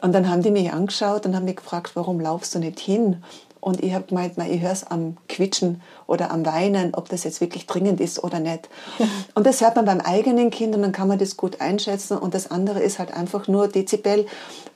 Und 0.00 0.12
dann 0.12 0.28
haben 0.28 0.42
die 0.42 0.50
mich 0.50 0.72
angeschaut 0.72 1.24
und 1.26 1.36
haben 1.36 1.44
mich 1.44 1.56
gefragt, 1.56 1.92
warum 1.94 2.20
laufst 2.20 2.54
du 2.54 2.58
nicht 2.58 2.80
hin? 2.80 3.22
Und 3.60 3.82
ich 3.82 3.92
habe 3.92 4.06
gemeint, 4.06 4.34
na, 4.36 4.48
ich 4.48 4.60
höre 4.60 4.72
es 4.72 4.84
am 4.84 5.16
Quitschen 5.28 5.82
oder 6.06 6.30
am 6.30 6.46
Weinen, 6.46 6.94
ob 6.94 7.08
das 7.08 7.24
jetzt 7.24 7.40
wirklich 7.40 7.66
dringend 7.66 8.00
ist 8.00 8.22
oder 8.22 8.38
nicht. 8.38 8.68
Und 9.34 9.46
das 9.46 9.60
hört 9.60 9.76
man 9.76 9.84
beim 9.84 10.00
eigenen 10.00 10.50
Kind 10.50 10.74
und 10.74 10.82
dann 10.82 10.92
kann 10.92 11.08
man 11.08 11.18
das 11.18 11.36
gut 11.36 11.60
einschätzen. 11.60 12.16
Und 12.16 12.34
das 12.34 12.50
andere 12.50 12.80
ist 12.80 12.98
halt 12.98 13.12
einfach 13.12 13.48
nur 13.48 13.68
Dezibel, 13.68 14.26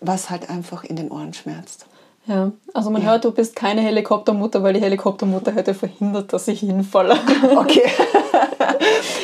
was 0.01 0.31
halt 0.31 0.51
einfach 0.51 0.85
in 0.85 0.97
den 0.97 1.11
Ohren 1.11 1.33
schmerzt. 1.33 1.87
Ja, 2.27 2.53
also 2.73 2.91
man 2.91 3.03
ja. 3.03 3.11
hört, 3.11 3.25
du 3.25 3.33
bist 3.33 3.57
keine 3.57 3.81
Helikoptermutter, 3.81 4.63
weil 4.63 4.75
die 4.75 4.81
Helikoptermutter 4.81 5.53
hätte 5.53 5.75
verhindert, 5.75 6.33
dass 6.33 6.49
ich 6.49 6.61
hinfalle. 6.61 7.19
Okay. 7.57 7.91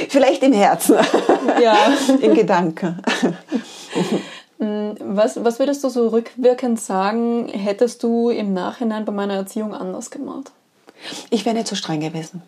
Vielleicht 0.08 0.42
im 0.42 0.52
Herzen. 0.52 0.96
Ja. 1.62 1.76
Im 2.20 2.34
Gedanken. 2.34 3.02
Mm, 4.58 4.90
was, 5.00 5.42
was 5.44 5.58
würdest 5.58 5.84
du 5.84 5.88
so 5.88 6.08
rückwirkend 6.08 6.80
sagen, 6.80 7.48
hättest 7.48 8.02
du 8.02 8.30
im 8.30 8.52
Nachhinein 8.52 9.04
bei 9.04 9.12
meiner 9.12 9.34
Erziehung 9.34 9.74
anders 9.74 10.10
gemacht? 10.10 10.50
Ich 11.30 11.44
wäre 11.44 11.54
nicht 11.54 11.68
so 11.68 11.76
streng 11.76 12.00
gewesen. 12.00 12.42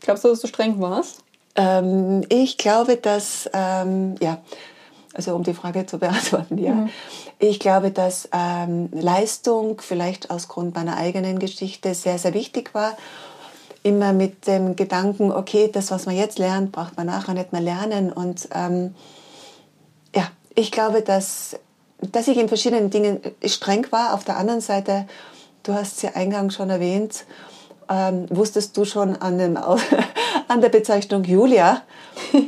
Glaubst 0.00 0.24
du, 0.24 0.28
dass 0.28 0.40
du 0.40 0.46
streng 0.46 0.80
warst? 0.80 1.22
Ähm, 1.56 2.22
ich 2.28 2.58
glaube, 2.58 2.96
dass, 2.96 3.48
ähm, 3.52 4.16
ja, 4.20 4.38
also 5.14 5.34
um 5.34 5.42
die 5.42 5.54
Frage 5.54 5.86
zu 5.86 5.98
beantworten, 5.98 6.58
ja. 6.58 6.72
Mhm. 6.72 6.90
Ich 7.42 7.58
glaube, 7.58 7.90
dass 7.90 8.28
ähm, 8.32 8.90
Leistung 8.92 9.80
vielleicht 9.80 10.30
aus 10.30 10.46
Grund 10.46 10.74
meiner 10.74 10.98
eigenen 10.98 11.38
Geschichte 11.38 11.94
sehr, 11.94 12.18
sehr 12.18 12.34
wichtig 12.34 12.74
war. 12.74 12.98
Immer 13.82 14.12
mit 14.12 14.46
dem 14.46 14.76
Gedanken, 14.76 15.32
okay, 15.32 15.70
das, 15.72 15.90
was 15.90 16.04
man 16.04 16.14
jetzt 16.14 16.38
lernt, 16.38 16.70
braucht 16.70 16.98
man 16.98 17.06
nachher 17.06 17.32
nicht 17.32 17.52
mehr 17.52 17.62
lernen. 17.62 18.12
Und 18.12 18.46
ähm, 18.54 18.94
ja, 20.14 20.24
ich 20.54 20.70
glaube, 20.70 21.00
dass, 21.00 21.58
dass 22.12 22.28
ich 22.28 22.36
in 22.36 22.48
verschiedenen 22.48 22.90
Dingen 22.90 23.22
streng 23.46 23.86
war. 23.90 24.12
Auf 24.12 24.24
der 24.24 24.36
anderen 24.36 24.60
Seite, 24.60 25.06
du 25.62 25.72
hast 25.72 25.96
es 25.96 26.02
ja 26.02 26.10
eingangs 26.16 26.56
schon 26.56 26.68
erwähnt, 26.68 27.24
ähm, 27.88 28.26
wusstest 28.28 28.76
du 28.76 28.84
schon 28.84 29.16
an, 29.16 29.38
dem, 29.38 29.56
an 30.50 30.60
der 30.60 30.68
Bezeichnung 30.68 31.22
Julia, 31.22 31.82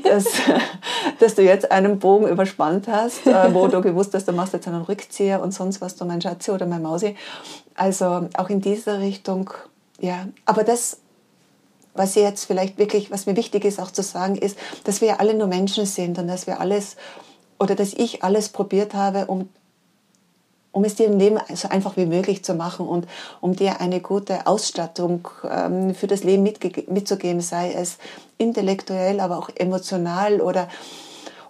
dass, 0.02 0.26
dass 1.20 1.36
du 1.36 1.42
jetzt 1.42 1.70
einen 1.70 2.00
Bogen 2.00 2.26
überspannt 2.26 2.88
hast, 2.88 3.26
äh, 3.26 3.54
wo 3.54 3.68
du 3.68 3.80
gewusst 3.80 4.12
hast, 4.14 4.26
du 4.26 4.32
machst 4.32 4.52
jetzt 4.52 4.66
einen 4.66 4.82
Rückzieher 4.82 5.40
und 5.40 5.52
sonst 5.52 5.80
was, 5.80 5.94
du 5.94 6.04
mein 6.04 6.20
Schatzi 6.20 6.50
oder 6.50 6.66
mein 6.66 6.82
Mausi. 6.82 7.16
Also 7.76 8.28
auch 8.36 8.50
in 8.50 8.60
dieser 8.60 8.98
Richtung, 8.98 9.50
ja. 10.00 10.26
Aber 10.46 10.64
das, 10.64 10.98
was 11.94 12.16
jetzt 12.16 12.44
vielleicht 12.44 12.76
wirklich, 12.76 13.12
was 13.12 13.26
mir 13.26 13.36
wichtig 13.36 13.64
ist 13.64 13.80
auch 13.80 13.92
zu 13.92 14.02
sagen, 14.02 14.34
ist, 14.34 14.58
dass 14.82 15.00
wir 15.00 15.20
alle 15.20 15.34
nur 15.34 15.46
Menschen 15.46 15.86
sind 15.86 16.18
und 16.18 16.26
dass 16.26 16.48
wir 16.48 16.60
alles 16.60 16.96
oder 17.60 17.76
dass 17.76 17.94
ich 17.94 18.24
alles 18.24 18.48
probiert 18.48 18.94
habe, 18.94 19.26
um 19.26 19.48
um 20.72 20.84
es 20.84 20.94
dir 20.94 21.06
im 21.06 21.18
Leben 21.18 21.38
so 21.54 21.68
einfach 21.68 21.96
wie 21.96 22.06
möglich 22.06 22.44
zu 22.44 22.54
machen 22.54 22.86
und 22.88 23.06
um 23.40 23.54
dir 23.54 23.80
eine 23.80 24.00
gute 24.00 24.46
Ausstattung 24.46 25.28
ähm, 25.48 25.94
für 25.94 26.06
das 26.06 26.24
Leben 26.24 26.42
mitzugeben, 26.42 27.40
sei 27.40 27.72
es 27.72 27.98
intellektuell, 28.38 29.20
aber 29.20 29.38
auch 29.38 29.50
emotional 29.54 30.40
oder 30.40 30.68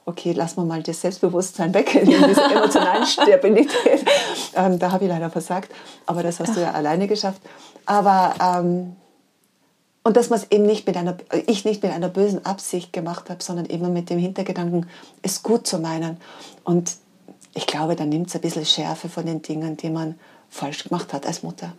okay, 0.05 0.33
lassen 0.33 0.57
wir 0.57 0.65
mal 0.65 0.83
das 0.83 1.01
Selbstbewusstsein 1.01 1.73
weg, 1.73 1.95
in 2.03 2.07
dieser 2.07 2.51
emotionalen 2.51 3.07
Stabilität. 3.07 4.05
Ähm, 4.55 4.79
da 4.79 4.91
habe 4.91 5.05
ich 5.05 5.11
leider 5.11 5.31
versagt, 5.31 5.73
aber 6.07 6.23
das 6.23 6.41
hast 6.41 6.57
du 6.57 6.61
ja 6.61 6.73
alleine 6.73 7.07
geschafft. 7.07 7.41
Aber 7.87 8.35
ähm, 8.41 8.97
und 10.05 10.17
dass 10.17 10.31
man 10.31 10.41
es 10.41 10.51
eben 10.51 10.67
nicht 10.67 10.87
mit 10.87 10.97
einer, 10.97 11.17
ich 11.47 11.65
nicht 11.65 11.83
mit 11.83 11.93
einer 11.93 12.09
bösen 12.09 12.45
Absicht 12.45 12.93
gemacht 12.93 13.31
habe, 13.31 13.43
sondern 13.43 13.67
immer 13.67 13.89
mit 13.89 14.11
dem 14.11 14.19
Hintergedanken, 14.19 14.89
es 15.23 15.45
gut 15.45 15.67
zu 15.67 15.79
meinen. 15.79 16.17
Und 16.65 16.97
ich 17.55 17.67
glaube, 17.67 17.97
dann 17.97 18.09
nimmt 18.09 18.29
es 18.29 18.35
ein 18.35 18.41
bisschen 18.41 18.65
Schärfe 18.65 19.09
von 19.09 19.27
den 19.27 19.43
Dingen, 19.43 19.77
die 19.77 19.91
man 19.91 20.19
falsch 20.49 20.85
gemacht 20.85 21.13
hat 21.13 21.27
als 21.27 21.43
Mutter. 21.43 21.73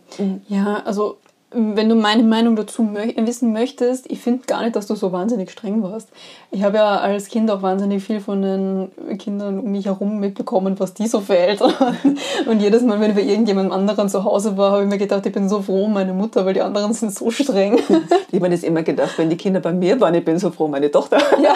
Ja, 0.48 0.82
also 0.84 1.18
wenn 1.54 1.88
du 1.88 1.94
meine 1.94 2.22
Meinung 2.22 2.56
dazu 2.56 2.82
mö 2.82 3.00
wissen 3.16 3.52
möchtest, 3.52 4.10
ich 4.10 4.20
finde 4.20 4.46
gar 4.46 4.62
nicht, 4.62 4.76
dass 4.76 4.86
du 4.86 4.94
so 4.94 5.12
wahnsinnig 5.12 5.50
streng 5.50 5.82
warst. 5.82 6.08
Ich 6.50 6.62
habe 6.62 6.78
ja 6.78 6.96
als 6.98 7.28
Kind 7.28 7.50
auch 7.50 7.62
wahnsinnig 7.62 8.02
viel 8.02 8.20
von 8.20 8.42
den 8.42 9.18
Kindern 9.18 9.60
um 9.60 9.70
mich 9.70 9.86
herum 9.86 10.18
mitbekommen, 10.20 10.78
was 10.78 10.94
die 10.94 11.06
so 11.06 11.20
für 11.20 11.36
Eltern. 11.36 11.72
Und 12.46 12.60
jedes 12.60 12.82
Mal, 12.82 13.00
wenn 13.00 13.10
ich 13.10 13.16
bei 13.16 13.22
irgendjemand 13.22 13.72
anderen 13.72 14.08
zu 14.08 14.24
Hause 14.24 14.56
war, 14.56 14.72
habe 14.72 14.82
ich 14.82 14.88
mir 14.88 14.98
gedacht, 14.98 15.24
ich 15.26 15.32
bin 15.32 15.48
so 15.48 15.62
froh 15.62 15.84
um 15.84 15.92
meine 15.92 16.12
Mutter, 16.12 16.44
weil 16.44 16.54
die 16.54 16.62
anderen 16.62 16.92
sind 16.92 17.14
so 17.14 17.30
streng. 17.30 17.78
Ich 18.28 18.40
habe 18.40 18.48
mir 18.48 18.56
das 18.56 18.64
immer 18.64 18.82
gedacht, 18.82 19.16
wenn 19.16 19.30
die 19.30 19.36
Kinder 19.36 19.60
bei 19.60 19.72
mir 19.72 20.00
waren, 20.00 20.14
ich 20.14 20.24
bin 20.24 20.38
so 20.38 20.50
froh 20.50 20.64
um 20.64 20.72
meine 20.72 20.90
Tochter. 20.90 21.18
Ja. 21.40 21.54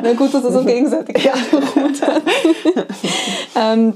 Na 0.00 0.12
gut, 0.12 0.32
dass 0.32 0.42
das 0.42 0.54
auch 0.54 0.66
gegenseitig 0.66 1.24
ja. 1.24 1.32
ähm, 3.56 3.94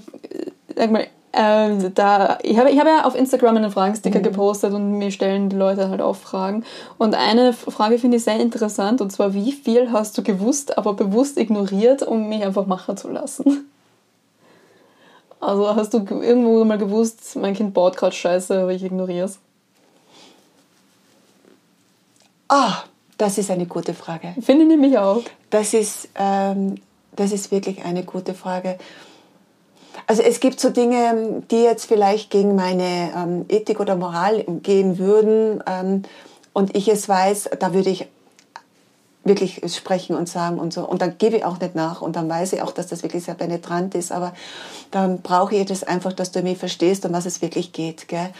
sag 0.74 0.90
mal, 0.90 1.06
ähm, 1.32 1.92
da, 1.94 2.38
ich 2.42 2.58
habe 2.58 2.70
ich 2.70 2.78
hab 2.78 2.86
ja 2.86 3.04
auf 3.04 3.14
Instagram 3.14 3.56
einen 3.56 3.70
Fragensticker 3.70 4.20
mhm. 4.20 4.24
gepostet 4.24 4.72
und 4.72 4.98
mir 4.98 5.10
stellen 5.10 5.48
die 5.48 5.56
Leute 5.56 5.90
halt 5.90 6.00
auch 6.00 6.16
Fragen. 6.16 6.64
Und 6.96 7.14
eine 7.14 7.52
Frage 7.52 7.98
finde 7.98 8.16
ich 8.16 8.24
sehr 8.24 8.40
interessant 8.40 9.00
und 9.00 9.10
zwar, 9.10 9.34
wie 9.34 9.52
viel 9.52 9.92
hast 9.92 10.16
du 10.16 10.22
gewusst, 10.22 10.78
aber 10.78 10.94
bewusst 10.94 11.36
ignoriert, 11.36 12.02
um 12.02 12.28
mich 12.28 12.42
einfach 12.44 12.66
machen 12.66 12.96
zu 12.96 13.08
lassen? 13.10 13.70
Also 15.40 15.74
hast 15.76 15.94
du 15.94 15.98
irgendwo 15.98 16.64
mal 16.64 16.78
gewusst, 16.78 17.36
mein 17.36 17.54
Kind 17.54 17.72
baut 17.72 17.96
gerade 17.96 18.14
Scheiße, 18.14 18.62
aber 18.62 18.72
ich 18.72 18.82
ignoriere 18.82 19.26
es? 19.26 19.38
Ah, 22.48 22.82
das 23.18 23.38
ist 23.38 23.50
eine 23.50 23.66
gute 23.66 23.94
Frage. 23.94 24.34
Finde 24.40 24.62
ich 24.62 24.68
nämlich 24.68 24.98
auch. 24.98 25.22
Das 25.50 25.74
ist, 25.74 26.08
ähm, 26.16 26.76
das 27.14 27.32
ist 27.32 27.50
wirklich 27.50 27.84
eine 27.84 28.04
gute 28.04 28.34
Frage. 28.34 28.78
Also 30.06 30.22
es 30.22 30.40
gibt 30.40 30.60
so 30.60 30.70
Dinge, 30.70 31.42
die 31.50 31.62
jetzt 31.62 31.86
vielleicht 31.86 32.30
gegen 32.30 32.54
meine 32.54 33.12
ähm, 33.16 33.46
Ethik 33.48 33.80
oder 33.80 33.96
Moral 33.96 34.44
gehen 34.62 34.98
würden 34.98 35.62
ähm, 35.66 36.02
und 36.52 36.74
ich 36.76 36.88
es 36.88 37.08
weiß, 37.08 37.50
da 37.58 37.74
würde 37.74 37.90
ich 37.90 38.08
wirklich 39.24 39.60
sprechen 39.74 40.16
und 40.16 40.28
sagen 40.28 40.58
und 40.58 40.72
so. 40.72 40.88
Und 40.88 41.02
dann 41.02 41.18
gebe 41.18 41.36
ich 41.36 41.44
auch 41.44 41.60
nicht 41.60 41.74
nach 41.74 42.00
und 42.00 42.16
dann 42.16 42.28
weiß 42.28 42.54
ich 42.54 42.62
auch, 42.62 42.72
dass 42.72 42.86
das 42.86 43.02
wirklich 43.02 43.24
sehr 43.24 43.34
penetrant 43.34 43.94
ist. 43.94 44.10
Aber 44.10 44.32
dann 44.90 45.20
brauche 45.20 45.54
ich 45.54 45.66
das 45.66 45.84
einfach, 45.84 46.12
dass 46.12 46.32
du 46.32 46.42
mich 46.42 46.58
verstehst, 46.58 47.04
um 47.04 47.12
was 47.12 47.26
es 47.26 47.42
wirklich 47.42 47.72
geht. 47.72 48.08
Gell? 48.08 48.30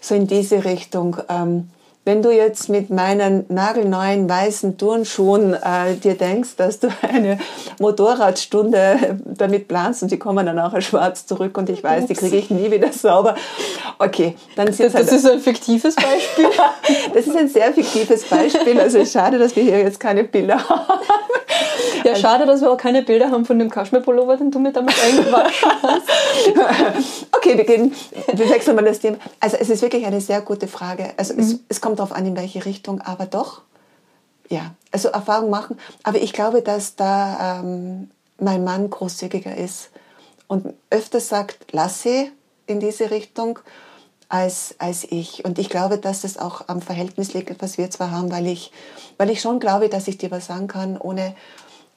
So 0.00 0.14
in 0.14 0.26
diese 0.26 0.64
Richtung. 0.64 1.18
Ähm, 1.28 1.70
wenn 2.10 2.22
du 2.22 2.32
jetzt 2.32 2.68
mit 2.68 2.90
meinen 2.90 3.44
nagelneuen 3.48 4.28
weißen 4.28 4.76
Turnschuhen 4.76 5.54
äh, 5.54 5.94
dir 5.94 6.16
denkst, 6.16 6.56
dass 6.56 6.80
du 6.80 6.88
eine 7.02 7.38
Motorradstunde 7.78 9.20
damit 9.24 9.68
planst 9.68 10.02
und 10.02 10.10
die 10.10 10.18
kommen 10.18 10.44
dann 10.44 10.56
nachher 10.56 10.80
schwarz 10.80 11.24
zurück 11.24 11.56
und 11.56 11.70
ich 11.70 11.84
weiß, 11.84 12.06
die 12.06 12.14
kriege 12.14 12.36
ich 12.36 12.50
nie 12.50 12.68
wieder 12.68 12.92
sauber. 12.92 13.36
Okay, 14.00 14.34
dann 14.56 14.72
sind 14.72 14.86
das, 14.86 14.94
halt, 14.94 15.06
das 15.06 15.12
ist 15.12 15.30
ein 15.30 15.38
fiktives 15.38 15.94
Beispiel. 15.94 16.46
das 17.14 17.28
ist 17.28 17.36
ein 17.36 17.48
sehr 17.48 17.72
fiktives 17.72 18.24
Beispiel. 18.24 18.80
Also 18.80 19.04
schade, 19.04 19.38
dass 19.38 19.54
wir 19.54 19.62
hier 19.62 19.78
jetzt 19.78 20.00
keine 20.00 20.24
Bilder 20.24 20.58
haben. 20.68 21.04
Ja, 22.02 22.16
schade, 22.16 22.44
dass 22.44 22.60
wir 22.60 22.72
auch 22.72 22.76
keine 22.76 23.02
Bilder 23.02 23.30
haben 23.30 23.44
von 23.44 23.56
dem 23.56 23.70
Kaschmir-Pullover, 23.70 24.36
den 24.36 24.50
du 24.50 24.58
mir 24.58 24.72
damit 24.72 24.96
eingewaschen 25.00 25.70
hast. 25.80 27.26
Okay, 27.40 27.56
wir 27.56 27.64
gehen, 27.64 27.94
wir 28.32 28.50
wechseln 28.50 28.76
mal 28.76 28.84
das 28.84 29.00
Thema. 29.00 29.18
Also 29.40 29.56
es 29.56 29.70
ist 29.70 29.82
wirklich 29.82 30.04
eine 30.06 30.20
sehr 30.20 30.40
gute 30.42 30.68
Frage. 30.68 31.12
Also 31.16 31.34
mhm. 31.34 31.40
es, 31.40 31.56
es 31.68 31.80
kommt 31.80 31.98
darauf 31.98 32.12
an, 32.12 32.26
in 32.26 32.36
welche 32.36 32.64
Richtung, 32.64 33.00
aber 33.00 33.26
doch, 33.26 33.62
ja, 34.48 34.74
also 34.90 35.08
Erfahrung 35.08 35.50
machen. 35.50 35.78
Aber 36.02 36.20
ich 36.20 36.32
glaube, 36.32 36.62
dass 36.62 36.96
da 36.96 37.60
ähm, 37.60 38.10
mein 38.38 38.64
Mann 38.64 38.90
großzügiger 38.90 39.56
ist 39.56 39.90
und 40.48 40.74
öfter 40.90 41.20
sagt, 41.20 41.66
lass 41.72 42.02
sie 42.02 42.30
in 42.66 42.80
diese 42.80 43.10
Richtung 43.10 43.58
als, 44.28 44.74
als 44.78 45.04
ich. 45.04 45.44
Und 45.44 45.58
ich 45.58 45.68
glaube, 45.68 45.98
dass 45.98 46.24
es 46.24 46.38
auch 46.38 46.68
am 46.68 46.82
Verhältnis 46.82 47.32
liegt, 47.32 47.62
was 47.62 47.78
wir 47.78 47.90
zwar 47.90 48.10
haben, 48.10 48.30
weil 48.30 48.46
ich, 48.46 48.72
weil 49.18 49.30
ich 49.30 49.40
schon 49.40 49.60
glaube, 49.60 49.88
dass 49.88 50.08
ich 50.08 50.18
dir 50.18 50.30
was 50.30 50.46
sagen 50.46 50.68
kann, 50.68 50.96
ohne 50.96 51.34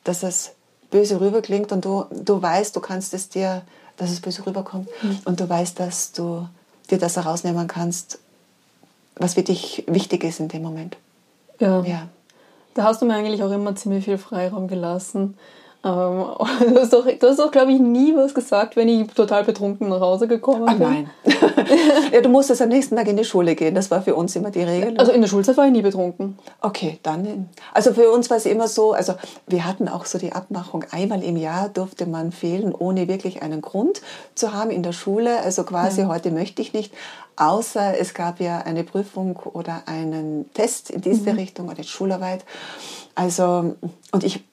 dass 0.04 0.24
es 0.24 0.52
böse 0.90 1.20
rüberklingt 1.20 1.72
und 1.72 1.86
du, 1.86 2.06
du 2.12 2.42
weißt, 2.42 2.76
du 2.76 2.80
kannst 2.80 3.14
es 3.14 3.30
dir, 3.30 3.64
dass 3.98 4.12
es 4.12 4.22
böse 4.22 4.46
rüberkommt 4.46 4.90
mhm. 5.02 5.20
und 5.26 5.40
du 5.40 5.48
weißt, 5.48 5.80
dass 5.80 6.12
du 6.12 6.48
dir 6.90 6.98
das 6.98 7.16
herausnehmen 7.16 7.68
kannst, 7.68 8.20
was 9.16 9.36
für 9.36 9.44
dich 9.44 9.84
wichtig 9.88 10.24
ist 10.24 10.40
in 10.40 10.48
dem 10.48 10.64
Moment. 10.64 10.98
Ja. 11.60 11.82
ja. 11.84 12.08
Da 12.74 12.86
hast 12.86 13.02
du 13.02 13.06
mir 13.06 13.16
eigentlich 13.16 13.44
auch 13.44 13.52
immer 13.52 13.76
ziemlich 13.76 14.06
viel 14.06 14.18
Freiraum 14.18 14.68
gelassen. 14.68 15.38
Ähm, 15.86 16.26
du 16.74 16.80
hast 16.80 16.94
doch, 16.94 17.06
du 17.06 17.28
hast 17.28 17.40
doch 17.40 17.52
glaube 17.52 17.74
ich, 17.74 17.80
nie 17.80 18.16
was 18.16 18.34
gesagt, 18.34 18.76
wenn 18.76 18.88
ich 18.88 19.08
total 19.14 19.44
betrunken 19.44 19.90
nach 19.90 20.00
Hause 20.00 20.28
gekommen 20.28 20.66
bin. 20.66 20.88
Ah, 20.88 20.90
nein. 20.90 21.10
ja, 22.14 22.22
du 22.22 22.30
musstest 22.30 22.62
am 22.62 22.70
nächsten 22.70 22.96
Tag 22.96 23.08
in 23.08 23.18
die 23.18 23.26
Schule 23.26 23.56
gehen. 23.56 23.76
Das 23.76 23.92
war 23.92 24.02
für 24.02 24.16
uns 24.16 24.36
immer 24.36 24.50
die 24.50 24.64
Regel. 24.64 24.98
Also 24.98 25.12
in 25.12 25.22
der 25.22 25.28
Schulzeit 25.28 25.58
war 25.58 25.66
ich 25.66 25.74
nie 25.74 25.82
betrunken. 25.82 26.40
Okay, 26.62 27.00
dann. 27.04 27.50
Also 27.74 27.94
für 27.94 28.12
uns 28.12 28.30
war 28.30 28.38
es 28.38 28.46
immer 28.46 28.68
so, 28.68 28.94
also 28.94 29.16
wir 29.48 29.66
hatten 29.66 29.90
auch 29.90 30.06
so 30.06 30.18
die 30.18 30.32
Abmachung, 30.32 30.86
einmal 30.92 31.22
im 31.22 31.36
Jahr 31.36 31.68
durfte 31.68 32.06
man 32.06 32.32
fehlen, 32.32 32.74
ohne 32.74 33.08
wirklich 33.10 33.42
einen 33.42 33.62
Grund 33.62 34.02
zu 34.36 34.54
haben 34.54 34.72
in 34.72 34.84
der 34.84 34.94
Schule. 34.94 35.42
Also 35.42 35.64
quasi, 35.64 36.02
ja. 36.02 36.08
heute 36.08 36.32
möchte 36.32 36.62
ich 36.62 36.74
nicht. 36.74 36.94
Außer 37.36 37.98
es 38.00 38.14
gab 38.14 38.40
ja 38.40 38.60
eine 38.60 38.84
Prüfung 38.84 39.38
oder 39.38 39.84
einen 39.88 40.52
Test 40.54 40.92
in 40.92 41.02
diese 41.02 41.32
mhm. 41.32 41.40
Richtung 41.40 41.68
oder 41.68 41.84
Schularbeit. 41.84 42.46
Also, 43.16 43.76
und 44.12 44.24
ich 44.24 44.44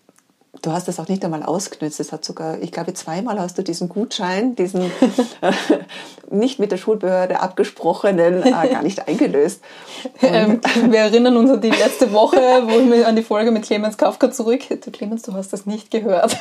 Du 0.62 0.72
hast 0.72 0.88
das 0.88 0.98
auch 0.98 1.06
nicht 1.06 1.24
einmal 1.24 1.44
ausgenutzt. 1.44 2.00
Es 2.00 2.10
hat 2.10 2.24
sogar, 2.24 2.60
ich 2.60 2.72
glaube, 2.72 2.92
zweimal 2.92 3.38
hast 3.38 3.56
du 3.56 3.62
diesen 3.62 3.88
Gutschein, 3.88 4.56
diesen 4.56 4.82
äh, 5.40 5.52
nicht 6.28 6.58
mit 6.58 6.72
der 6.72 6.76
Schulbehörde 6.76 7.40
abgesprochenen, 7.40 8.42
äh, 8.42 8.50
gar 8.50 8.82
nicht 8.82 9.06
eingelöst. 9.06 9.62
Ähm, 10.22 10.60
wir 10.88 11.00
erinnern 11.00 11.36
uns 11.36 11.50
an 11.50 11.60
die 11.60 11.70
letzte 11.70 12.12
Woche, 12.12 12.36
wo 12.64 12.90
wir 12.90 13.06
an 13.06 13.16
die 13.16 13.22
Folge 13.22 13.50
mit 13.50 13.64
Clemens 13.64 13.98
Kafka 13.98 14.30
zurück. 14.30 14.62
Du, 14.68 14.90
Clemens, 14.90 15.22
du 15.22 15.32
hast 15.34 15.52
das 15.52 15.66
nicht 15.66 15.90
gehört. 15.90 16.36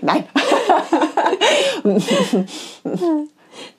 Nein. 0.00 0.24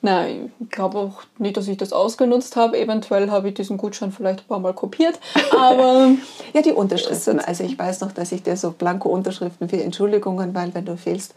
Nein, 0.02 0.52
ich 0.60 0.70
glaube 0.70 0.98
auch 0.98 1.24
nicht, 1.38 1.58
dass 1.58 1.68
ich 1.68 1.78
das 1.78 1.94
ausgenutzt 1.94 2.56
habe. 2.56 2.80
Eventuell 2.80 3.30
habe 3.30 3.50
ich 3.50 3.54
diesen 3.54 3.78
Gutschein 3.78 4.12
vielleicht 4.12 4.42
ein 4.42 4.48
paar 4.48 4.60
Mal 4.60 4.74
kopiert. 4.74 5.20
Aber 5.52 6.12
ja, 6.54 6.62
die 6.62 6.72
Unterschriften. 6.72 7.40
Also 7.40 7.64
ich 7.64 7.78
weiß 7.78 8.02
noch, 8.02 8.12
dass 8.12 8.32
ich 8.32 8.44
dir 8.44 8.58
so 8.58 8.72
blanko 8.72 9.10
Unterschriften 9.10 9.70
für 9.70 9.82
Entschuldigungen, 9.82 10.54
weil 10.56 10.74
wenn 10.74 10.86
du 10.86 10.98
fehlst, 10.98 11.36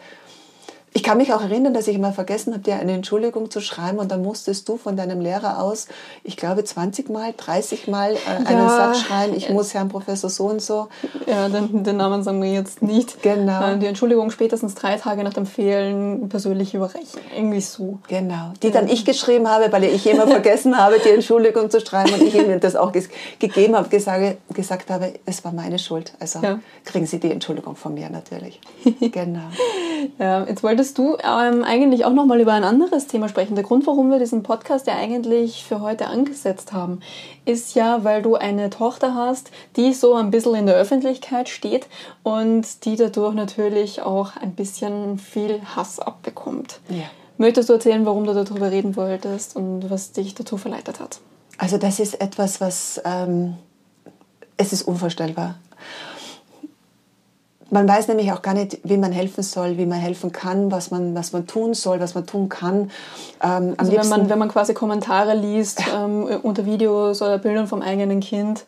ich 0.96 1.02
kann 1.02 1.18
mich 1.18 1.32
auch 1.32 1.42
erinnern, 1.42 1.74
dass 1.74 1.88
ich 1.88 1.98
mal 1.98 2.12
vergessen 2.12 2.52
habe, 2.52 2.62
dir 2.62 2.76
eine 2.76 2.92
Entschuldigung 2.92 3.50
zu 3.50 3.60
schreiben 3.60 3.98
und 3.98 4.12
dann 4.12 4.22
musstest 4.22 4.68
du 4.68 4.76
von 4.76 4.96
deinem 4.96 5.20
Lehrer 5.20 5.60
aus, 5.60 5.88
ich 6.22 6.36
glaube 6.36 6.62
20 6.62 7.10
Mal, 7.10 7.34
30 7.36 7.88
Mal 7.88 8.12
äh, 8.12 8.16
ja. 8.16 8.46
einen 8.46 8.68
Satz 8.68 9.00
schreiben, 9.00 9.34
ich 9.36 9.50
muss 9.50 9.74
Herrn 9.74 9.88
Professor 9.88 10.30
so 10.30 10.44
und 10.44 10.62
so. 10.62 10.86
Ja, 11.26 11.48
den, 11.48 11.82
den 11.82 11.96
Namen 11.96 12.22
sagen 12.22 12.40
wir 12.40 12.52
jetzt 12.52 12.80
nicht. 12.80 13.22
Genau. 13.22 13.72
Äh, 13.72 13.78
die 13.78 13.86
Entschuldigung 13.86 14.30
spätestens 14.30 14.76
drei 14.76 14.96
Tage 14.96 15.24
nach 15.24 15.34
dem 15.34 15.46
Fehlen 15.46 16.28
persönlich 16.28 16.74
überreichen. 16.74 17.20
Irgendwie 17.36 17.60
so. 17.60 17.98
Genau. 18.06 18.52
Die 18.62 18.70
dann 18.70 18.86
ich 18.86 19.04
geschrieben 19.04 19.48
habe, 19.48 19.72
weil 19.72 19.82
ich 19.82 20.06
immer 20.06 20.28
vergessen 20.28 20.78
habe, 20.78 21.00
die 21.04 21.10
Entschuldigung 21.10 21.70
zu 21.70 21.80
schreiben 21.80 22.14
und 22.14 22.22
ich 22.22 22.36
ihm 22.36 22.60
das 22.60 22.76
auch 22.76 22.92
gegeben 22.92 23.74
habe, 23.74 23.88
gesagt, 23.88 24.36
gesagt 24.54 24.90
habe, 24.90 25.14
es 25.26 25.44
war 25.44 25.50
meine 25.50 25.80
Schuld. 25.80 26.12
Also 26.20 26.38
ja. 26.40 26.60
kriegen 26.84 27.06
Sie 27.06 27.18
die 27.18 27.32
Entschuldigung 27.32 27.74
von 27.74 27.94
mir 27.94 28.10
natürlich. 28.10 28.60
genau. 29.00 29.50
Ja, 30.20 30.44
jetzt 30.44 30.62
wolltest 30.62 30.83
wolltest 30.84 30.98
du 30.98 31.16
ähm, 31.22 31.64
eigentlich 31.64 32.04
auch 32.04 32.12
noch 32.12 32.26
mal 32.26 32.38
über 32.40 32.52
ein 32.52 32.62
anderes 32.62 33.06
Thema 33.06 33.30
sprechen. 33.30 33.54
Der 33.54 33.64
Grund, 33.64 33.86
warum 33.86 34.10
wir 34.10 34.18
diesen 34.18 34.42
Podcast 34.42 34.86
ja 34.86 34.94
eigentlich 34.94 35.64
für 35.64 35.80
heute 35.80 36.08
angesetzt 36.08 36.74
haben, 36.74 37.00
ist 37.46 37.74
ja, 37.74 38.04
weil 38.04 38.20
du 38.20 38.34
eine 38.34 38.68
Tochter 38.68 39.14
hast, 39.14 39.50
die 39.76 39.94
so 39.94 40.14
ein 40.14 40.30
bisschen 40.30 40.54
in 40.54 40.66
der 40.66 40.74
Öffentlichkeit 40.74 41.48
steht 41.48 41.86
und 42.22 42.84
die 42.84 42.96
dadurch 42.96 43.34
natürlich 43.34 44.02
auch 44.02 44.36
ein 44.36 44.54
bisschen 44.54 45.18
viel 45.18 45.62
Hass 45.74 46.00
abbekommt. 46.00 46.80
Ja. 46.90 47.04
Möchtest 47.38 47.70
du 47.70 47.72
erzählen, 47.72 48.04
warum 48.04 48.26
du 48.26 48.34
darüber 48.34 48.70
reden 48.70 48.94
wolltest 48.94 49.56
und 49.56 49.88
was 49.88 50.12
dich 50.12 50.34
dazu 50.34 50.58
verleitet 50.58 51.00
hat? 51.00 51.20
Also 51.56 51.78
das 51.78 51.98
ist 51.98 52.20
etwas, 52.20 52.60
was 52.60 53.00
ähm, 53.06 53.54
es 54.58 54.74
ist 54.74 54.82
unvorstellbar. 54.82 55.54
Man 57.70 57.88
weiß 57.88 58.08
nämlich 58.08 58.32
auch 58.32 58.42
gar 58.42 58.54
nicht, 58.54 58.78
wie 58.84 58.96
man 58.96 59.12
helfen 59.12 59.42
soll, 59.42 59.78
wie 59.78 59.86
man 59.86 59.98
helfen 59.98 60.32
kann, 60.32 60.70
was 60.70 60.90
man, 60.90 61.14
was 61.14 61.32
man 61.32 61.46
tun 61.46 61.74
soll, 61.74 62.00
was 62.00 62.14
man 62.14 62.26
tun 62.26 62.48
kann. 62.48 62.90
Ähm, 63.42 63.74
also 63.76 63.92
wenn, 63.92 64.08
man, 64.08 64.28
wenn 64.28 64.38
man 64.38 64.48
quasi 64.48 64.74
Kommentare 64.74 65.34
liest 65.34 65.82
ähm, 65.94 66.24
unter 66.42 66.66
Videos 66.66 67.22
oder 67.22 67.38
Bildern 67.38 67.66
vom 67.66 67.82
eigenen 67.82 68.20
Kind, 68.20 68.64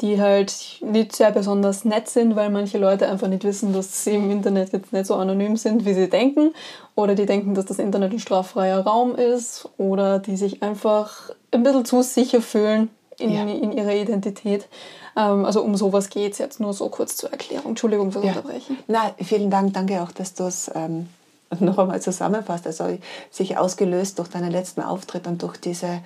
die 0.00 0.20
halt 0.20 0.54
nicht 0.80 1.14
sehr 1.14 1.30
besonders 1.30 1.84
nett 1.84 2.08
sind, 2.08 2.34
weil 2.34 2.50
manche 2.50 2.78
Leute 2.78 3.08
einfach 3.08 3.28
nicht 3.28 3.44
wissen, 3.44 3.72
dass 3.72 4.04
sie 4.04 4.14
im 4.14 4.30
Internet 4.30 4.72
jetzt 4.72 4.92
nicht 4.92 5.06
so 5.06 5.14
anonym 5.14 5.56
sind, 5.56 5.84
wie 5.84 5.94
sie 5.94 6.08
denken, 6.08 6.54
oder 6.94 7.14
die 7.14 7.26
denken, 7.26 7.54
dass 7.54 7.66
das 7.66 7.78
Internet 7.78 8.12
ein 8.12 8.18
straffreier 8.18 8.80
Raum 8.80 9.14
ist, 9.14 9.68
oder 9.76 10.18
die 10.18 10.36
sich 10.36 10.62
einfach 10.62 11.30
ein 11.52 11.62
bisschen 11.62 11.84
zu 11.84 12.02
sicher 12.02 12.40
fühlen 12.40 12.88
in, 13.20 13.30
ja. 13.30 13.42
in 13.42 13.72
ihrer 13.72 13.94
Identität. 13.94 14.68
Ähm, 15.16 15.44
also 15.44 15.62
um 15.62 15.76
sowas 15.76 16.08
geht 16.10 16.32
es 16.32 16.38
jetzt 16.38 16.60
nur 16.60 16.72
so 16.72 16.88
kurz 16.88 17.16
zur 17.16 17.30
Erklärung. 17.30 17.70
Entschuldigung 17.70 18.12
fürs 18.12 18.24
ja. 18.24 18.32
Unterbrechen. 18.32 18.78
Na, 18.86 19.14
vielen 19.22 19.50
Dank. 19.50 19.74
Danke 19.74 20.02
auch, 20.02 20.12
dass 20.12 20.34
du 20.34 20.44
es 20.44 20.70
ähm, 20.74 21.08
noch 21.60 21.78
einmal 21.78 22.00
zusammenfasst, 22.00 22.66
also 22.66 22.98
sich 23.30 23.56
ausgelöst 23.56 24.18
durch 24.18 24.28
deinen 24.28 24.50
letzten 24.50 24.82
Auftritt 24.82 25.26
und 25.26 25.42
durch 25.42 25.56
diese, 25.56 26.00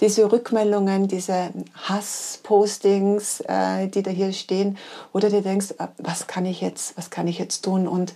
diese 0.00 0.30
Rückmeldungen, 0.30 1.08
diese 1.08 1.50
Hasspostings, 1.74 3.40
äh, 3.40 3.88
die 3.88 4.02
da 4.02 4.10
hier 4.10 4.32
stehen, 4.32 4.78
oder 5.12 5.30
du 5.30 5.42
denkst, 5.42 5.74
äh, 5.78 5.88
was 5.98 6.26
kann 6.26 6.46
ich 6.46 6.60
jetzt, 6.60 6.96
was 6.96 7.10
kann 7.10 7.26
ich 7.26 7.38
jetzt 7.38 7.62
tun? 7.62 7.88
Und 7.88 8.14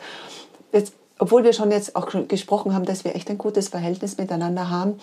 jetzt 0.73 0.93
obwohl 1.19 1.43
wir 1.43 1.53
schon 1.53 1.71
jetzt 1.71 1.97
auch 1.97 2.09
gesprochen 2.29 2.75
haben, 2.75 2.85
dass 2.85 3.05
wir 3.05 3.17
echt 3.17 3.29
ein 3.29 3.39
gutes 3.39 3.69
Verhältnis 3.69 4.19
miteinander 4.19 4.71
haben, 4.71 4.99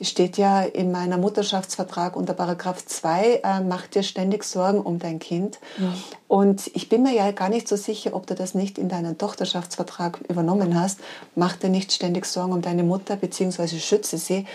steht 0.00 0.38
ja 0.38 0.62
in 0.62 0.90
meiner 0.90 1.18
Mutterschaftsvertrag 1.18 2.16
unter 2.16 2.32
Paragraph 2.32 2.84
2, 2.84 3.42
äh, 3.44 3.60
mach 3.60 3.86
dir 3.86 4.02
ständig 4.02 4.44
Sorgen 4.44 4.80
um 4.80 4.98
dein 4.98 5.18
Kind. 5.18 5.58
Ja. 5.78 5.92
Und 6.26 6.70
ich 6.74 6.88
bin 6.88 7.02
mir 7.02 7.12
ja 7.14 7.30
gar 7.32 7.50
nicht 7.50 7.68
so 7.68 7.76
sicher, 7.76 8.14
ob 8.14 8.26
du 8.26 8.34
das 8.34 8.54
nicht 8.54 8.78
in 8.78 8.88
deinen 8.88 9.18
Tochterschaftsvertrag 9.18 10.20
übernommen 10.28 10.78
hast. 10.78 11.00
Mach 11.34 11.56
dir 11.56 11.68
nicht 11.68 11.92
ständig 11.92 12.24
Sorgen 12.24 12.52
um 12.52 12.62
deine 12.62 12.82
Mutter, 12.82 13.16
beziehungsweise 13.16 13.78
schütze 13.78 14.16
sie. 14.16 14.46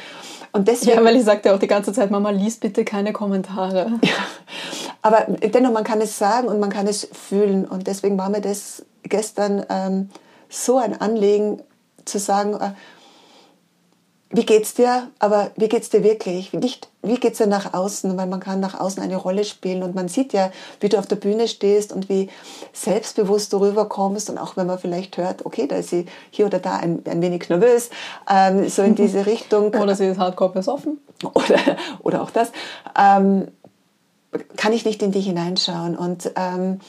Und 0.52 0.68
deswegen, 0.68 0.98
ja, 0.98 1.04
weil 1.04 1.16
ich 1.16 1.26
sagte 1.26 1.54
auch 1.54 1.60
die 1.60 1.68
ganze 1.68 1.94
Zeit, 1.94 2.10
Mama, 2.10 2.32
lies 2.32 2.58
bitte 2.58 2.86
keine 2.86 3.14
Kommentare. 3.14 3.94
Ja. 4.04 4.14
Aber 5.02 5.26
dennoch, 5.28 5.74
man 5.74 5.84
kann 5.84 6.00
es 6.00 6.18
sagen 6.18 6.48
und 6.48 6.62
man 6.62 6.70
kann 6.70 6.88
es 6.88 7.08
fühlen. 7.12 7.66
Und 7.66 7.88
deswegen 7.88 8.18
war 8.18 8.30
mir 8.30 8.42
das 8.42 8.86
gestern... 9.04 9.66
Ähm, 9.70 10.10
so 10.54 10.78
ein 10.78 11.00
Anliegen 11.00 11.62
zu 12.06 12.20
sagen, 12.20 12.54
äh, 12.54 12.74
wie 14.36 14.46
geht's 14.46 14.74
dir, 14.74 15.12
aber 15.20 15.52
wie 15.58 15.70
geht's 15.70 15.92
dir 15.92 16.04
wirklich? 16.04 16.54
Nicht, 16.54 16.90
wie 17.04 17.20
geht's 17.20 17.38
dir 17.38 17.46
nach 17.46 17.76
außen? 17.76 18.18
Weil 18.18 18.26
man 18.26 18.40
kann 18.40 18.60
nach 18.60 18.80
außen 18.80 19.02
eine 19.02 19.16
Rolle 19.16 19.46
spielen 19.46 19.84
und 19.84 19.94
man 19.94 20.08
sieht 20.08 20.34
ja, 20.34 20.52
wie 20.80 20.90
du 20.90 20.98
auf 20.98 21.06
der 21.06 21.18
Bühne 21.18 21.48
stehst 21.48 21.94
und 21.94 22.10
wie 22.10 22.30
selbstbewusst 22.74 23.54
du 23.54 23.58
rüberkommst 23.58 24.32
und 24.32 24.40
auch 24.40 24.58
wenn 24.58 24.66
man 24.66 24.80
vielleicht 24.80 25.18
hört, 25.18 25.46
okay, 25.46 25.68
da 25.68 25.76
ist 25.76 25.92
sie 25.92 26.08
hier 26.32 26.48
oder 26.48 26.58
da 26.58 26.78
ein, 26.78 27.04
ein 27.06 27.22
wenig 27.22 27.48
nervös, 27.48 27.92
ähm, 28.28 28.68
so 28.70 28.82
in 28.82 28.96
diese 28.96 29.26
Richtung. 29.28 29.68
oder 29.68 29.96
sie 29.96 30.08
ist 30.08 30.18
hardcore 30.18 30.54
besoffen. 30.54 31.00
Oder, 31.24 31.78
oder 32.00 32.24
auch 32.24 32.32
das. 32.32 32.52
Ähm, 33.00 33.50
kann 34.58 34.74
ich 34.74 34.84
nicht 34.84 35.04
in 35.04 35.12
dich 35.12 35.28
hineinschauen 35.28 35.96
und 35.96 36.32
ähm, 36.36 36.80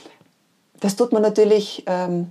das 0.81 0.97
tut 0.97 1.13
man 1.13 1.21
natürlich 1.21 1.85
ähm, 1.87 2.31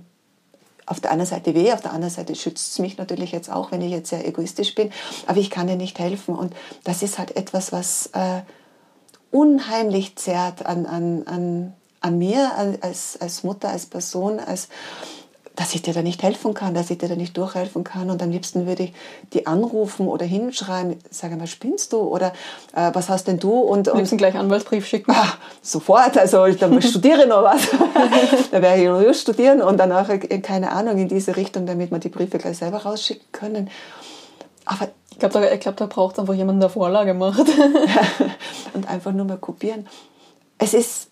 auf 0.86 1.00
der 1.00 1.10
einen 1.10 1.26
Seite 1.26 1.54
weh, 1.54 1.72
auf 1.72 1.80
der 1.80 1.92
anderen 1.92 2.12
Seite 2.12 2.34
schützt 2.34 2.72
es 2.72 2.78
mich 2.78 2.98
natürlich 2.98 3.32
jetzt 3.32 3.50
auch, 3.50 3.72
wenn 3.72 3.80
ich 3.80 3.90
jetzt 3.90 4.10
sehr 4.10 4.26
egoistisch 4.26 4.74
bin, 4.74 4.90
aber 5.26 5.38
ich 5.38 5.50
kann 5.50 5.66
dir 5.66 5.76
nicht 5.76 5.98
helfen. 5.98 6.34
Und 6.34 6.54
das 6.84 7.02
ist 7.02 7.18
halt 7.18 7.36
etwas, 7.36 7.72
was 7.72 8.08
äh, 8.12 8.42
unheimlich 9.30 10.16
zerrt 10.16 10.64
an, 10.64 10.86
an, 10.86 11.26
an, 11.26 11.72
an 12.00 12.18
mir 12.18 12.52
als, 12.80 13.20
als 13.20 13.42
Mutter, 13.42 13.70
als 13.70 13.86
Person, 13.86 14.38
als 14.38 14.68
dass 15.56 15.74
ich 15.74 15.82
dir 15.82 15.94
da 15.94 16.02
nicht 16.02 16.22
helfen 16.22 16.52
kann, 16.52 16.74
dass 16.74 16.90
ich 16.90 16.98
dir 16.98 17.08
da 17.08 17.14
nicht 17.14 17.36
durchhelfen 17.36 17.84
kann. 17.84 18.10
Und 18.10 18.22
am 18.22 18.30
liebsten 18.30 18.66
würde 18.66 18.84
ich 18.84 18.92
die 19.32 19.46
anrufen 19.46 20.08
oder 20.08 20.26
hinschreiben, 20.26 20.98
sage 21.10 21.36
mal, 21.36 21.46
spinnst 21.46 21.92
du? 21.92 21.98
Oder 21.98 22.32
äh, 22.74 22.90
was 22.92 23.08
hast 23.08 23.28
denn 23.28 23.38
du? 23.38 23.52
Und, 23.52 23.88
am 23.88 23.98
liebsten 23.98 24.16
gleich 24.16 24.34
Anwaltsbrief 24.34 24.86
schicken. 24.86 25.12
Ah, 25.12 25.34
sofort, 25.62 26.18
also 26.18 26.46
ich 26.46 26.56
dann 26.56 26.82
studiere 26.82 27.26
noch 27.26 27.44
was. 27.44 27.68
da 28.50 28.62
werde 28.62 28.78
ich 28.78 28.84
Jurist 28.84 29.20
studieren 29.20 29.62
und 29.62 29.78
danach, 29.78 30.08
äh, 30.08 30.18
keine 30.18 30.72
Ahnung, 30.72 30.98
in 30.98 31.08
diese 31.08 31.36
Richtung, 31.36 31.66
damit 31.66 31.92
wir 31.92 31.98
die 31.98 32.08
Briefe 32.08 32.38
gleich 32.38 32.58
selber 32.58 32.78
rausschicken 32.78 33.26
können. 33.30 33.70
Aber 34.64 34.88
ich 35.10 35.18
glaube, 35.20 35.40
da, 35.40 35.56
glaub, 35.56 35.76
da 35.76 35.86
braucht 35.86 36.14
es 36.14 36.18
einfach 36.18 36.34
jemanden, 36.34 36.60
der 36.60 36.70
Vorlage 36.70 37.14
macht. 37.14 37.46
und 38.74 38.88
einfach 38.88 39.12
nur 39.12 39.24
mal 39.24 39.38
kopieren. 39.38 39.86
Es 40.58 40.74
ist 40.74 41.10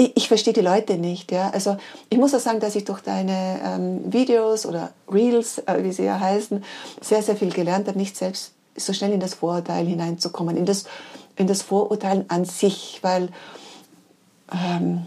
ich, 0.00 0.16
ich 0.16 0.28
verstehe 0.28 0.54
die 0.54 0.62
Leute 0.62 0.96
nicht. 0.96 1.30
Ja? 1.30 1.50
Also 1.50 1.76
ich 2.08 2.16
muss 2.16 2.34
auch 2.34 2.40
sagen, 2.40 2.60
dass 2.60 2.74
ich 2.74 2.84
durch 2.84 3.00
deine 3.00 3.60
ähm, 3.62 4.12
Videos 4.12 4.64
oder 4.64 4.92
Reels, 5.12 5.58
äh, 5.58 5.84
wie 5.84 5.92
sie 5.92 6.04
ja 6.04 6.18
heißen, 6.18 6.64
sehr, 7.00 7.22
sehr 7.22 7.36
viel 7.36 7.50
gelernt 7.50 7.86
habe, 7.86 7.98
nicht 7.98 8.16
selbst 8.16 8.52
so 8.76 8.92
schnell 8.94 9.12
in 9.12 9.20
das 9.20 9.34
Vorurteil 9.34 9.86
hineinzukommen, 9.86 10.56
in 10.56 10.64
das, 10.64 10.84
in 11.36 11.46
das 11.46 11.60
Vorurteilen 11.60 12.24
an 12.28 12.46
sich, 12.46 13.00
weil 13.02 13.28
ähm, 14.52 15.06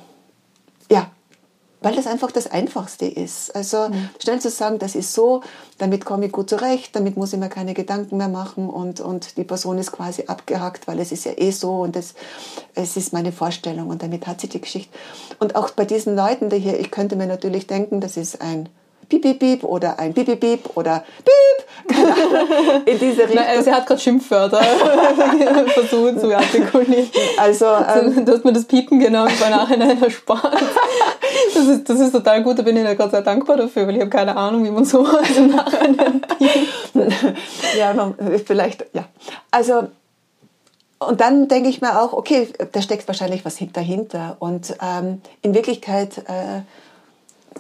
ja, 0.92 1.10
weil 1.84 1.96
das 1.96 2.08
einfach 2.08 2.32
das 2.32 2.50
Einfachste 2.50 3.06
ist. 3.06 3.56
Also 3.56 3.89
mhm. 3.89 4.10
schnell 4.22 4.39
zu 4.41 4.50
sagen, 4.50 4.80
das 4.80 4.96
ist 4.96 5.13
so, 5.13 5.41
damit 5.78 6.06
komme 6.06 6.26
ich 6.26 6.32
gut 6.32 6.50
zurecht, 6.50 6.96
damit 6.96 7.17
muss 7.17 7.34
ich 7.34 7.39
mir 7.39 7.50
keine 7.50 7.74
Gedanken 7.74 8.17
mehr 8.17 8.30
machen 8.30 8.69
und, 8.69 9.02
und 9.02 9.38
die 9.38 9.43
Person 9.43 9.78
ist 9.78 9.91
quasi 9.91 10.24
abgehackt, 10.28 10.88
weil 10.88 11.00
es 11.00 11.12
ist 11.12 11.26
ja 11.26 11.34
eh 11.36 11.52
so 11.52 11.82
und 11.82 11.96
das, 11.96 12.15
es 12.74 12.98
ist 12.98 13.13
meine 13.13 13.32
Vorstellung 13.32 13.89
und 13.89 14.02
damit 14.02 14.26
hat 14.26 14.41
sie 14.41 14.48
die 14.50 14.62
Geschichte. 14.62 14.98
Und 15.39 15.56
auch 15.56 15.69
bei 15.72 15.86
diesen 15.86 16.15
Leuten 16.15 16.50
da 16.50 16.56
hier, 16.56 16.80
ich 16.80 16.89
könnte 16.89 17.15
mir 17.15 17.28
natürlich 17.28 17.67
denken, 17.67 18.00
das 18.00 18.17
ist 18.17 18.41
ein 18.41 18.69
Piep, 19.10 19.22
Piep, 19.22 19.39
Piep 19.39 19.63
oder 19.63 20.00
ein 20.00 20.13
Piep, 20.13 20.26
Piep, 20.26 20.39
Piep 20.39 20.70
oder 20.76 21.04
Piep. 21.24 21.63
In 22.86 23.00
diese 23.00 23.24
Richtung. 23.24 23.36
Nein, 23.36 23.63
sie 23.63 23.72
hat 23.72 23.86
gerade 23.86 24.00
Schimpfwörter 24.00 24.62
versucht 25.74 26.20
zu 26.20 26.36
artikulieren. 26.36 27.10
Also, 27.38 27.66
ähm, 27.66 28.26
du 28.26 28.32
hast 28.32 28.46
mir 28.46 28.54
das 28.54 28.66
Piepen 28.66 29.00
genannt, 29.00 29.34
bei 29.39 29.50
Nachhinein 29.50 30.02
erspart. 30.02 30.62
Das 31.54 31.66
ist, 31.66 31.89
das 31.89 32.00
ist 32.00 32.12
total 32.12 32.44
gut, 32.44 32.60
da 32.60 32.63
bin 32.63 32.78
ich 32.78 32.84
ja 32.84 32.94
gerade 32.94 33.12
sehr 33.12 33.22
dankbar 33.22 33.58
dafür, 33.58 33.88
weil 33.88 33.96
ich 33.96 34.02
habe 34.02 34.10
keine 34.10 34.36
Ahnung, 34.36 34.63
wie 34.63 34.72
man 34.72 34.86
so 34.86 35.06
im 35.06 35.56
Nachhinein 35.56 36.22
piept. 36.38 37.06
ja, 37.78 38.13
vielleicht, 38.46 38.86
ja. 38.94 39.06
Also, 39.52 39.88
und 41.08 41.22
dann 41.22 41.48
denke 41.48 41.70
ich 41.70 41.82
mir 41.82 42.02
auch, 42.02 42.13
okay, 42.13 42.50
da 42.72 42.82
steckt 42.82 43.08
wahrscheinlich 43.08 43.46
was 43.46 43.58
dahinter. 43.74 44.38
Und 44.39 44.76
ähm, 44.82 45.22
in 45.42 45.54
Wirklichkeit 45.54 46.20
äh, 46.20 46.62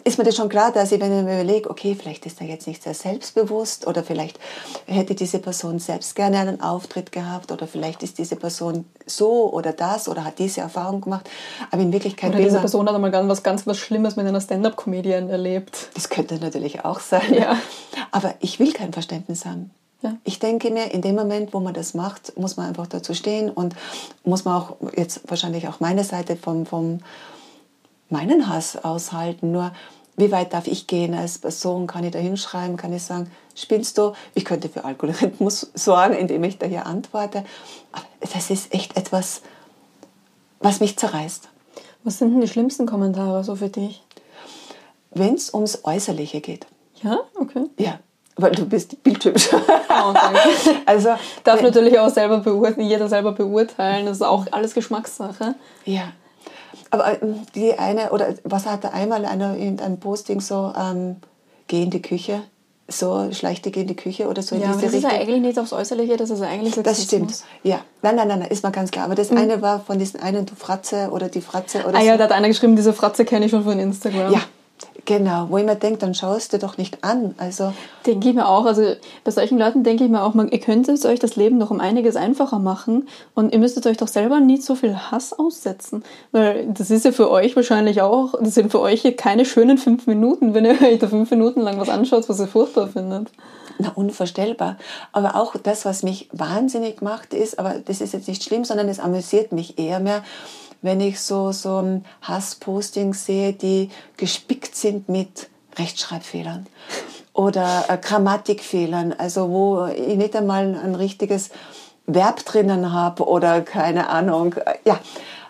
ist 0.03 0.17
mir 0.17 0.23
das 0.23 0.35
schon 0.35 0.49
klar, 0.49 0.71
dass 0.71 0.91
ich, 0.91 0.99
wenn 0.99 1.17
ich 1.17 1.23
mir 1.23 1.41
überlege, 1.41 1.69
okay, 1.69 1.95
vielleicht 1.99 2.25
ist 2.25 2.41
er 2.41 2.47
jetzt 2.47 2.67
nicht 2.67 2.83
sehr 2.83 2.93
selbstbewusst 2.93 3.87
oder 3.87 4.03
vielleicht 4.03 4.39
hätte 4.85 5.15
diese 5.15 5.39
Person 5.39 5.79
selbst 5.79 6.15
gerne 6.15 6.39
einen 6.39 6.61
Auftritt 6.61 7.11
gehabt 7.11 7.51
oder 7.51 7.67
vielleicht 7.67 8.03
ist 8.03 8.17
diese 8.17 8.35
Person 8.35 8.85
so 9.05 9.51
oder 9.51 9.71
das 9.73 10.07
oder 10.07 10.23
hat 10.23 10.39
diese 10.39 10.61
Erfahrung 10.61 11.01
gemacht. 11.01 11.29
Aber 11.71 11.81
in 11.81 11.93
Wirklichkeit 11.93 12.31
oder 12.31 12.43
diese 12.43 12.59
Person 12.59 12.87
hat 12.87 12.95
einmal 12.95 13.11
ganz 13.11 13.29
was 13.29 13.43
ganz 13.43 13.67
was 13.67 13.77
Schlimmes 13.77 14.15
mit 14.15 14.25
einer 14.25 14.41
Stand-up-Comedian 14.41 15.29
erlebt. 15.29 15.89
Das 15.93 16.09
könnte 16.09 16.35
natürlich 16.35 16.85
auch 16.85 16.99
sein. 16.99 17.33
Ja. 17.33 17.57
Aber 18.11 18.35
ich 18.39 18.59
will 18.59 18.73
kein 18.73 18.93
Verständnis 18.93 19.45
haben. 19.45 19.71
Ja. 20.01 20.17
Ich 20.25 20.39
denke 20.39 20.69
mir, 20.69 20.91
in 20.91 21.01
dem 21.01 21.15
Moment, 21.15 21.53
wo 21.53 21.61
man 21.61 21.73
das 21.73 21.93
macht, 21.93 22.37
muss 22.37 22.57
man 22.57 22.67
einfach 22.67 22.87
dazu 22.87 23.13
stehen 23.13 23.49
und 23.49 23.73
muss 24.25 24.43
man 24.43 24.61
auch 24.61 24.75
jetzt 24.97 25.21
wahrscheinlich 25.27 25.67
auch 25.69 25.79
meine 25.79 26.03
Seite 26.03 26.35
vom, 26.35 26.65
vom 26.65 26.99
meinen 28.13 28.47
Hass 28.47 28.77
aushalten. 28.77 29.51
Nur 29.51 29.73
wie 30.15 30.31
weit 30.31 30.53
darf 30.53 30.67
ich 30.67 30.87
gehen 30.87 31.13
als 31.13 31.39
Person? 31.39 31.87
Kann 31.87 32.05
ich 32.05 32.11
da 32.11 32.19
hinschreiben? 32.19 32.77
Kann 32.77 32.93
ich 32.93 33.03
sagen, 33.03 33.29
spinnst 33.55 33.97
du? 33.97 34.13
Ich 34.35 34.45
könnte 34.45 34.69
für 34.69 34.85
Algorithmus 34.85 35.71
sorgen, 35.73 36.13
indem 36.13 36.43
ich 36.45 36.57
da 36.57 36.67
hier 36.67 36.85
antworte. 36.85 37.43
Aber 37.91 38.05
das 38.21 38.49
ist 38.49 38.73
echt 38.73 38.95
etwas, 38.95 39.41
was 40.59 40.79
mich 40.79 40.97
zerreißt. 40.97 41.49
Was 42.03 42.19
sind 42.19 42.31
denn 42.31 42.41
die 42.41 42.47
schlimmsten 42.47 42.85
Kommentare 42.85 43.43
so 43.43 43.55
für 43.55 43.69
dich? 43.69 44.03
Wenn 45.11 45.35
es 45.35 45.53
ums 45.53 45.79
Äußerliche 45.83 46.41
geht. 46.41 46.65
Ja, 47.01 47.19
okay. 47.35 47.65
Ja, 47.77 47.99
weil 48.35 48.51
du 48.51 48.65
bist 48.65 49.03
bildhübsch. 49.03 49.49
Oh, 49.53 50.13
danke. 50.13 50.39
Also 50.85 51.09
darf 51.43 51.61
natürlich 51.61 51.97
auch 51.99 52.09
selber 52.09 52.39
beurteilen, 52.39 52.87
jeder 52.87 53.07
selber 53.07 53.31
beurteilen. 53.31 54.05
Das 54.05 54.17
ist 54.17 54.23
auch 54.23 54.47
alles 54.51 54.73
Geschmackssache. 54.73 55.55
Ja. 55.85 56.11
Aber 56.93 57.11
äh, 57.11 57.17
die 57.55 57.77
eine, 57.79 58.11
oder 58.11 58.35
was 58.43 58.67
hatte 58.67 58.93
einmal 58.93 59.25
einer 59.25 59.55
in 59.57 59.79
einem 59.79 59.99
Posting 59.99 60.41
so, 60.41 60.71
ähm, 60.77 61.15
geh 61.67 61.81
in 61.81 61.89
die 61.89 62.03
Küche, 62.03 62.43
so 62.87 63.31
schleicht 63.31 63.65
dich 63.65 63.75
in 63.77 63.87
die 63.87 63.95
Küche 63.95 64.27
oder 64.27 64.43
so 64.43 64.53
in 64.55 64.61
ja, 64.61 64.67
diese 64.67 64.81
das 64.81 64.93
Richtung. 64.93 65.01
Das 65.01 65.11
ist 65.11 65.17
ja 65.17 65.21
eigentlich 65.25 65.41
nicht 65.41 65.59
aufs 65.59 65.73
Äußerliche, 65.73 66.17
das 66.17 66.29
ist 66.29 66.41
eigentlich 66.41 66.75
Sexismus. 66.75 66.83
Das 66.83 67.03
stimmt, 67.03 67.43
ja. 67.63 67.79
Nein, 68.03 68.15
nein, 68.15 68.27
nein, 68.27 68.39
nein, 68.39 68.51
ist 68.51 68.61
mal 68.61 68.69
ganz 68.69 68.91
klar. 68.91 69.05
Aber 69.05 69.15
das 69.15 69.31
mhm. 69.31 69.37
eine 69.37 69.61
war 69.63 69.79
von 69.79 69.97
diesen 69.97 70.19
einen, 70.19 70.45
du 70.45 70.53
Fratze 70.53 71.09
oder 71.11 71.29
die 71.29 71.41
Fratze 71.41 71.79
oder 71.79 71.97
Ah 71.97 72.01
so. 72.01 72.05
ja, 72.05 72.17
da 72.17 72.25
hat 72.25 72.31
einer 72.31 72.47
geschrieben, 72.47 72.75
diese 72.75 72.93
Fratze 72.93 73.25
kenne 73.25 73.45
ich 73.45 73.51
schon 73.51 73.63
von 73.63 73.79
Instagram. 73.79 74.31
Ja, 74.31 74.41
Genau, 75.05 75.47
wo 75.49 75.57
ich 75.57 75.65
mir 75.65 75.75
denke, 75.75 75.99
dann 75.99 76.15
schaust 76.15 76.53
du 76.53 76.59
doch 76.59 76.77
nicht 76.77 77.03
an. 77.03 77.35
Also 77.37 77.73
denke 78.05 78.29
ich 78.29 78.35
mir 78.35 78.47
auch. 78.47 78.65
Also 78.65 78.95
bei 79.25 79.31
solchen 79.31 79.57
Leuten 79.57 79.83
denke 79.83 80.05
ich 80.05 80.09
mir 80.09 80.23
auch, 80.23 80.33
man, 80.33 80.47
ihr 80.49 80.61
könntet 80.61 81.03
euch 81.05 81.19
das 81.19 81.35
Leben 81.35 81.57
noch 81.57 81.71
um 81.71 81.81
einiges 81.81 82.15
einfacher 82.15 82.59
machen 82.59 83.09
und 83.35 83.51
ihr 83.51 83.59
müsstet 83.59 83.85
euch 83.85 83.97
doch 83.97 84.07
selber 84.07 84.39
nicht 84.39 84.63
so 84.63 84.75
viel 84.75 84.95
Hass 84.95 85.37
aussetzen. 85.37 86.03
Weil 86.31 86.67
das 86.67 86.89
ist 86.89 87.03
ja 87.03 87.11
für 87.11 87.29
euch 87.29 87.55
wahrscheinlich 87.57 88.01
auch, 88.01 88.35
das 88.39 88.53
sind 88.53 88.71
für 88.71 88.79
euch 88.79 89.03
keine 89.17 89.43
schönen 89.43 89.77
fünf 89.77 90.07
Minuten, 90.07 90.53
wenn 90.53 90.63
ihr 90.63 90.81
euch 90.81 90.99
da 90.99 91.07
fünf 91.07 91.29
Minuten 91.31 91.59
lang 91.59 91.79
was 91.81 91.89
anschaut, 91.89 92.29
was 92.29 92.39
ihr 92.39 92.47
furchtbar 92.47 92.87
findet. 92.87 93.29
Na, 93.79 93.91
unvorstellbar. 93.95 94.77
Aber 95.11 95.35
auch 95.35 95.55
das, 95.57 95.83
was 95.83 96.03
mich 96.03 96.29
wahnsinnig 96.31 97.01
macht, 97.01 97.33
ist, 97.33 97.59
aber 97.59 97.75
das 97.83 98.01
ist 98.01 98.13
jetzt 98.13 98.27
nicht 98.27 98.43
schlimm, 98.43 98.65
sondern 98.65 98.87
es 98.87 98.99
amüsiert 98.99 99.51
mich 99.51 99.79
eher 99.79 99.99
mehr, 99.99 100.23
wenn 100.83 101.01
ich 101.01 101.19
so, 101.19 101.51
so 101.51 102.01
Hasspostings 102.21 103.25
sehe, 103.25 103.53
die 103.53 103.89
gespickt 104.17 104.75
sind 104.75 105.09
mit 105.09 105.49
Rechtschreibfehlern 105.79 106.67
oder 107.33 107.85
äh, 107.87 107.97
Grammatikfehlern, 107.97 109.13
also 109.17 109.49
wo 109.49 109.85
ich 109.87 110.15
nicht 110.17 110.35
einmal 110.35 110.77
ein 110.77 110.93
richtiges 110.93 111.49
Verb 112.05 112.45
drinnen 112.45 112.91
habe 112.91 113.25
oder 113.27 113.61
keine 113.61 114.09
Ahnung. 114.09 114.55
Ja, 114.85 114.99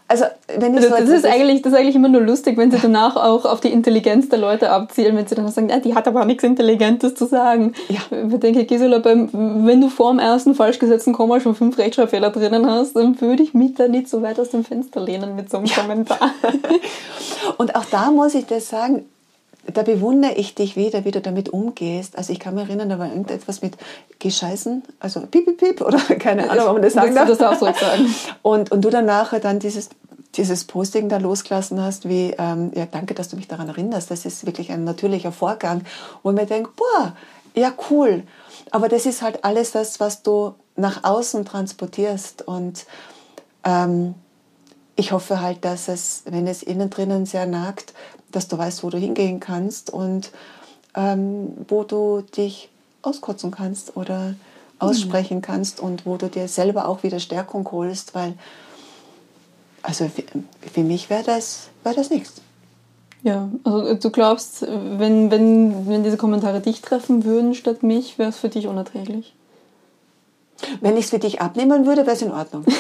Also, 0.08 0.26
wenn 0.48 0.74
ich 0.74 0.84
Also, 0.84 0.90
so 0.90 1.02
das, 1.02 1.10
ist 1.10 1.26
eigentlich, 1.26 1.62
das 1.62 1.74
ist 1.74 1.80
eigentlich 1.80 1.96
immer 1.96 2.10
nur 2.10 2.22
lustig, 2.22 2.58
wenn 2.58 2.70
sie 2.70 2.78
danach 2.80 3.16
auch 3.16 3.46
auf 3.46 3.62
die 3.62 3.72
Intelligenz 3.72 4.30
der 4.30 4.40
Leute 4.40 4.70
abzielen, 4.70 5.16
wenn 5.16 5.26
sie 5.26 5.36
dann 5.36 5.50
sagen, 5.50 5.70
ja, 5.70 5.80
die 5.80 5.96
hat 5.96 6.08
aber 6.08 6.26
nichts 6.26 6.44
Intelligentes 6.44 7.16
zu 7.16 7.26
sagen. 7.26 7.74
Ja. 7.90 8.02
Ich 8.12 8.40
denke, 8.40 8.66
Gisela, 8.66 9.00
beim, 9.00 9.30
wenn 9.66 9.82
du 9.82 9.90
vor 9.90 10.12
dem 10.12 10.20
ersten 10.20 10.56
falsch 10.56 10.80
gesetzten 10.80 11.14
Komma 11.14 11.40
schon 11.40 11.56
fünf 11.56 11.78
Rechtschreibfehler 11.78 12.30
drinnen 12.32 12.70
hast, 12.70 12.96
dann 12.96 13.20
würde 13.22 13.44
ich 13.44 13.54
mich 13.54 13.76
da 13.76 13.88
nicht 13.88 14.10
so 14.10 14.22
weit 14.22 14.40
aus 14.40 14.50
dem 14.50 14.64
Fenster 14.64 15.00
lehnen 15.00 15.36
mit 15.36 15.50
so 15.50 15.58
einem 15.58 15.68
Kommentar. 15.68 16.32
Und 17.58 17.76
auch 17.76 17.86
da 17.86 18.12
muss 18.12 18.36
ich 18.36 18.46
das 18.46 18.70
sagen, 18.70 19.06
da 19.72 19.84
bewundere 19.84 20.34
ich 20.34 20.56
dich 20.56 20.76
wieder, 20.76 21.06
wie 21.06 21.12
du 21.12 21.22
damit 21.22 21.50
umgehst. 21.50 22.18
Also 22.18 22.34
ich 22.34 22.40
kann 22.40 22.56
mich 22.56 22.66
erinnern, 22.66 22.90
da 22.90 23.00
war 23.00 23.08
irgendetwas 23.08 23.62
mit 23.62 23.78
Gescheißen, 24.20 24.84
also 25.00 25.22
piep, 25.22 25.46
piep, 25.46 25.58
piep, 25.58 25.82
oder 25.82 26.00
keine 26.20 26.50
Ahnung, 26.50 26.68
ob 26.68 26.74
man 26.74 26.82
das 26.82 26.94
sagen 26.94 27.16
darf. 27.16 27.28
das 27.28 27.38
du 27.38 27.66
ruhig 27.66 27.78
sagen. 27.78 28.14
Und, 28.42 28.72
und 28.72 28.82
du 28.82 28.90
dann 28.90 29.06
nachher 29.06 29.40
dann 29.40 29.60
dieses, 29.60 29.90
dieses 30.36 30.66
Posting 30.66 31.10
da 31.10 31.18
losgelassen 31.18 31.82
hast, 31.82 32.10
wie, 32.10 32.36
ähm, 32.38 32.72
ja, 32.76 32.86
danke, 32.86 33.14
dass 33.14 33.30
du 33.30 33.38
mich 33.38 33.48
daran 33.48 33.70
erinnerst, 33.70 34.12
das 34.12 34.26
ist 34.26 34.46
wirklich 34.46 34.72
ein 34.72 34.84
natürlicher 34.84 35.32
Vorgang, 35.32 35.84
wo 36.24 36.32
ich 36.32 36.36
mir 36.36 36.46
denke, 36.46 36.72
boah, 36.76 37.14
ja, 37.56 37.72
cool. 37.90 38.24
Aber 38.72 38.90
das 38.90 39.06
ist 39.06 39.22
halt 39.22 39.46
alles 39.46 39.72
das, 39.72 40.00
was 40.00 40.24
du 40.24 40.56
nach 40.76 41.04
außen 41.04 41.46
transportierst 41.46 42.48
und 42.48 42.86
ähm, 43.64 44.16
ich 44.96 45.12
hoffe 45.12 45.42
halt, 45.42 45.66
dass 45.66 45.88
es, 45.88 46.24
wenn 46.26 46.48
es 46.48 46.62
innen 46.64 46.90
drinnen 46.90 47.26
sehr 47.26 47.46
nagt, 47.46 47.94
dass 48.36 48.48
du 48.48 48.58
weißt, 48.58 48.84
wo 48.84 48.90
du 48.90 48.98
hingehen 48.98 49.40
kannst 49.40 49.92
und 49.92 50.32
ähm, 50.96 51.54
wo 51.68 51.84
du 51.84 52.22
dich 52.22 52.70
auskotzen 53.02 53.52
kannst 53.52 53.96
oder 53.98 54.36
aussprechen 54.80 55.42
kannst 55.42 55.80
und 55.80 56.06
wo 56.06 56.18
du 56.18 56.28
dir 56.28 56.48
selber 56.48 56.88
auch 56.88 57.04
wieder 57.04 57.20
Stärkung 57.20 57.70
holst, 57.72 58.16
weil 58.16 58.34
also 59.82 60.08
für, 60.08 60.24
für 60.72 60.84
mich 60.84 61.10
wäre 61.10 61.24
das, 61.24 61.70
wär 61.84 61.94
das 61.94 62.10
nichts. 62.10 62.42
Ja, 63.24 63.50
also 63.64 63.94
du 63.94 64.10
glaubst, 64.10 64.64
wenn, 64.64 65.32
wenn, 65.32 65.88
wenn 65.88 66.04
diese 66.04 66.18
Kommentare 66.18 66.60
dich 66.60 66.82
treffen 66.82 67.24
würden 67.24 67.54
statt 67.54 67.84
mich, 67.84 68.18
wäre 68.18 68.30
es 68.30 68.38
für 68.38 68.50
dich 68.50 68.68
unerträglich. 68.68 69.34
Wenn 70.82 70.98
ich 70.98 71.06
es 71.06 71.10
für 71.12 71.20
dich 71.20 71.42
abnehmen 71.42 71.86
würde, 71.86 72.06
wäre 72.06 72.16
es 72.16 72.22
in 72.22 72.32
Ordnung. 72.32 72.66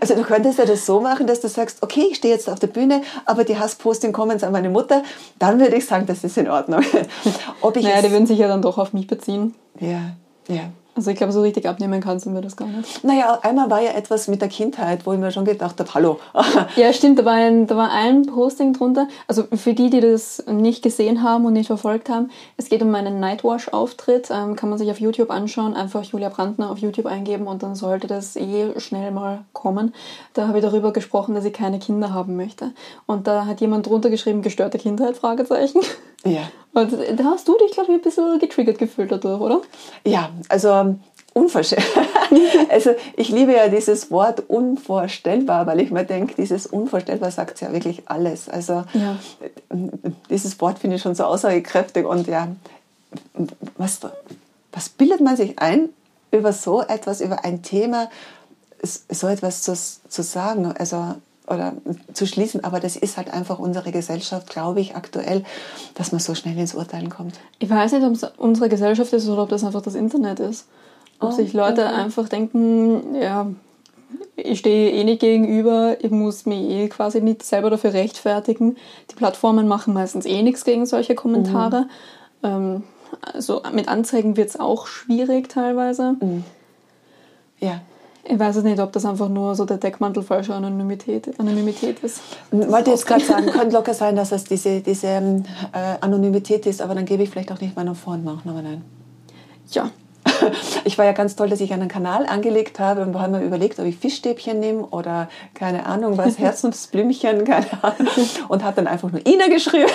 Also 0.00 0.16
du 0.16 0.22
könntest 0.24 0.58
ja 0.58 0.64
das 0.64 0.84
so 0.84 1.00
machen, 1.00 1.28
dass 1.28 1.40
du 1.40 1.48
sagst, 1.48 1.80
okay, 1.80 2.08
ich 2.10 2.16
stehe 2.16 2.34
jetzt 2.34 2.50
auf 2.50 2.58
der 2.58 2.66
Bühne, 2.66 3.02
aber 3.24 3.44
die 3.44 3.56
Hassposting 3.56 4.12
kommen 4.12 4.42
an 4.42 4.50
meine 4.52 4.68
Mutter, 4.68 5.04
dann 5.38 5.60
würde 5.60 5.76
ich 5.76 5.86
sagen, 5.86 6.06
das 6.06 6.24
ist 6.24 6.36
in 6.36 6.50
Ordnung. 6.50 6.82
Ob 7.60 7.76
ich 7.76 7.84
Naja, 7.84 8.02
die 8.02 8.10
würden 8.10 8.26
sich 8.26 8.38
ja 8.38 8.48
dann 8.48 8.62
doch 8.62 8.78
auf 8.78 8.92
mich 8.92 9.06
beziehen. 9.06 9.54
ja, 9.78 10.16
ja. 10.48 10.72
Also 10.94 11.10
ich 11.10 11.16
glaube, 11.16 11.32
so 11.32 11.40
richtig 11.40 11.66
abnehmen 11.66 12.02
kannst 12.02 12.26
du 12.26 12.30
mir 12.30 12.42
das 12.42 12.54
gar 12.54 12.68
nicht. 12.68 13.02
Naja, 13.02 13.38
einmal 13.42 13.70
war 13.70 13.80
ja 13.80 13.92
etwas 13.92 14.28
mit 14.28 14.42
der 14.42 14.48
Kindheit, 14.48 15.06
wo 15.06 15.12
ich 15.14 15.18
mir 15.18 15.30
schon 15.30 15.46
gedacht 15.46 15.80
habe, 15.80 15.94
hallo. 15.94 16.20
Ja, 16.76 16.92
stimmt, 16.92 17.18
da 17.18 17.24
war, 17.24 17.32
ein, 17.34 17.66
da 17.66 17.76
war 17.76 17.90
ein 17.90 18.26
Posting 18.26 18.74
drunter. 18.74 19.08
Also 19.26 19.44
für 19.54 19.72
die, 19.72 19.88
die 19.88 20.00
das 20.00 20.44
nicht 20.46 20.82
gesehen 20.82 21.22
haben 21.22 21.46
und 21.46 21.54
nicht 21.54 21.68
verfolgt 21.68 22.10
haben, 22.10 22.30
es 22.56 22.68
geht 22.68 22.82
um 22.82 22.90
meinen 22.90 23.20
Nightwash-Auftritt. 23.20 24.30
Ähm, 24.30 24.54
kann 24.54 24.68
man 24.68 24.78
sich 24.78 24.90
auf 24.90 25.00
YouTube 25.00 25.30
anschauen. 25.30 25.74
Einfach 25.74 26.04
Julia 26.04 26.28
Brandner 26.28 26.70
auf 26.70 26.78
YouTube 26.78 27.06
eingeben 27.06 27.46
und 27.46 27.62
dann 27.62 27.74
sollte 27.74 28.06
das 28.06 28.36
eh 28.36 28.78
schnell 28.78 29.12
mal 29.12 29.44
kommen. 29.52 29.94
Da 30.34 30.48
habe 30.48 30.58
ich 30.58 30.64
darüber 30.64 30.92
gesprochen, 30.92 31.34
dass 31.34 31.44
ich 31.44 31.52
keine 31.52 31.78
Kinder 31.78 32.12
haben 32.12 32.36
möchte. 32.36 32.72
Und 33.06 33.26
da 33.26 33.46
hat 33.46 33.60
jemand 33.60 33.86
drunter 33.86 34.10
geschrieben, 34.10 34.42
gestörte 34.42 34.78
Kindheit, 34.78 35.16
Fragezeichen. 35.16 35.80
ja. 36.24 36.50
Und 36.74 36.92
da 36.92 37.24
hast 37.24 37.46
du 37.48 37.56
dich, 37.58 37.72
glaube 37.72 37.92
ich, 37.92 37.98
ein 37.98 38.02
bisschen 38.02 38.38
getriggert 38.38 38.78
gefühlt 38.78 39.12
dadurch, 39.12 39.40
oder? 39.40 39.60
Ja, 40.04 40.30
also 40.48 40.96
unverschämt. 41.34 41.84
also 42.70 42.90
ich 43.16 43.28
liebe 43.28 43.52
ja 43.52 43.68
dieses 43.68 44.10
Wort 44.10 44.48
unvorstellbar, 44.48 45.66
weil 45.66 45.80
ich 45.80 45.90
mir 45.90 46.04
denke, 46.04 46.34
dieses 46.34 46.66
unvorstellbar 46.66 47.30
sagt 47.30 47.60
ja 47.60 47.72
wirklich 47.72 48.02
alles. 48.06 48.48
Also 48.48 48.84
Ja. 48.94 49.16
dieses 50.30 50.60
Wort 50.60 50.78
finde 50.78 50.96
ich 50.96 51.02
schon 51.02 51.14
so 51.14 51.24
aussagekräftig 51.24 52.06
und 52.06 52.26
ja, 52.26 52.48
was, 53.76 54.00
was 54.72 54.88
bildet 54.88 55.20
man 55.20 55.36
sich 55.36 55.58
ein, 55.58 55.90
über 56.30 56.52
so 56.52 56.80
etwas, 56.82 57.20
über 57.20 57.44
ein 57.44 57.62
Thema, 57.62 58.08
so 58.82 59.26
etwas 59.26 59.62
zu, 59.62 59.74
zu 59.74 60.22
sagen? 60.22 60.72
Also 60.78 61.14
oder 61.48 61.74
zu 62.12 62.26
schließen, 62.26 62.64
aber 62.64 62.80
das 62.80 62.96
ist 62.96 63.16
halt 63.16 63.32
einfach 63.32 63.58
unsere 63.58 63.90
Gesellschaft, 63.90 64.48
glaube 64.48 64.80
ich, 64.80 64.94
aktuell, 64.96 65.44
dass 65.94 66.12
man 66.12 66.20
so 66.20 66.34
schnell 66.34 66.56
ins 66.56 66.74
Urteilen 66.74 67.10
kommt. 67.10 67.40
Ich 67.58 67.68
weiß 67.68 67.92
nicht, 67.92 68.04
ob 68.04 68.12
es 68.12 68.24
unsere 68.36 68.68
Gesellschaft 68.68 69.12
ist 69.12 69.28
oder 69.28 69.42
ob 69.42 69.48
das 69.48 69.64
einfach 69.64 69.82
das 69.82 69.94
Internet 69.94 70.40
ist. 70.40 70.68
Ob 71.18 71.30
Oh, 71.30 71.32
sich 71.32 71.52
Leute 71.52 71.84
okay. 71.84 71.94
einfach 71.94 72.28
denken, 72.28 73.14
ja, 73.14 73.46
ich 74.36 74.58
stehe 74.60 74.90
eh 74.92 75.04
nicht 75.04 75.20
gegenüber, 75.20 75.96
ich 76.00 76.10
muss 76.10 76.46
mich 76.46 76.60
eh 76.70 76.88
quasi 76.88 77.20
nicht 77.20 77.42
selber 77.42 77.70
dafür 77.70 77.92
rechtfertigen. 77.92 78.76
Die 79.10 79.14
Plattformen 79.14 79.68
machen 79.68 79.94
meistens 79.94 80.26
eh 80.26 80.42
nichts 80.42 80.64
gegen 80.64 80.86
solche 80.86 81.14
Kommentare. 81.14 81.86
Ähm, 82.42 82.82
also 83.20 83.62
mit 83.72 83.88
Anzeigen 83.88 84.36
wird 84.36 84.48
es 84.48 84.58
auch 84.58 84.86
schwierig 84.86 85.48
teilweise. 85.48 86.16
Ja. 87.60 87.80
Ich 88.24 88.38
weiß 88.38 88.56
es 88.56 88.64
nicht, 88.64 88.78
ob 88.78 88.92
das 88.92 89.04
einfach 89.04 89.28
nur 89.28 89.54
so 89.56 89.64
der 89.64 89.78
Deckmantel 89.78 90.22
falscher 90.22 90.54
Anonymität, 90.54 91.38
Anonymität 91.40 91.98
ist. 92.00 92.20
Ich 92.52 92.68
wollte 92.70 92.90
jetzt 92.90 93.06
gerade 93.06 93.24
sagen, 93.24 93.46
könnte 93.52 93.74
locker 93.74 93.94
sein, 93.94 94.14
dass 94.14 94.30
es 94.30 94.44
diese, 94.44 94.80
diese 94.80 95.08
ähm, 95.08 95.44
äh, 95.72 95.96
Anonymität 96.00 96.66
ist, 96.66 96.80
aber 96.80 96.94
dann 96.94 97.04
gebe 97.04 97.24
ich 97.24 97.30
vielleicht 97.30 97.50
auch 97.50 97.60
nicht 97.60 97.74
meinen 97.74 97.96
Vor- 97.96 98.14
und 98.14 98.24
Nachnamen 98.24 98.64
ein. 98.64 98.82
Ja, 99.70 99.90
Ich 100.84 100.98
war 100.98 101.04
ja 101.04 101.12
ganz 101.12 101.36
toll, 101.36 101.48
dass 101.48 101.60
ich 101.60 101.72
einen 101.72 101.88
Kanal 101.88 102.26
angelegt 102.26 102.80
habe 102.80 103.02
und 103.02 103.18
haben 103.18 103.32
mir 103.32 103.42
überlegt, 103.42 103.78
ob 103.78 103.86
ich 103.86 103.96
Fischstäbchen 103.96 104.58
nehme 104.60 104.86
oder 104.86 105.28
keine 105.54 105.86
Ahnung 105.86 106.18
was, 106.18 106.38
Herzensblümchen, 106.38 107.44
keine 107.44 107.66
Ahnung. 107.82 108.12
Und 108.48 108.64
habe 108.64 108.76
dann 108.76 108.86
einfach 108.86 109.10
nur 109.10 109.26
Ina 109.26 109.48
geschrieben. 109.48 109.90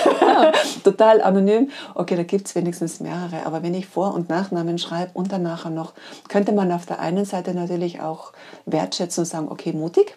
Total 0.84 1.20
anonym. 1.20 1.70
Okay, 1.94 2.16
da 2.16 2.22
gibt 2.22 2.46
es 2.48 2.54
wenigstens 2.54 3.00
mehrere. 3.00 3.44
Aber 3.44 3.62
wenn 3.62 3.74
ich 3.74 3.86
Vor- 3.86 4.14
und 4.14 4.28
Nachnamen 4.28 4.78
schreibe 4.78 5.10
und 5.14 5.32
dann 5.32 5.42
nachher 5.42 5.70
noch, 5.70 5.92
könnte 6.28 6.52
man 6.52 6.72
auf 6.72 6.86
der 6.86 7.00
einen 7.00 7.24
Seite 7.24 7.54
natürlich 7.54 8.00
auch 8.00 8.32
wertschätzen 8.66 9.22
und 9.22 9.26
sagen, 9.26 9.48
okay, 9.50 9.72
mutig. 9.72 10.16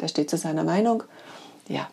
Der 0.00 0.08
steht 0.08 0.30
zu 0.30 0.36
seiner 0.36 0.64
Meinung. 0.64 1.02
Ja, 1.68 1.88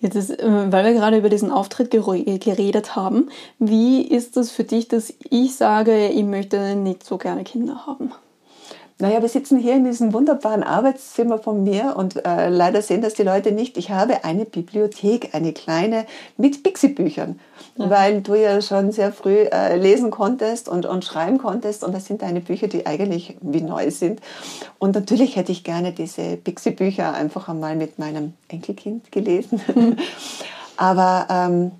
Jetzt 0.00 0.16
ist, 0.16 0.30
äh, 0.30 0.72
weil 0.72 0.84
wir 0.84 0.92
gerade 0.94 1.18
über 1.18 1.28
diesen 1.28 1.50
Auftritt 1.50 1.92
gere- 1.92 2.38
geredet 2.38 2.96
haben, 2.96 3.28
wie 3.58 4.02
ist 4.02 4.36
das 4.36 4.50
für 4.50 4.64
dich, 4.64 4.88
dass 4.88 5.12
ich 5.30 5.56
sage, 5.56 6.08
ich 6.08 6.24
möchte 6.24 6.76
nicht 6.76 7.04
so 7.04 7.18
gerne 7.18 7.44
Kinder 7.44 7.86
haben? 7.86 8.12
Naja, 9.00 9.20
wir 9.20 9.28
sitzen 9.28 9.58
hier 9.58 9.74
in 9.74 9.84
diesem 9.84 10.12
wunderbaren 10.12 10.62
Arbeitszimmer 10.62 11.38
von 11.38 11.64
mir 11.64 11.96
und 11.96 12.24
äh, 12.24 12.48
leider 12.48 12.80
sehen 12.80 13.02
das 13.02 13.14
die 13.14 13.24
Leute 13.24 13.50
nicht. 13.50 13.76
Ich 13.76 13.90
habe 13.90 14.22
eine 14.22 14.44
Bibliothek, 14.44 15.34
eine 15.34 15.52
kleine, 15.52 16.06
mit 16.36 16.62
Pixie-Büchern, 16.62 17.40
weil 17.76 18.22
du 18.22 18.36
ja 18.36 18.62
schon 18.62 18.92
sehr 18.92 19.12
früh 19.12 19.46
äh, 19.50 19.76
lesen 19.76 20.12
konntest 20.12 20.68
und, 20.68 20.86
und 20.86 21.04
schreiben 21.04 21.38
konntest 21.38 21.82
und 21.82 21.92
das 21.92 22.06
sind 22.06 22.22
deine 22.22 22.40
Bücher, 22.40 22.68
die 22.68 22.86
eigentlich 22.86 23.36
wie 23.40 23.62
neu 23.62 23.90
sind. 23.90 24.20
Und 24.78 24.94
natürlich 24.94 25.34
hätte 25.34 25.50
ich 25.50 25.64
gerne 25.64 25.90
diese 25.90 26.36
Pixie-Bücher 26.36 27.14
einfach 27.14 27.48
einmal 27.48 27.74
mit 27.74 27.98
meinem 27.98 28.34
Enkelkind 28.46 29.10
gelesen. 29.10 29.60
Aber 30.76 31.26
ähm, 31.30 31.72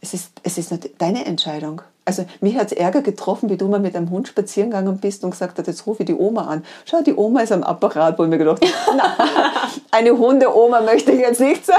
es 0.00 0.14
ist, 0.14 0.32
es 0.42 0.56
ist 0.56 0.72
deine 0.96 1.26
Entscheidung. 1.26 1.82
Also 2.04 2.24
mich 2.40 2.56
hat 2.56 2.66
es 2.66 2.72
Ärger 2.72 3.02
getroffen, 3.02 3.50
wie 3.50 3.56
du 3.56 3.68
mal 3.68 3.78
mit 3.78 3.94
einem 3.94 4.10
Hund 4.10 4.26
spazieren 4.26 4.70
gegangen 4.70 4.98
bist 4.98 5.22
und 5.22 5.30
gesagt 5.30 5.58
hast, 5.58 5.66
jetzt 5.66 5.86
rufe 5.86 6.02
ich 6.02 6.06
die 6.06 6.14
Oma 6.14 6.46
an. 6.46 6.64
Schau, 6.84 7.02
die 7.02 7.14
Oma 7.14 7.40
ist 7.42 7.52
am 7.52 7.62
Apparat, 7.62 8.18
wo 8.18 8.24
ich 8.24 8.28
mir 8.30 8.38
gedacht 8.38 8.62
habe, 8.62 8.96
na, 8.96 9.14
eine 9.96 10.16
Hunde-Oma 10.16 10.80
möchte 10.80 11.12
ich 11.12 11.20
jetzt 11.20 11.40
nicht 11.40 11.64
sein. 11.66 11.76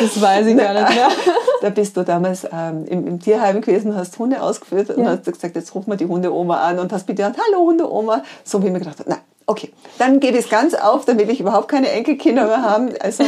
Das 0.00 0.20
weiß 0.20 0.46
ich 0.46 0.56
gar 0.56 0.74
nicht 0.74 0.94
mehr. 0.94 1.08
Da 1.60 1.70
bist 1.70 1.96
du 1.96 2.04
damals 2.04 2.44
ähm, 2.52 2.84
im, 2.86 3.04
im 3.08 3.18
Tierheim 3.20 3.60
gewesen, 3.60 3.96
hast 3.96 4.16
Hunde 4.20 4.40
ausgeführt 4.40 4.90
und 4.90 5.02
Ja. 5.02 5.10
hast 5.10 5.24
gesagt, 5.24 5.56
jetzt 5.56 5.74
rufen 5.74 5.90
wir 5.90 5.96
die 5.96 6.06
Hunde-Oma 6.06 6.56
an 6.60 6.78
und 6.78 6.92
hast 6.92 7.08
mit 7.08 7.18
dir 7.18 7.26
gesagt, 7.28 7.40
hallo 7.50 7.64
Hunde-Oma. 7.66 8.22
So 8.44 8.62
wie 8.62 8.66
ich 8.66 8.72
mir 8.72 8.78
gedacht 8.78 9.00
habe, 9.00 9.10
na, 9.10 9.16
okay, 9.48 9.72
dann 9.96 10.20
ich 10.20 10.34
es 10.34 10.48
ganz 10.50 10.74
auf, 10.74 11.06
dann 11.06 11.18
will 11.18 11.28
ich 11.30 11.40
überhaupt 11.40 11.68
keine 11.68 11.88
Enkelkinder 11.88 12.46
mehr 12.46 12.62
haben. 12.62 12.90
Also, 13.00 13.24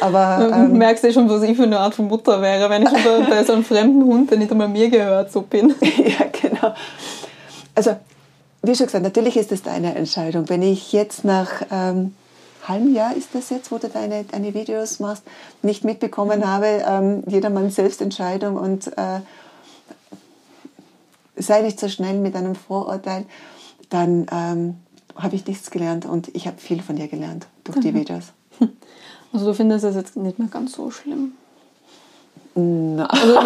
aber 0.00 0.36
Du 0.48 0.54
ähm, 0.54 0.72
merkst 0.74 1.02
ja 1.02 1.12
schon, 1.12 1.28
was 1.30 1.42
ich 1.42 1.56
für 1.56 1.62
eine 1.64 1.80
Art 1.80 1.94
von 1.94 2.08
Mutter 2.08 2.42
wäre, 2.42 2.68
wenn 2.68 2.82
ich 2.82 2.90
bei 2.90 3.42
so 3.42 3.54
einem 3.54 3.64
fremden 3.64 4.04
Hund, 4.04 4.30
der 4.30 4.38
nicht 4.38 4.52
einmal 4.52 4.68
mir 4.68 4.90
gehört, 4.90 5.32
so 5.32 5.40
bin. 5.40 5.74
ja, 5.80 6.26
genau. 6.30 6.74
Also, 7.74 7.96
wie 8.62 8.74
schon 8.74 8.86
gesagt, 8.86 9.02
natürlich 9.02 9.36
ist 9.36 9.50
das 9.50 9.62
deine 9.62 9.94
Entscheidung. 9.94 10.48
Wenn 10.48 10.62
ich 10.62 10.92
jetzt 10.92 11.24
nach 11.24 11.62
ähm, 11.72 12.14
halbem 12.68 12.94
Jahr 12.94 13.16
ist 13.16 13.30
das 13.32 13.48
jetzt, 13.48 13.72
wo 13.72 13.78
du 13.78 13.88
deine, 13.88 14.24
deine 14.24 14.52
Videos 14.52 15.00
machst, 15.00 15.24
nicht 15.62 15.84
mitbekommen 15.84 16.46
habe, 16.46 16.84
ähm, 16.86 17.22
jedermanns 17.26 17.76
Selbstentscheidung 17.76 18.56
und 18.56 18.88
äh, 18.98 19.20
sei 21.36 21.62
nicht 21.62 21.80
so 21.80 21.88
schnell 21.88 22.18
mit 22.18 22.36
einem 22.36 22.54
Vorurteil, 22.54 23.24
dann 23.88 24.26
ähm, 24.30 24.76
habe 25.16 25.36
ich 25.36 25.46
nichts 25.46 25.70
gelernt 25.70 26.06
und 26.06 26.28
ich 26.34 26.46
habe 26.46 26.58
viel 26.58 26.82
von 26.82 26.96
dir 26.96 27.08
gelernt 27.08 27.46
durch 27.64 27.80
die 27.80 27.94
Videos. 27.94 28.32
Also 29.32 29.46
du 29.46 29.54
findest 29.54 29.84
es 29.84 29.96
jetzt 29.96 30.16
nicht 30.16 30.38
mehr 30.38 30.48
ganz 30.48 30.72
so 30.72 30.90
schlimm. 30.90 31.32
Na. 32.54 33.04
Also 33.04 33.34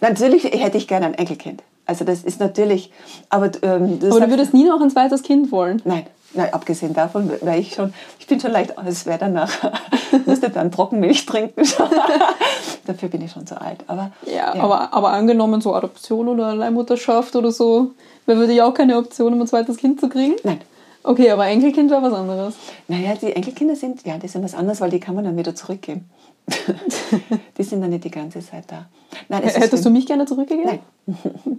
Natürlich 0.00 0.44
hätte 0.44 0.76
ich 0.76 0.88
gerne 0.88 1.06
ein 1.06 1.14
Enkelkind. 1.14 1.62
Also 1.86 2.04
das 2.04 2.24
ist 2.24 2.40
natürlich, 2.40 2.90
aber 3.28 3.50
ähm, 3.62 4.00
aber 4.02 4.20
du 4.20 4.30
würdest 4.30 4.54
nie 4.54 4.64
noch 4.64 4.80
ein 4.80 4.90
zweites 4.90 5.22
Kind 5.22 5.52
wollen. 5.52 5.80
Nein, 5.84 6.06
Nein, 6.32 6.52
abgesehen 6.54 6.94
davon, 6.94 7.30
weil 7.40 7.60
ich 7.60 7.74
schon, 7.74 7.92
ich 8.20 8.26
bin 8.26 8.38
schon 8.38 8.52
leicht, 8.52 8.74
es 8.86 9.04
wäre 9.04 9.18
danach, 9.18 9.50
müsste 10.26 10.48
dann 10.50 10.70
Trockenmilch 10.70 11.26
trinken. 11.26 11.62
Dafür 12.86 13.08
bin 13.08 13.22
ich 13.22 13.32
schon 13.32 13.46
zu 13.46 13.60
alt. 13.60 13.82
Aber, 13.88 14.12
ja, 14.26 14.54
ja, 14.54 14.62
Aber, 14.62 14.92
aber 14.92 15.10
angenommen 15.10 15.60
so 15.60 15.74
Adoption 15.74 16.28
oder 16.28 16.54
Leihmutterschaft 16.54 17.34
oder 17.34 17.50
so, 17.50 17.92
wäre 18.26 18.40
für 18.40 18.46
dich 18.46 18.62
auch 18.62 18.74
keine 18.74 18.96
Option, 18.96 19.32
um 19.32 19.40
ein 19.40 19.46
zweites 19.48 19.76
Kind 19.76 20.00
zu 20.00 20.08
kriegen? 20.08 20.36
Nein. 20.44 20.60
Okay, 21.02 21.30
aber 21.30 21.46
Enkelkind 21.46 21.90
wäre 21.90 22.02
was 22.02 22.12
anderes. 22.12 22.54
Naja, 22.86 23.14
die 23.20 23.32
Enkelkinder 23.32 23.74
sind, 23.74 24.06
ja, 24.06 24.18
die 24.18 24.28
sind 24.28 24.44
was 24.44 24.54
anderes, 24.54 24.80
weil 24.80 24.90
die 24.90 25.00
kann 25.00 25.14
man 25.14 25.24
dann 25.24 25.36
wieder 25.36 25.54
zurückgeben. 25.54 26.08
die 27.58 27.62
sind 27.62 27.80
dann 27.80 27.90
nicht 27.90 28.04
die 28.04 28.10
ganze 28.10 28.40
Zeit 28.40 28.64
da. 28.68 28.86
Nein, 29.28 29.42
Hättest 29.42 29.84
du 29.84 29.90
mich 29.90 30.06
gerne 30.06 30.26
zurückgegeben? 30.26 30.80
Nein. 31.06 31.58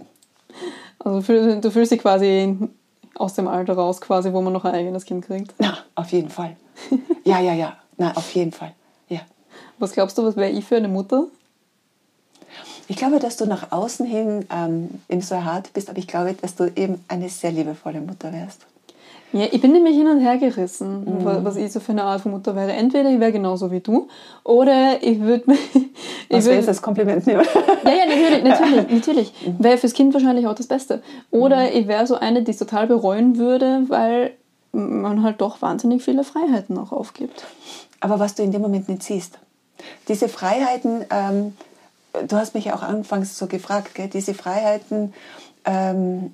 also 0.98 1.20
du 1.60 1.70
fühlst 1.70 1.92
dich 1.92 2.00
quasi 2.00 2.56
aus 3.16 3.34
dem 3.34 3.48
Alter 3.48 3.74
raus, 3.74 4.00
quasi, 4.00 4.32
wo 4.32 4.40
man 4.40 4.52
noch 4.52 4.64
ein 4.64 4.74
eigenes 4.74 5.04
Kind 5.04 5.26
kriegt. 5.26 5.54
Na, 5.58 5.78
auf 5.94 6.10
jeden 6.12 6.30
Fall. 6.30 6.56
Ja, 7.24 7.38
ja, 7.38 7.54
ja. 7.54 7.76
Na, 7.98 8.16
auf 8.16 8.34
jeden 8.34 8.50
Fall. 8.50 8.72
Ja. 9.08 9.20
Was 9.78 9.92
glaubst 9.92 10.18
du, 10.18 10.24
was 10.24 10.34
wäre 10.34 10.50
ich 10.50 10.64
für 10.64 10.76
eine 10.76 10.88
Mutter? 10.88 11.26
Ich 12.88 12.96
glaube, 12.96 13.20
dass 13.20 13.36
du 13.36 13.46
nach 13.46 13.70
außen 13.70 14.04
hin 14.04 14.44
ähm, 14.50 15.00
eben 15.08 15.22
so 15.22 15.44
hart 15.44 15.72
bist, 15.72 15.88
aber 15.88 15.98
ich 15.98 16.08
glaube, 16.08 16.34
dass 16.34 16.56
du 16.56 16.70
eben 16.74 17.04
eine 17.06 17.28
sehr 17.28 17.52
liebevolle 17.52 18.00
Mutter 18.00 18.32
wärst. 18.32 18.66
Ja, 19.32 19.46
ich 19.50 19.60
bin 19.60 19.72
nämlich 19.72 19.96
hin 19.96 20.08
und 20.08 20.20
her 20.20 20.36
gerissen, 20.36 21.04
mhm. 21.04 21.24
was 21.24 21.56
ich 21.56 21.72
so 21.72 21.80
für 21.80 21.92
eine 21.92 22.04
Art 22.04 22.20
von 22.20 22.32
Mutter 22.32 22.54
wäre. 22.54 22.72
Entweder 22.72 23.10
ich 23.10 23.18
wäre 23.18 23.32
genauso 23.32 23.70
wie 23.70 23.80
du, 23.80 24.08
oder 24.44 25.02
ich 25.02 25.20
würde 25.20 25.44
Was 26.28 26.46
wäre 26.46 26.56
jetzt 26.56 26.68
das 26.68 26.82
Kompliment 26.82 27.26
nehmen? 27.26 27.44
Ja, 27.84 27.90
ja, 27.90 28.06
natürlich, 28.06 28.44
natürlich, 28.44 28.90
natürlich. 28.90 29.32
Mhm. 29.46 29.64
Wäre 29.64 29.78
fürs 29.78 29.94
Kind 29.94 30.12
wahrscheinlich 30.14 30.46
auch 30.46 30.54
das 30.54 30.66
Beste. 30.66 31.02
Oder 31.30 31.62
mhm. 31.62 31.76
ich 31.76 31.88
wäre 31.88 32.06
so 32.06 32.16
eine, 32.16 32.42
die 32.42 32.50
es 32.50 32.58
total 32.58 32.86
bereuen 32.86 33.38
würde, 33.38 33.84
weil 33.88 34.32
man 34.72 35.22
halt 35.22 35.40
doch 35.40 35.62
wahnsinnig 35.62 36.02
viele 36.02 36.24
Freiheiten 36.24 36.78
auch 36.78 36.92
aufgibt. 36.92 37.44
Aber 38.00 38.18
was 38.18 38.34
du 38.34 38.42
in 38.42 38.52
dem 38.52 38.62
Moment 38.62 38.88
nicht 38.88 39.02
siehst. 39.02 39.38
Diese 40.08 40.28
Freiheiten, 40.28 41.04
ähm, 41.10 41.54
du 42.26 42.36
hast 42.36 42.54
mich 42.54 42.66
ja 42.66 42.74
auch 42.74 42.82
anfangs 42.82 43.36
so 43.38 43.46
gefragt, 43.46 43.94
gell? 43.94 44.08
diese 44.08 44.34
Freiheiten, 44.34 45.12
ähm, 45.64 46.32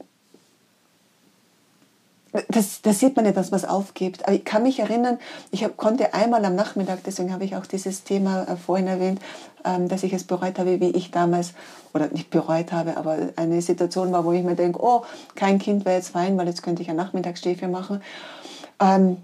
das, 2.49 2.83
das 2.83 2.99
sieht 2.99 3.17
man 3.17 3.25
nicht, 3.25 3.37
dass 3.37 3.51
man 3.51 3.61
es 3.61 3.67
aufgibt. 3.67 4.27
Aber 4.27 4.35
ich 4.35 4.45
kann 4.45 4.63
mich 4.63 4.79
erinnern, 4.79 5.19
ich 5.51 5.65
hab, 5.65 5.77
konnte 5.77 6.15
einmal 6.15 6.45
am 6.45 6.55
Nachmittag, 6.55 7.01
deswegen 7.05 7.33
habe 7.33 7.45
ich 7.45 7.57
auch 7.57 7.67
dieses 7.67 8.05
Thema 8.05 8.45
äh, 8.45 8.57
vorhin 8.57 8.87
erwähnt, 8.87 9.21
ähm, 9.65 9.89
dass 9.89 10.03
ich 10.03 10.13
es 10.13 10.25
bereut 10.25 10.59
habe, 10.59 10.81
wie 10.81 10.91
ich 10.91 11.11
damals, 11.11 11.55
oder 11.95 12.09
nicht 12.09 12.31
bereut 12.31 12.73
habe, 12.73 12.97
aber 12.97 13.17
eine 13.37 13.63
Situation 13.63 14.13
war, 14.13 14.25
wo 14.25 14.33
ich 14.33 14.43
mir 14.43 14.57
denke, 14.57 14.81
oh, 14.83 15.03
kein 15.35 15.59
Kind 15.59 15.85
wäre 15.85 15.97
jetzt 15.97 16.11
fein, 16.11 16.37
weil 16.37 16.47
jetzt 16.47 16.63
könnte 16.63 16.83
ich 16.83 16.91
ein 16.91 16.97
Nachmittagsschläfchen 16.97 17.71
machen. 17.71 18.03
Ähm, 18.81 19.19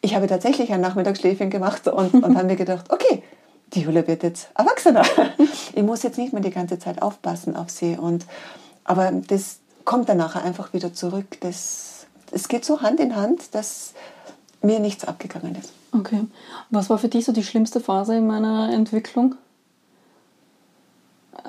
ich 0.00 0.14
habe 0.14 0.26
tatsächlich 0.26 0.72
ein 0.72 0.80
Nachmittagsschläfchen 0.80 1.50
gemacht 1.50 1.86
und, 1.88 2.14
und 2.14 2.36
habe 2.36 2.46
mir 2.46 2.56
gedacht, 2.56 2.90
okay, 2.90 3.22
die 3.74 3.80
Julia 3.80 4.06
wird 4.06 4.22
jetzt 4.22 4.50
erwachsener. 4.56 5.04
ich 5.74 5.82
muss 5.82 6.02
jetzt 6.02 6.18
nicht 6.18 6.32
mehr 6.32 6.42
die 6.42 6.50
ganze 6.50 6.78
Zeit 6.78 7.00
aufpassen 7.00 7.56
auf 7.56 7.70
sie. 7.70 7.96
Und, 7.96 8.26
aber 8.84 9.12
das 9.12 9.60
kommt 9.84 10.08
dann 10.08 10.18
nachher 10.18 10.42
einfach 10.44 10.72
wieder 10.72 10.92
zurück. 10.92 11.38
Das, 11.40 11.91
es 12.32 12.48
geht 12.48 12.64
so 12.64 12.80
Hand 12.80 13.00
in 13.00 13.16
Hand, 13.16 13.54
dass 13.54 13.92
mir 14.62 14.80
nichts 14.80 15.04
abgegangen 15.04 15.54
ist. 15.56 15.72
Okay. 15.92 16.24
Was 16.70 16.88
war 16.88 16.98
für 16.98 17.08
dich 17.08 17.24
so 17.24 17.32
die 17.32 17.42
schlimmste 17.42 17.80
Phase 17.80 18.16
in 18.16 18.26
meiner 18.26 18.72
Entwicklung? 18.72 19.34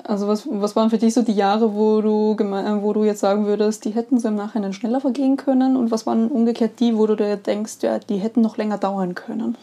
Also 0.04 0.28
was, 0.28 0.48
was 0.50 0.76
waren 0.76 0.90
für 0.90 0.98
dich 0.98 1.14
so 1.14 1.22
die 1.22 1.34
Jahre, 1.34 1.76
wo 1.76 2.02
du, 2.02 2.36
wo 2.38 2.94
du 2.94 3.04
jetzt 3.04 3.20
sagen 3.20 3.46
würdest, 3.46 3.86
die 3.86 3.92
hätten 3.92 4.20
so 4.20 4.28
im 4.28 4.36
Nachhinein 4.36 4.74
schneller 4.74 5.00
vergehen 5.00 5.38
können? 5.38 5.78
Und 5.78 5.92
was 5.92 6.06
waren 6.06 6.28
umgekehrt 6.28 6.80
die, 6.80 6.98
wo 6.98 7.06
du 7.06 7.16
dir 7.16 7.38
denkst, 7.38 7.78
ja, 7.82 8.00
die 8.00 8.18
hätten 8.18 8.42
noch 8.42 8.58
länger 8.58 8.78
dauern 8.78 9.16
können? 9.16 9.56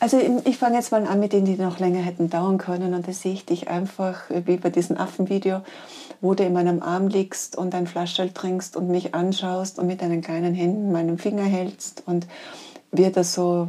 Also 0.00 0.18
ich 0.44 0.58
fange 0.58 0.76
jetzt 0.76 0.90
mal 0.90 1.06
an 1.06 1.20
mit 1.20 1.32
denen, 1.32 1.44
die 1.44 1.54
noch 1.54 1.78
länger 1.78 2.00
hätten 2.00 2.28
dauern 2.28 2.58
können. 2.58 2.94
Und 2.94 3.06
da 3.06 3.12
sehe 3.12 3.34
ich 3.34 3.46
dich 3.46 3.68
einfach, 3.68 4.22
wie 4.30 4.56
bei 4.56 4.70
diesem 4.70 4.96
Affenvideo, 4.96 5.60
wo 6.22 6.32
du 6.34 6.44
in 6.44 6.54
meinem 6.54 6.82
Arm 6.82 7.08
liegst 7.08 7.56
und 7.56 7.74
ein 7.74 7.86
Flaschel 7.86 8.30
trinkst 8.30 8.76
und 8.76 8.88
mich 8.88 9.14
anschaust 9.14 9.78
und 9.78 9.86
mit 9.86 10.00
deinen 10.00 10.22
kleinen 10.22 10.54
Händen 10.54 10.90
meinen 10.90 11.18
Finger 11.18 11.42
hältst 11.42 12.02
und 12.06 12.26
wir 12.90 13.12
da 13.12 13.22
so 13.22 13.68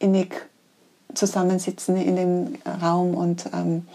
innig 0.00 0.48
zusammensitzen 1.14 1.96
in 1.96 2.16
dem 2.16 2.58
Raum 2.82 3.14
und 3.14 3.48
ähm, 3.54 3.86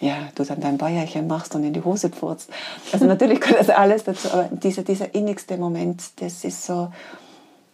ja, 0.00 0.28
du 0.34 0.44
dann 0.44 0.60
dein 0.60 0.76
Bäuerchen 0.76 1.26
machst 1.26 1.54
und 1.54 1.64
in 1.64 1.72
die 1.72 1.84
Hose 1.84 2.10
pfurzt. 2.10 2.50
Also 2.92 3.06
natürlich 3.06 3.40
gehört 3.40 3.60
das 3.60 3.70
alles 3.70 4.04
dazu, 4.04 4.30
aber 4.30 4.50
dieser, 4.50 4.82
dieser 4.82 5.14
innigste 5.14 5.56
Moment, 5.56 6.20
das 6.20 6.44
ist 6.44 6.66
so, 6.66 6.92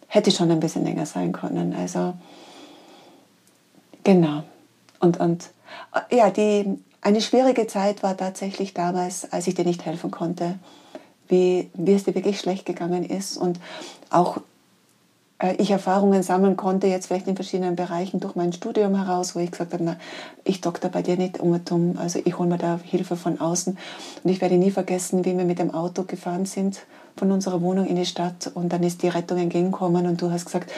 hätte 0.07 0.31
schon 0.31 0.51
ein 0.51 0.61
bisschen 0.61 0.85
länger 0.85 1.05
sein 1.05 1.33
können. 1.33 1.73
Also 1.73 2.13
Genau. 4.03 4.43
Und, 4.99 5.19
und 5.19 5.49
ja, 6.11 6.29
die, 6.29 6.79
eine 7.01 7.21
schwierige 7.21 7.67
Zeit 7.67 8.03
war 8.03 8.17
tatsächlich 8.17 8.73
damals, 8.73 9.31
als 9.31 9.47
ich 9.47 9.55
dir 9.55 9.65
nicht 9.65 9.85
helfen 9.85 10.11
konnte, 10.11 10.59
wie, 11.27 11.69
wie 11.73 11.93
es 11.93 12.03
dir 12.03 12.15
wirklich 12.15 12.39
schlecht 12.39 12.65
gegangen 12.65 13.03
ist 13.05 13.37
und 13.37 13.59
auch 14.09 14.39
äh, 15.39 15.55
ich 15.55 15.71
Erfahrungen 15.71 16.23
sammeln 16.23 16.57
konnte, 16.57 16.87
jetzt 16.87 17.07
vielleicht 17.07 17.27
in 17.27 17.35
verschiedenen 17.35 17.75
Bereichen 17.75 18.19
durch 18.19 18.35
mein 18.35 18.53
Studium 18.53 18.95
heraus, 18.95 19.35
wo 19.35 19.39
ich 19.39 19.51
gesagt 19.51 19.73
habe, 19.73 19.83
na, 19.83 19.95
ich 20.43 20.61
doktor 20.61 20.89
bei 20.89 21.01
dir 21.01 21.17
nicht 21.17 21.39
um 21.39 21.51
und 21.51 21.71
um, 21.71 21.97
also 21.97 22.19
ich 22.23 22.37
hole 22.37 22.49
mir 22.49 22.57
da 22.57 22.79
Hilfe 22.83 23.15
von 23.15 23.39
außen. 23.39 23.77
Und 24.23 24.29
ich 24.29 24.41
werde 24.41 24.57
nie 24.57 24.71
vergessen, 24.71 25.25
wie 25.25 25.37
wir 25.37 25.45
mit 25.45 25.59
dem 25.59 25.73
Auto 25.73 26.03
gefahren 26.03 26.45
sind 26.45 26.81
von 27.15 27.31
unserer 27.31 27.61
Wohnung 27.61 27.85
in 27.85 27.95
die 27.95 28.05
Stadt 28.05 28.51
und 28.53 28.71
dann 28.71 28.83
ist 28.83 29.03
die 29.03 29.09
Rettung 29.09 29.37
entgegengekommen 29.37 30.05
und 30.07 30.21
du 30.21 30.31
hast 30.31 30.45
gesagt, 30.45 30.71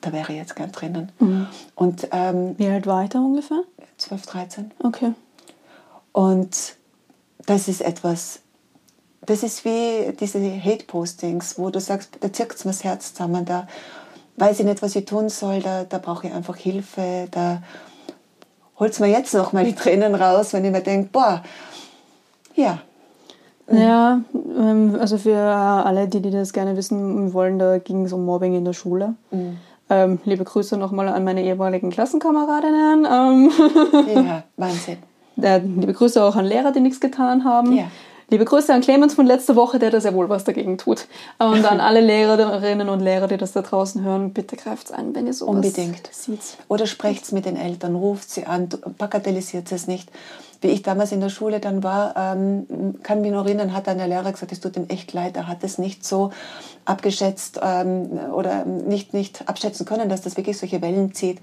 da 0.00 0.12
wäre 0.12 0.32
ich 0.32 0.38
jetzt 0.38 0.56
gern 0.56 0.70
drinnen. 0.70 1.12
Mhm. 1.18 1.46
Und, 1.74 2.08
ähm, 2.12 2.54
Wie 2.56 2.68
alt 2.68 2.86
war 2.86 3.02
ich 3.04 3.10
da 3.10 3.18
ungefähr? 3.18 3.62
12, 3.96 4.26
13. 4.26 4.70
Okay. 4.82 5.12
Und 6.12 6.76
das 7.46 7.68
ist 7.68 7.80
etwas, 7.80 8.40
das 9.22 9.42
ist 9.42 9.64
wie 9.64 10.12
diese 10.18 10.40
Hate-Postings, 10.40 11.58
wo 11.58 11.70
du 11.70 11.80
sagst, 11.80 12.18
da 12.20 12.32
zirkt 12.32 12.64
mir 12.64 12.72
das 12.72 12.84
Herz 12.84 13.14
zusammen, 13.14 13.44
da 13.44 13.66
weiß 14.36 14.60
ich 14.60 14.66
nicht, 14.66 14.82
was 14.82 14.96
ich 14.96 15.04
tun 15.04 15.28
soll, 15.28 15.60
da, 15.60 15.84
da 15.84 15.98
brauche 15.98 16.26
ich 16.26 16.32
einfach 16.32 16.56
Hilfe, 16.56 17.28
da 17.30 17.62
holt 18.78 18.92
es 18.92 19.00
mir 19.00 19.08
jetzt 19.08 19.34
noch 19.34 19.52
mal 19.52 19.64
die 19.64 19.74
Tränen 19.74 20.14
raus, 20.14 20.52
wenn 20.52 20.64
ich 20.64 20.70
mir 20.70 20.82
denke, 20.82 21.10
boah, 21.12 21.42
ja. 22.54 22.80
Ja, 23.70 24.22
ähm, 24.34 24.96
also 24.98 25.18
für 25.18 25.36
alle, 25.36 26.08
die, 26.08 26.22
die 26.22 26.30
das 26.30 26.54
gerne 26.54 26.74
wissen 26.76 27.34
wollen, 27.34 27.58
da 27.58 27.78
ging 27.78 28.06
es 28.06 28.14
um 28.14 28.24
Mobbing 28.24 28.54
in 28.54 28.64
der 28.64 28.72
Schule. 28.72 29.14
Mhm. 29.30 29.58
Ähm, 29.90 30.18
liebe 30.24 30.44
Grüße 30.44 30.76
nochmal 30.76 31.08
an 31.08 31.24
meine 31.24 31.42
ehemaligen 31.42 31.90
Klassenkameradinnen. 31.90 33.06
Ähm 33.10 33.50
ja, 34.26 34.44
Wahnsinn. 34.56 34.98
Äh, 35.40 35.58
liebe 35.58 35.92
Grüße 35.92 36.22
auch 36.22 36.36
an 36.36 36.44
Lehrer, 36.44 36.72
die 36.72 36.80
nichts 36.80 37.00
getan 37.00 37.44
haben. 37.44 37.76
Ja. 37.76 37.90
Liebe 38.30 38.44
Grüße 38.44 38.74
an 38.74 38.82
Clemens 38.82 39.14
von 39.14 39.24
letzter 39.24 39.56
Woche, 39.56 39.78
der 39.78 39.90
da 39.90 40.02
sehr 40.02 40.12
wohl 40.12 40.28
was 40.28 40.44
dagegen 40.44 40.76
tut. 40.76 41.06
Und 41.38 41.64
an 41.64 41.80
alle 41.80 42.00
Lehrerinnen 42.02 42.90
und 42.90 43.00
Lehrer, 43.00 43.26
die 43.26 43.38
das 43.38 43.52
da 43.52 43.62
draußen 43.62 44.04
hören, 44.04 44.34
bitte 44.34 44.56
greift 44.56 44.88
es 44.88 44.92
an, 44.92 45.14
wenn 45.14 45.26
ihr 45.26 45.32
sowas 45.32 45.54
Unbedingt. 45.54 46.10
seht. 46.12 46.38
Oder 46.68 46.86
sprecht 46.86 47.24
es 47.24 47.32
mit 47.32 47.46
den 47.46 47.56
Eltern, 47.56 47.94
ruft 47.94 48.28
sie 48.28 48.44
an, 48.44 48.68
bagatellisiert 48.98 49.72
es 49.72 49.86
nicht. 49.86 50.10
Wie 50.60 50.68
ich 50.68 50.82
damals 50.82 51.12
in 51.12 51.20
der 51.20 51.30
Schule 51.30 51.58
dann 51.58 51.82
war, 51.82 52.14
ähm, 52.18 52.96
kann 53.02 53.22
mich 53.22 53.30
noch 53.30 53.46
erinnern, 53.46 53.72
hat 53.72 53.88
ein 53.88 53.96
Lehrer 53.96 54.32
gesagt, 54.32 54.52
es 54.52 54.60
tut 54.60 54.76
ihm 54.76 54.86
echt 54.88 55.14
leid, 55.14 55.36
er 55.36 55.46
hat 55.46 55.64
es 55.64 55.78
nicht 55.78 56.04
so 56.04 56.30
abgeschätzt 56.84 57.60
ähm, 57.62 58.10
oder 58.34 58.66
nicht, 58.66 59.14
nicht 59.14 59.48
abschätzen 59.48 59.86
können, 59.86 60.10
dass 60.10 60.20
das 60.20 60.36
wirklich 60.36 60.58
solche 60.58 60.82
Wellen 60.82 61.14
zieht 61.14 61.38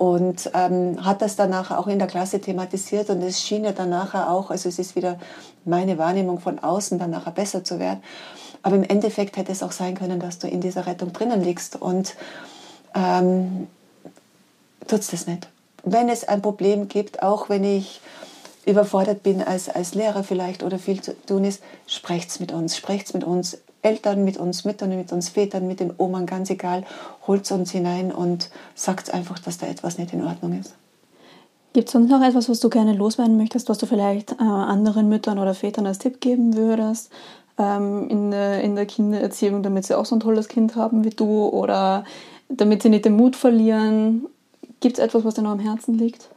und 0.00 0.50
ähm, 0.54 1.04
hat 1.04 1.20
das 1.20 1.36
danach 1.36 1.70
auch 1.70 1.86
in 1.86 1.98
der 1.98 2.08
Klasse 2.08 2.40
thematisiert 2.40 3.10
und 3.10 3.20
es 3.20 3.42
schien 3.42 3.64
ja 3.64 3.72
danach 3.72 4.14
auch, 4.14 4.50
also 4.50 4.66
es 4.70 4.78
ist 4.78 4.96
wieder 4.96 5.18
meine 5.66 5.98
Wahrnehmung 5.98 6.40
von 6.40 6.58
außen, 6.58 6.98
dann 6.98 7.10
nachher 7.10 7.32
besser 7.32 7.64
zu 7.64 7.78
werden. 7.78 8.02
Aber 8.62 8.76
im 8.76 8.82
Endeffekt 8.82 9.36
hätte 9.36 9.52
es 9.52 9.62
auch 9.62 9.72
sein 9.72 9.94
können, 9.94 10.18
dass 10.18 10.38
du 10.38 10.48
in 10.48 10.62
dieser 10.62 10.86
Rettung 10.86 11.12
drinnen 11.12 11.44
liegst 11.44 11.76
und 11.82 12.14
ähm, 12.94 13.66
tut 14.88 15.00
es 15.00 15.08
das 15.08 15.26
nicht. 15.26 15.48
Wenn 15.84 16.08
es 16.08 16.26
ein 16.26 16.40
Problem 16.40 16.88
gibt, 16.88 17.22
auch 17.22 17.50
wenn 17.50 17.62
ich 17.62 18.00
überfordert 18.64 19.22
bin 19.22 19.42
als, 19.42 19.68
als 19.68 19.94
Lehrer 19.94 20.24
vielleicht 20.24 20.62
oder 20.62 20.78
viel 20.78 21.02
zu 21.02 21.14
tun 21.26 21.44
ist, 21.44 21.62
sprecht 21.86 22.30
es 22.30 22.40
mit 22.40 22.52
uns, 22.52 22.74
sprecht 22.74 23.08
es 23.08 23.12
mit 23.12 23.24
uns, 23.24 23.58
Eltern, 23.82 24.24
mit 24.24 24.36
uns 24.36 24.64
Müttern, 24.64 24.96
mit 24.96 25.12
uns 25.12 25.30
Vätern, 25.30 25.66
mit 25.66 25.80
den 25.80 25.92
Oman, 25.96 26.26
ganz 26.26 26.50
egal, 26.50 26.84
holt 27.26 27.50
uns 27.50 27.70
hinein 27.70 28.12
und 28.12 28.50
sagt 28.74 29.12
einfach, 29.12 29.38
dass 29.38 29.58
da 29.58 29.66
etwas 29.66 29.98
nicht 29.98 30.12
in 30.12 30.24
Ordnung 30.24 30.58
ist. 30.58 30.74
Gibt 31.72 31.88
es 31.88 31.92
sonst 31.92 32.10
noch 32.10 32.22
etwas, 32.22 32.48
was 32.48 32.60
du 32.60 32.68
gerne 32.68 32.94
loswerden 32.94 33.36
möchtest, 33.36 33.68
was 33.68 33.78
du 33.78 33.86
vielleicht 33.86 34.32
äh, 34.32 34.42
anderen 34.42 35.08
Müttern 35.08 35.38
oder 35.38 35.54
Vätern 35.54 35.86
als 35.86 35.98
Tipp 35.98 36.20
geben 36.20 36.56
würdest 36.56 37.10
ähm, 37.58 38.08
in, 38.08 38.30
der, 38.32 38.62
in 38.62 38.74
der 38.74 38.86
Kindererziehung, 38.86 39.62
damit 39.62 39.86
sie 39.86 39.96
auch 39.96 40.04
so 40.04 40.16
ein 40.16 40.20
tolles 40.20 40.48
Kind 40.48 40.74
haben 40.74 41.04
wie 41.04 41.10
du 41.10 41.46
oder 41.46 42.04
damit 42.48 42.82
sie 42.82 42.88
nicht 42.88 43.04
den 43.04 43.16
Mut 43.16 43.36
verlieren? 43.36 44.26
Gibt 44.80 44.98
es 44.98 45.04
etwas, 45.04 45.24
was 45.24 45.34
dir 45.34 45.42
noch 45.42 45.52
am 45.52 45.60
Herzen 45.60 45.96
liegt? 45.96 46.28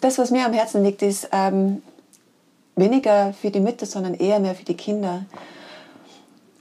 Das, 0.00 0.18
was 0.18 0.30
mir 0.30 0.44
am 0.44 0.52
Herzen 0.52 0.84
liegt, 0.84 1.00
ist 1.02 1.30
ähm, 1.32 1.82
weniger 2.76 3.32
für 3.32 3.50
die 3.50 3.60
Mütter, 3.60 3.86
sondern 3.86 4.14
eher 4.14 4.40
mehr 4.40 4.54
für 4.54 4.64
die 4.64 4.74
Kinder 4.76 5.24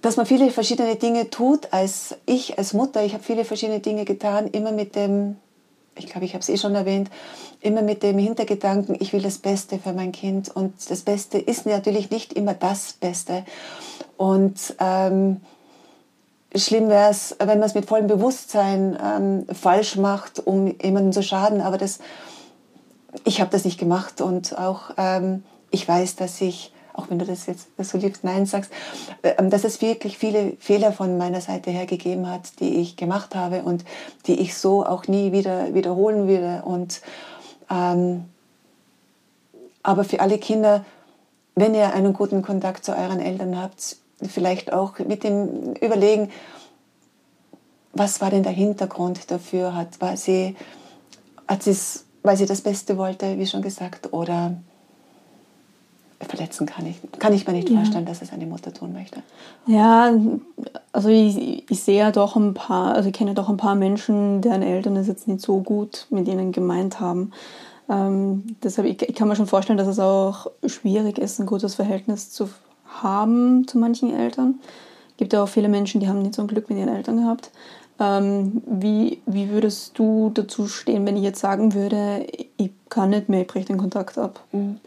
dass 0.08 0.16
man 0.16 0.26
viele 0.26 0.52
verschiedene 0.52 0.96
Dinge 0.96 1.30
tut. 1.30 1.74
Als 1.74 2.16
ich, 2.26 2.58
als 2.58 2.72
Mutter, 2.72 3.04
ich 3.04 3.14
habe 3.14 3.26
viele 3.26 3.44
verschiedene 3.44 3.82
Dinge 3.82 4.06
getan, 4.06 4.48
immer 4.48 4.72
mit 4.72 4.96
dem, 4.96 5.36
ich 5.98 6.06
glaube, 6.06 6.24
ich 6.24 6.32
habe 6.32 6.42
es 6.42 6.48
eh 6.48 6.56
schon 6.56 6.76
erwähnt, 6.76 7.10
immer 7.60 7.82
mit 7.82 8.04
dem 8.04 8.18
Hintergedanken, 8.18 8.96
ich 8.98 9.12
will 9.12 9.22
das 9.22 9.40
Beste 9.40 9.80
für 9.80 9.92
mein 9.92 10.14
Kind. 10.14 10.48
Und 10.56 10.76
das 10.90 11.02
Beste 11.02 11.38
ist 11.38 11.66
natürlich 11.66 12.10
nicht 12.10 12.32
immer 12.32 12.54
das 12.54 12.94
Beste. 12.94 13.44
Und 14.16 14.78
ähm, 14.80 15.42
schlimm 16.56 16.88
wäre 16.88 17.10
es, 17.10 17.36
wenn 17.40 17.60
man 17.60 17.64
es 17.64 17.76
mit 17.76 17.86
vollem 17.86 18.08
Bewusstsein 18.08 18.98
ähm, 19.04 19.46
falsch 19.54 19.98
macht, 19.98 20.40
um 20.40 20.74
jemandem 20.82 21.12
zu 21.12 21.22
schaden. 21.22 21.60
Aber 21.60 21.78
das, 21.78 22.00
ich 23.26 23.42
habe 23.42 23.52
das 23.52 23.66
nicht 23.66 23.78
gemacht 23.78 24.22
und 24.22 24.58
auch 24.58 24.92
ähm, 24.96 25.44
ich 25.70 25.86
weiß, 25.86 26.16
dass 26.16 26.40
ich, 26.40 26.72
auch 26.98 27.10
wenn 27.10 27.20
du 27.20 27.26
das 27.26 27.46
jetzt 27.46 27.70
so 27.78 27.98
liebst, 27.98 28.24
Nein 28.24 28.46
sagst, 28.46 28.72
äh, 29.22 29.42
dass 29.50 29.64
es 29.64 29.82
wirklich 29.82 30.18
viele 30.18 30.54
Fehler 30.60 30.92
von 30.92 31.18
meiner 31.18 31.42
Seite 31.42 31.72
her 31.72 31.86
gegeben 31.86 32.30
hat, 32.30 32.60
die 32.60 32.82
ich 32.82 32.98
gemacht 32.98 33.36
habe 33.36 33.62
und 33.62 33.86
die 34.26 34.40
ich 34.40 34.58
so 34.58 34.86
auch 34.86 35.08
nie 35.08 35.32
wieder 35.32 35.74
wiederholen 35.74 36.28
würde. 36.28 36.64
Und, 36.66 37.02
ähm, 37.70 38.26
aber 39.84 40.04
für 40.04 40.20
alle 40.20 40.40
Kinder, 40.40 40.84
wenn 41.56 41.76
ihr 41.76 41.94
einen 41.94 42.14
guten 42.14 42.42
Kontakt 42.42 42.84
zu 42.84 42.92
euren 42.92 43.20
Eltern 43.20 43.60
habt, 43.60 43.98
vielleicht 44.28 44.74
auch 44.74 45.00
mit 45.00 45.24
dem 45.24 45.74
Überlegen, 45.74 46.32
was 47.94 48.22
war 48.22 48.32
denn 48.32 48.44
der 48.44 48.52
Hintergrund 48.52 49.32
dafür? 49.32 49.76
Hat, 49.76 50.02
war 50.02 50.18
sie, 50.18 50.56
hat 51.48 51.62
weil 52.24 52.38
sie 52.38 52.46
das 52.46 52.62
Beste 52.62 52.98
wollte, 52.98 53.38
wie 53.38 53.48
schon 53.48 53.62
gesagt, 53.62 54.14
oder 54.14 54.56
verletzen 56.20 56.66
kann 56.66 56.86
ich, 56.86 56.98
kann 57.20 57.34
ich 57.34 57.46
mir 57.46 57.54
nicht 57.54 57.70
ja. 57.70 57.78
vorstellen, 57.78 58.06
dass 58.06 58.22
es 58.22 58.32
eine 58.32 58.46
Mutter 58.46 58.74
tun 58.74 58.94
möchte. 58.94 59.22
Ja, 59.68 60.12
also 60.92 61.10
ich, 61.10 61.70
ich 61.70 61.84
sehe 61.84 62.00
ja 62.00 62.12
doch 62.12 62.36
ein 62.36 62.54
paar, 62.54 62.96
also 62.96 63.10
ich 63.10 63.16
kenne 63.16 63.34
doch 63.34 63.50
ein 63.50 63.58
paar 63.58 63.76
Menschen, 63.76 64.42
deren 64.42 64.64
Eltern 64.64 64.96
es 64.96 65.08
jetzt 65.08 65.28
nicht 65.28 65.42
so 65.42 65.60
gut 65.60 66.08
mit 66.10 66.28
ihnen 66.28 66.52
gemeint 66.52 67.00
haben. 67.00 67.32
Ähm, 67.90 68.56
deshalb, 68.64 68.88
ich, 68.88 69.02
ich 69.02 69.16
kann 69.16 69.28
mir 69.28 69.36
schon 69.36 69.48
vorstellen, 69.48 69.78
dass 69.78 69.88
es 69.88 70.00
auch 70.00 70.48
schwierig 70.66 71.20
ist, 71.20 71.40
ein 71.40 71.46
gutes 71.46 71.76
Verhältnis 71.76 72.32
zu 72.32 72.50
haben 73.02 73.68
zu 73.68 73.78
manchen 73.78 74.14
Eltern. 74.14 74.56
Es 75.12 75.18
gibt 75.18 75.34
ja 75.34 75.44
auch 75.44 75.50
viele 75.50 75.70
Menschen, 75.70 76.02
die 76.02 76.08
haben 76.08 76.22
nicht 76.22 76.36
so 76.36 76.42
ein 76.42 76.48
Glück 76.48 76.70
mit 76.70 76.78
ihren 76.78 76.94
Eltern 76.94 77.18
gehabt. 77.18 77.52
Ähm, 78.00 78.62
wie, 78.66 79.22
wie 79.26 79.50
würdest 79.50 79.98
du 79.98 80.30
dazu 80.34 80.68
stehen, 80.68 81.06
wenn 81.06 81.18
ich 81.18 81.24
jetzt 81.24 81.40
sagen 81.40 81.74
würde, 81.74 82.28
ich 82.58 82.72
kann 82.90 83.10
nicht 83.10 83.28
mehr, 83.28 83.42
ich 83.42 83.48
breche 83.48 83.66
den 83.66 83.78
Kontakt 83.78 84.18
ab? 84.18 84.44
Mhm. 84.52 84.80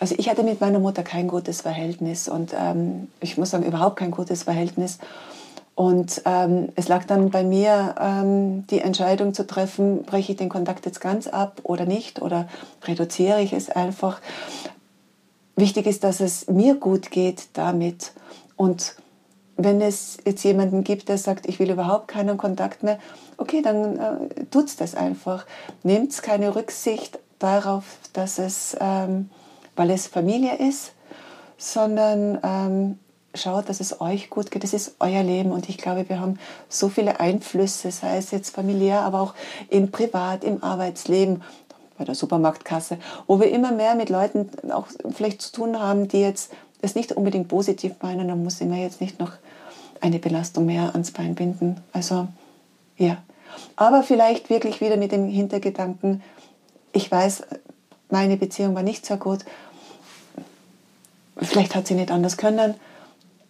Also 0.00 0.14
ich 0.18 0.28
hatte 0.30 0.42
mit 0.42 0.60
meiner 0.60 0.78
Mutter 0.78 1.02
kein 1.02 1.28
gutes 1.28 1.62
Verhältnis 1.62 2.28
und 2.28 2.54
ähm, 2.58 3.08
ich 3.20 3.36
muss 3.36 3.50
sagen, 3.50 3.64
überhaupt 3.64 3.96
kein 3.96 4.10
gutes 4.10 4.44
Verhältnis. 4.44 4.98
Und 5.74 6.22
ähm, 6.24 6.70
es 6.74 6.88
lag 6.88 7.04
dann 7.04 7.30
bei 7.30 7.44
mir, 7.44 7.94
ähm, 8.00 8.66
die 8.66 8.80
Entscheidung 8.80 9.32
zu 9.32 9.46
treffen, 9.46 10.02
breche 10.02 10.32
ich 10.32 10.38
den 10.38 10.48
Kontakt 10.48 10.86
jetzt 10.86 11.00
ganz 11.00 11.28
ab 11.28 11.60
oder 11.62 11.84
nicht 11.84 12.20
oder 12.20 12.48
reduziere 12.84 13.40
ich 13.42 13.52
es 13.52 13.70
einfach. 13.70 14.20
Wichtig 15.54 15.86
ist, 15.86 16.02
dass 16.02 16.20
es 16.20 16.48
mir 16.48 16.74
gut 16.74 17.10
geht 17.12 17.48
damit 17.52 18.12
und 18.56 18.96
wenn 19.58 19.80
es 19.80 20.18
jetzt 20.24 20.44
jemanden 20.44 20.84
gibt, 20.84 21.08
der 21.08 21.18
sagt, 21.18 21.46
ich 21.46 21.58
will 21.58 21.70
überhaupt 21.70 22.08
keinen 22.08 22.38
Kontakt 22.38 22.84
mehr, 22.84 22.98
okay, 23.36 23.60
dann 23.60 23.98
äh, 23.98 24.44
tut's 24.50 24.76
das 24.76 24.94
einfach. 24.94 25.44
Nehmt 25.82 26.22
keine 26.22 26.54
Rücksicht 26.54 27.18
darauf, 27.40 27.84
dass 28.12 28.38
es, 28.38 28.76
ähm, 28.80 29.28
weil 29.74 29.90
es 29.90 30.06
Familie 30.06 30.56
ist, 30.56 30.92
sondern 31.56 32.38
ähm, 32.44 32.98
schaut, 33.34 33.68
dass 33.68 33.80
es 33.80 34.00
euch 34.00 34.30
gut 34.30 34.52
geht. 34.52 34.62
Das 34.62 34.72
ist 34.72 34.94
euer 35.00 35.24
Leben 35.24 35.50
und 35.50 35.68
ich 35.68 35.76
glaube, 35.76 36.08
wir 36.08 36.20
haben 36.20 36.38
so 36.68 36.88
viele 36.88 37.18
Einflüsse, 37.18 37.90
sei 37.90 38.16
es 38.16 38.30
jetzt 38.30 38.54
familiär, 38.54 39.00
aber 39.00 39.20
auch 39.20 39.34
im 39.68 39.90
Privat, 39.90 40.44
im 40.44 40.62
Arbeitsleben, 40.62 41.42
bei 41.98 42.04
der 42.04 42.14
Supermarktkasse, 42.14 42.98
wo 43.26 43.40
wir 43.40 43.50
immer 43.50 43.72
mehr 43.72 43.96
mit 43.96 44.08
Leuten 44.08 44.48
auch 44.70 44.86
vielleicht 45.10 45.42
zu 45.42 45.50
tun 45.50 45.80
haben, 45.80 46.06
die 46.06 46.20
jetzt 46.20 46.52
das 46.80 46.94
nicht 46.94 47.12
unbedingt 47.12 47.48
positiv 47.48 47.94
meinen, 48.02 48.28
dann 48.28 48.42
muss 48.42 48.60
ich 48.60 48.66
mir 48.66 48.82
jetzt 48.82 49.00
nicht 49.00 49.18
noch 49.18 49.32
eine 50.00 50.18
Belastung 50.18 50.66
mehr 50.66 50.92
ans 50.92 51.10
Bein 51.10 51.34
binden. 51.34 51.80
Also 51.92 52.28
ja. 52.96 53.18
Aber 53.76 54.02
vielleicht 54.02 54.50
wirklich 54.50 54.80
wieder 54.80 54.96
mit 54.96 55.12
dem 55.12 55.28
Hintergedanken, 55.28 56.22
ich 56.92 57.10
weiß, 57.10 57.42
meine 58.10 58.36
Beziehung 58.36 58.74
war 58.74 58.82
nicht 58.82 59.04
so 59.04 59.16
gut. 59.16 59.44
Vielleicht 61.36 61.74
hat 61.74 61.86
sie 61.86 61.94
nicht 61.94 62.10
anders 62.10 62.36
können. 62.36 62.74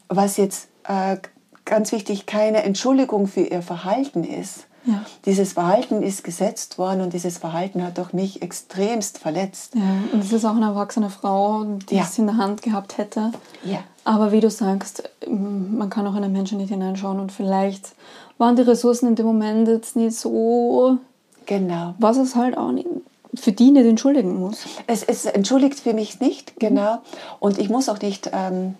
Was 0.08 0.36
jetzt 0.36 0.68
äh, 0.84 1.18
ganz 1.64 1.92
wichtig 1.92 2.26
keine 2.26 2.62
Entschuldigung 2.62 3.26
für 3.26 3.42
ihr 3.42 3.62
Verhalten 3.62 4.24
ist. 4.24 4.66
Ja. 4.84 5.04
Dieses 5.24 5.52
Verhalten 5.52 6.02
ist 6.02 6.24
gesetzt 6.24 6.78
worden 6.78 7.00
und 7.00 7.12
dieses 7.12 7.38
Verhalten 7.38 7.82
hat 7.82 7.98
auch 7.98 8.12
mich 8.12 8.42
extremst 8.42 9.18
verletzt. 9.18 9.74
Ja, 9.74 9.82
und 10.12 10.24
es 10.24 10.32
ist 10.32 10.44
auch 10.44 10.56
eine 10.56 10.66
erwachsene 10.66 11.10
Frau, 11.10 11.64
die 11.90 11.96
ja. 11.96 12.02
es 12.02 12.18
in 12.18 12.26
der 12.26 12.36
Hand 12.36 12.62
gehabt 12.62 12.96
hätte. 12.96 13.32
Ja. 13.64 13.80
Aber 14.04 14.32
wie 14.32 14.40
du 14.40 14.50
sagst, 14.50 15.10
man 15.28 15.90
kann 15.90 16.06
auch 16.06 16.16
in 16.16 16.24
einen 16.24 16.32
Menschen 16.32 16.58
nicht 16.58 16.70
hineinschauen 16.70 17.20
und 17.20 17.32
vielleicht 17.32 17.92
waren 18.38 18.56
die 18.56 18.62
Ressourcen 18.62 19.08
in 19.08 19.16
dem 19.16 19.26
Moment 19.26 19.68
jetzt 19.68 19.96
nicht 19.96 20.16
so. 20.16 20.98
Genau. 21.46 21.94
Was 21.98 22.16
es 22.16 22.34
halt 22.34 22.56
auch 22.56 22.72
nicht, 22.72 22.86
für 23.34 23.52
die 23.52 23.70
nicht 23.70 23.86
entschuldigen 23.86 24.38
muss. 24.38 24.64
Es, 24.86 25.02
es 25.02 25.26
entschuldigt 25.26 25.80
für 25.80 25.92
mich 25.92 26.20
nicht, 26.20 26.54
mhm. 26.54 26.58
genau. 26.58 26.94
Mhm. 26.94 27.00
Und 27.40 27.58
ich 27.58 27.68
muss 27.68 27.88
auch 27.88 28.00
nicht 28.00 28.30
ähm, 28.32 28.74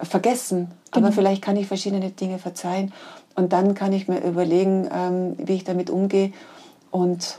vergessen, 0.00 0.70
genau. 0.90 1.06
aber 1.06 1.14
vielleicht 1.14 1.42
kann 1.42 1.56
ich 1.56 1.66
verschiedene 1.66 2.10
Dinge 2.10 2.38
verzeihen. 2.38 2.92
Und 3.38 3.52
dann 3.52 3.74
kann 3.74 3.92
ich 3.92 4.08
mir 4.08 4.18
überlegen, 4.24 4.88
ähm, 4.92 5.36
wie 5.38 5.54
ich 5.54 5.62
damit 5.62 5.90
umgehe. 5.90 6.32
Und 6.90 7.38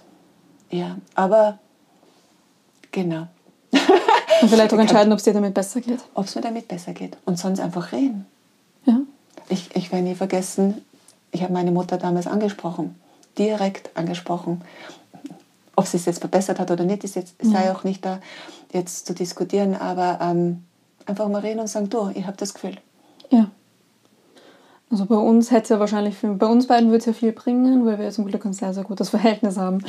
ja, 0.69 0.95
aber 1.13 1.59
genau. 2.91 3.27
Und 4.41 4.47
vielleicht 4.47 4.73
auch 4.73 4.77
entscheiden, 4.79 5.11
ob 5.11 5.19
es 5.19 5.25
dir 5.25 5.33
damit 5.33 5.53
besser 5.53 5.81
geht. 5.81 5.99
Ob 6.13 6.23
es 6.23 6.35
mir 6.35 6.41
damit 6.41 6.69
besser 6.69 6.93
geht. 6.93 7.17
Und 7.25 7.37
sonst 7.37 7.59
einfach 7.59 7.91
reden. 7.91 8.25
Ja. 8.85 9.01
Ich, 9.49 9.75
ich 9.75 9.91
werde 9.91 10.05
nie 10.05 10.15
vergessen, 10.15 10.85
ich 11.33 11.43
habe 11.43 11.51
meine 11.51 11.71
Mutter 11.71 11.97
damals 11.97 12.27
angesprochen. 12.27 12.95
Direkt 13.37 13.97
angesprochen. 13.97 14.61
Ob 15.75 15.85
sie 15.85 15.97
es 15.97 16.05
jetzt 16.05 16.19
verbessert 16.19 16.61
hat 16.61 16.71
oder 16.71 16.85
nicht, 16.85 17.03
ist 17.03 17.17
jetzt, 17.17 17.35
ja. 17.43 17.49
sei 17.49 17.71
auch 17.73 17.83
nicht 17.83 18.05
da 18.05 18.21
jetzt 18.71 19.05
zu 19.05 19.13
diskutieren. 19.13 19.75
Aber 19.75 20.19
ähm, 20.21 20.63
einfach 21.05 21.27
mal 21.27 21.41
reden 21.41 21.59
und 21.59 21.67
sagen, 21.67 21.89
du, 21.89 22.09
ich 22.15 22.25
habe 22.25 22.37
das 22.37 22.53
Gefühl. 22.53 22.77
Ja. 23.31 23.51
Also 24.91 25.05
bei 25.05 25.15
uns 25.15 25.51
hätte 25.51 25.63
es 25.63 25.69
ja 25.69 25.79
wahrscheinlich, 25.79 26.15
für, 26.15 26.29
bei 26.33 26.47
uns 26.47 26.67
beiden 26.67 26.89
würde 26.89 26.99
es 26.99 27.05
ja 27.05 27.13
viel 27.13 27.31
bringen, 27.31 27.85
weil 27.85 27.99
wir 27.99 28.09
zum 28.09 28.25
Glück 28.25 28.45
ein 28.45 28.53
sehr, 28.53 28.73
sehr 28.73 28.83
gutes 28.83 29.09
Verhältnis 29.09 29.57
haben. 29.57 29.83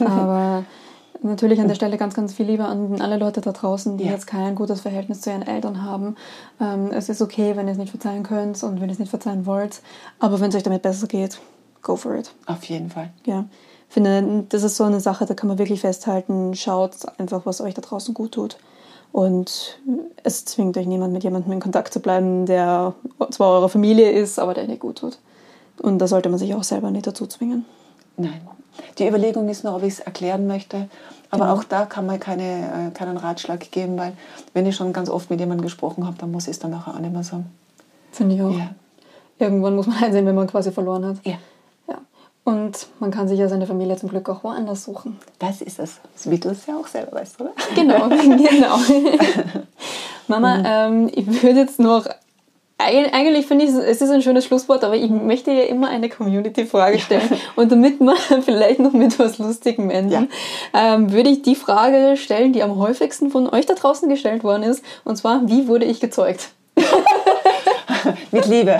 Aber 0.00 0.64
natürlich 1.22 1.60
an 1.60 1.66
der 1.66 1.74
Stelle 1.74 1.96
ganz, 1.96 2.14
ganz 2.14 2.34
viel 2.34 2.46
Liebe 2.46 2.64
an 2.64 3.00
alle 3.00 3.16
Leute 3.16 3.40
da 3.40 3.52
draußen, 3.52 3.96
die 3.96 4.04
ja. 4.04 4.12
jetzt 4.12 4.26
kein 4.26 4.54
gutes 4.54 4.82
Verhältnis 4.82 5.22
zu 5.22 5.30
ihren 5.30 5.42
Eltern 5.42 5.82
haben. 5.82 6.14
Ähm, 6.60 6.90
es 6.92 7.08
ist 7.08 7.20
okay, 7.20 7.56
wenn 7.56 7.66
ihr 7.66 7.72
es 7.72 7.78
nicht 7.78 7.90
verzeihen 7.90 8.22
könnt 8.22 8.62
und 8.62 8.80
wenn 8.80 8.88
ihr 8.88 8.92
es 8.92 8.98
nicht 9.00 9.10
verzeihen 9.10 9.44
wollt. 9.46 9.82
Aber 10.20 10.40
wenn 10.40 10.50
es 10.50 10.54
euch 10.54 10.62
damit 10.62 10.82
besser 10.82 11.08
geht, 11.08 11.40
go 11.82 11.96
for 11.96 12.14
it. 12.14 12.32
Auf 12.46 12.64
jeden 12.64 12.90
Fall. 12.90 13.10
Ja. 13.24 13.46
Ich 13.88 13.94
finde, 13.94 14.44
das 14.48 14.62
ist 14.62 14.76
so 14.76 14.84
eine 14.84 15.00
Sache, 15.00 15.26
da 15.26 15.34
kann 15.34 15.48
man 15.48 15.58
wirklich 15.58 15.80
festhalten, 15.80 16.54
schaut 16.54 16.96
einfach, 17.18 17.46
was 17.46 17.60
euch 17.60 17.74
da 17.74 17.82
draußen 17.82 18.12
gut 18.12 18.32
tut. 18.32 18.56
Und 19.14 19.78
es 20.24 20.44
zwingt 20.44 20.76
euch 20.76 20.88
niemand, 20.88 21.12
mit 21.12 21.22
jemandem 21.22 21.52
in 21.52 21.60
Kontakt 21.60 21.92
zu 21.92 22.00
bleiben, 22.00 22.46
der 22.46 22.94
zwar 23.30 23.52
eure 23.52 23.68
Familie 23.68 24.10
ist, 24.10 24.40
aber 24.40 24.54
der 24.54 24.66
nicht 24.66 24.80
gut 24.80 24.98
tut. 24.98 25.18
Und 25.80 26.00
da 26.00 26.08
sollte 26.08 26.28
man 26.28 26.40
sich 26.40 26.52
auch 26.52 26.64
selber 26.64 26.90
nicht 26.90 27.06
dazu 27.06 27.28
zwingen. 27.28 27.64
Nein. 28.16 28.40
Die 28.98 29.06
Überlegung 29.06 29.48
ist 29.48 29.62
nur, 29.62 29.76
ob 29.76 29.84
ich 29.84 29.92
es 29.92 30.00
erklären 30.00 30.48
möchte. 30.48 30.88
Aber 31.30 31.44
genau. 31.44 31.56
auch 31.56 31.62
da 31.62 31.86
kann 31.86 32.06
man 32.06 32.18
keine, 32.18 32.88
äh, 32.88 32.90
keinen 32.92 33.16
Ratschlag 33.16 33.70
geben, 33.70 33.96
weil 33.96 34.14
wenn 34.52 34.66
ich 34.66 34.74
schon 34.74 34.92
ganz 34.92 35.08
oft 35.08 35.30
mit 35.30 35.38
jemandem 35.38 35.62
gesprochen 35.62 36.04
habe, 36.04 36.16
dann 36.18 36.32
muss 36.32 36.48
ich 36.48 36.54
es 36.54 36.58
dann 36.58 36.72
nachher 36.72 36.94
auch 36.94 36.98
nicht 36.98 37.12
mehr 37.12 37.22
sagen. 37.22 37.46
Finde 38.10 38.34
ich 38.34 38.42
auch. 38.42 38.50
Ja. 38.50 38.70
Irgendwann 39.38 39.76
muss 39.76 39.86
man 39.86 40.02
einsehen, 40.02 40.26
wenn 40.26 40.34
man 40.34 40.48
quasi 40.48 40.72
verloren 40.72 41.06
hat. 41.06 41.18
Ja. 41.24 41.36
Und 42.44 42.88
man 43.00 43.10
kann 43.10 43.26
sich 43.26 43.38
ja 43.38 43.48
seine 43.48 43.66
Familie 43.66 43.96
zum 43.96 44.10
Glück 44.10 44.28
auch 44.28 44.44
woanders 44.44 44.84
suchen. 44.84 45.18
Das 45.38 45.62
ist 45.62 45.78
es. 45.78 46.00
Wie 46.24 46.38
du 46.38 46.50
es 46.50 46.66
ja 46.66 46.76
auch 46.76 46.86
selber 46.86 47.12
weißt, 47.12 47.40
oder? 47.40 47.52
Genau, 47.74 48.08
genau. 48.08 48.78
Mama, 50.28 50.58
mhm. 50.58 50.64
ähm, 50.66 51.10
ich 51.14 51.42
würde 51.42 51.60
jetzt 51.60 51.78
noch 51.78 52.06
eigentlich 52.76 53.46
finde 53.46 53.64
ich, 53.64 53.70
es 53.70 54.02
ist 54.02 54.10
ein 54.10 54.22
schönes 54.22 54.44
Schlusswort, 54.44 54.84
aber 54.84 54.96
ich 54.96 55.08
möchte 55.08 55.52
ja 55.52 55.62
immer 55.62 55.88
eine 55.88 56.08
Community-Frage 56.08 56.98
stellen. 56.98 57.28
Ja. 57.30 57.36
Und 57.56 57.70
damit 57.72 58.00
wir 58.00 58.16
vielleicht 58.42 58.80
noch 58.80 58.92
mit 58.92 59.18
was 59.18 59.38
Lustigem 59.38 59.90
enden, 59.90 60.12
ja. 60.12 60.94
ähm, 60.94 61.12
würde 61.12 61.30
ich 61.30 61.42
die 61.42 61.54
Frage 61.54 62.16
stellen, 62.16 62.52
die 62.52 62.62
am 62.62 62.76
häufigsten 62.78 63.30
von 63.30 63.48
euch 63.48 63.66
da 63.66 63.74
draußen 63.74 64.08
gestellt 64.08 64.44
worden 64.44 64.64
ist. 64.64 64.84
Und 65.04 65.16
zwar, 65.16 65.48
wie 65.48 65.68
wurde 65.68 65.84
ich 65.84 66.00
gezeugt? 66.00 66.50
mit 68.32 68.46
Liebe. 68.46 68.78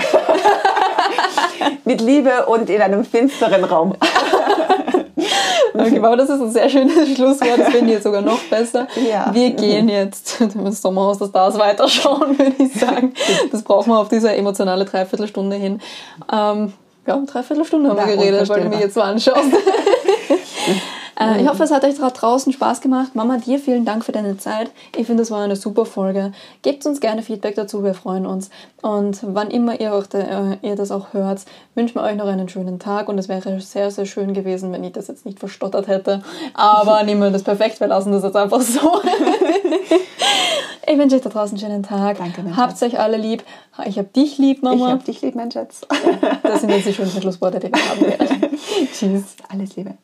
Mit 1.85 2.01
Liebe 2.01 2.47
und 2.47 2.71
in 2.71 2.81
einem 2.81 3.05
finsteren 3.05 3.65
Raum. 3.65 3.95
Okay, 5.77 6.01
wow, 6.01 6.17
das 6.17 6.31
ist 6.31 6.41
ein 6.41 6.51
sehr 6.53 6.69
schönes 6.69 7.17
Schlusswort. 7.17 7.59
Das 7.59 7.69
finde 7.69 7.87
ich 7.87 7.93
jetzt 7.95 8.05
sogar 8.05 8.23
noch 8.23 8.39
besser. 8.45 8.87
Ja. 9.09 9.31
Wir 9.33 9.51
gehen 9.51 9.89
jetzt 9.89 10.41
ins 10.41 10.81
Sommerhaus 10.81 11.19
der 11.19 11.27
Stars 11.27 11.59
weiterschauen, 11.59 12.39
würde 12.39 12.55
ich 12.59 12.73
sagen. 12.75 13.13
Das 13.51 13.63
brauchen 13.63 13.91
wir 13.91 13.99
auf 13.99 14.09
diese 14.09 14.33
emotionale 14.35 14.85
Dreiviertelstunde 14.85 15.57
hin. 15.57 15.81
Ähm, 16.33 16.73
ja, 17.07 17.17
Dreiviertelstunde 17.17 17.91
haben 17.91 17.99
Ja, 17.99 18.07
wir 18.07 18.17
geredet, 18.17 18.49
weil 18.49 18.63
du 18.63 18.69
mich 18.69 18.81
jetzt 18.81 18.95
so 18.95 19.01
anschaust. 19.03 19.51
Äh, 21.19 21.43
ich 21.43 21.49
hoffe, 21.49 21.63
es 21.63 21.71
hat 21.71 21.85
euch 21.85 21.97
da 21.97 22.11
draußen 22.11 22.53
Spaß 22.53 22.81
gemacht. 22.81 23.15
Mama, 23.15 23.39
dir 23.39 23.59
vielen 23.59 23.85
Dank 23.85 24.05
für 24.05 24.13
deine 24.13 24.37
Zeit. 24.37 24.71
Ich 24.97 25.07
finde, 25.07 25.23
es 25.23 25.31
war 25.31 25.43
eine 25.43 25.57
super 25.57 25.87
Folge. 25.87 26.33
Gebt 26.63 26.85
uns 26.87 27.01
gerne 27.01 27.23
Feedback 27.23 27.55
dazu, 27.55 27.85
wir 27.85 27.95
freuen 27.95 28.27
uns. 28.27 28.51
Und 28.83 29.21
wann 29.23 29.51
immer 29.51 29.81
ihr, 29.81 29.95
auch 29.95 30.07
da, 30.07 30.19
äh, 30.19 30.59
ihr 30.63 30.77
das 30.77 30.91
auch 30.91 31.13
hört, 31.13 31.43
wünschen 31.75 31.97
wir 31.97 32.03
euch 32.03 32.17
noch 32.17 32.27
einen 32.27 32.49
schönen 32.49 32.79
Tag. 32.79 33.09
Und 33.09 33.19
es 33.19 33.29
wäre 33.29 33.61
sehr, 33.61 33.91
sehr 33.91 34.07
schön 34.07 34.35
gewesen, 34.35 34.73
wenn 34.73 34.85
ich 34.85 34.93
das 34.93 35.09
jetzt 35.09 35.25
nicht 35.25 35.39
verstottert 35.39 35.89
hätte. 35.89 36.23
Aber 36.55 37.03
niemand 37.05 37.35
das 37.35 37.43
perfekt, 37.43 37.81
wir 37.81 37.87
lassen 37.87 38.13
das 38.13 38.23
jetzt 38.23 38.37
einfach 38.37 38.61
so. 38.61 38.81
ich 40.87 40.99
wünsche 40.99 41.17
euch 41.17 41.23
da 41.23 41.31
draußen 41.31 41.57
einen 41.57 41.67
schönen 41.67 41.83
Tag. 41.83 42.19
Danke, 42.19 42.43
mein 42.43 42.57
Habt 42.57 42.83
euch 42.83 42.99
alle 42.99 43.17
lieb. 43.17 43.45
Ich 43.87 43.99
hab 43.99 44.13
dich 44.13 44.39
lieb, 44.39 44.59
Ich 44.59 44.63
Mama. 44.63 44.91
hab 44.91 45.05
dich 45.05 45.23
lieb, 45.23 45.35
mein 45.35 45.51
Schatz. 45.51 45.83
Das 46.43 46.61
sind 46.61 46.71
jetzt 46.71 46.87
die 46.87 46.95
schönsten 46.95 47.21
Schlussworte, 47.23 47.59
die 47.61 47.73
wir 47.73 47.89
haben 47.89 48.01
werden. 48.01 48.59
Tschüss. 48.93 49.37
Alles 49.49 49.77
Liebe. 49.77 49.95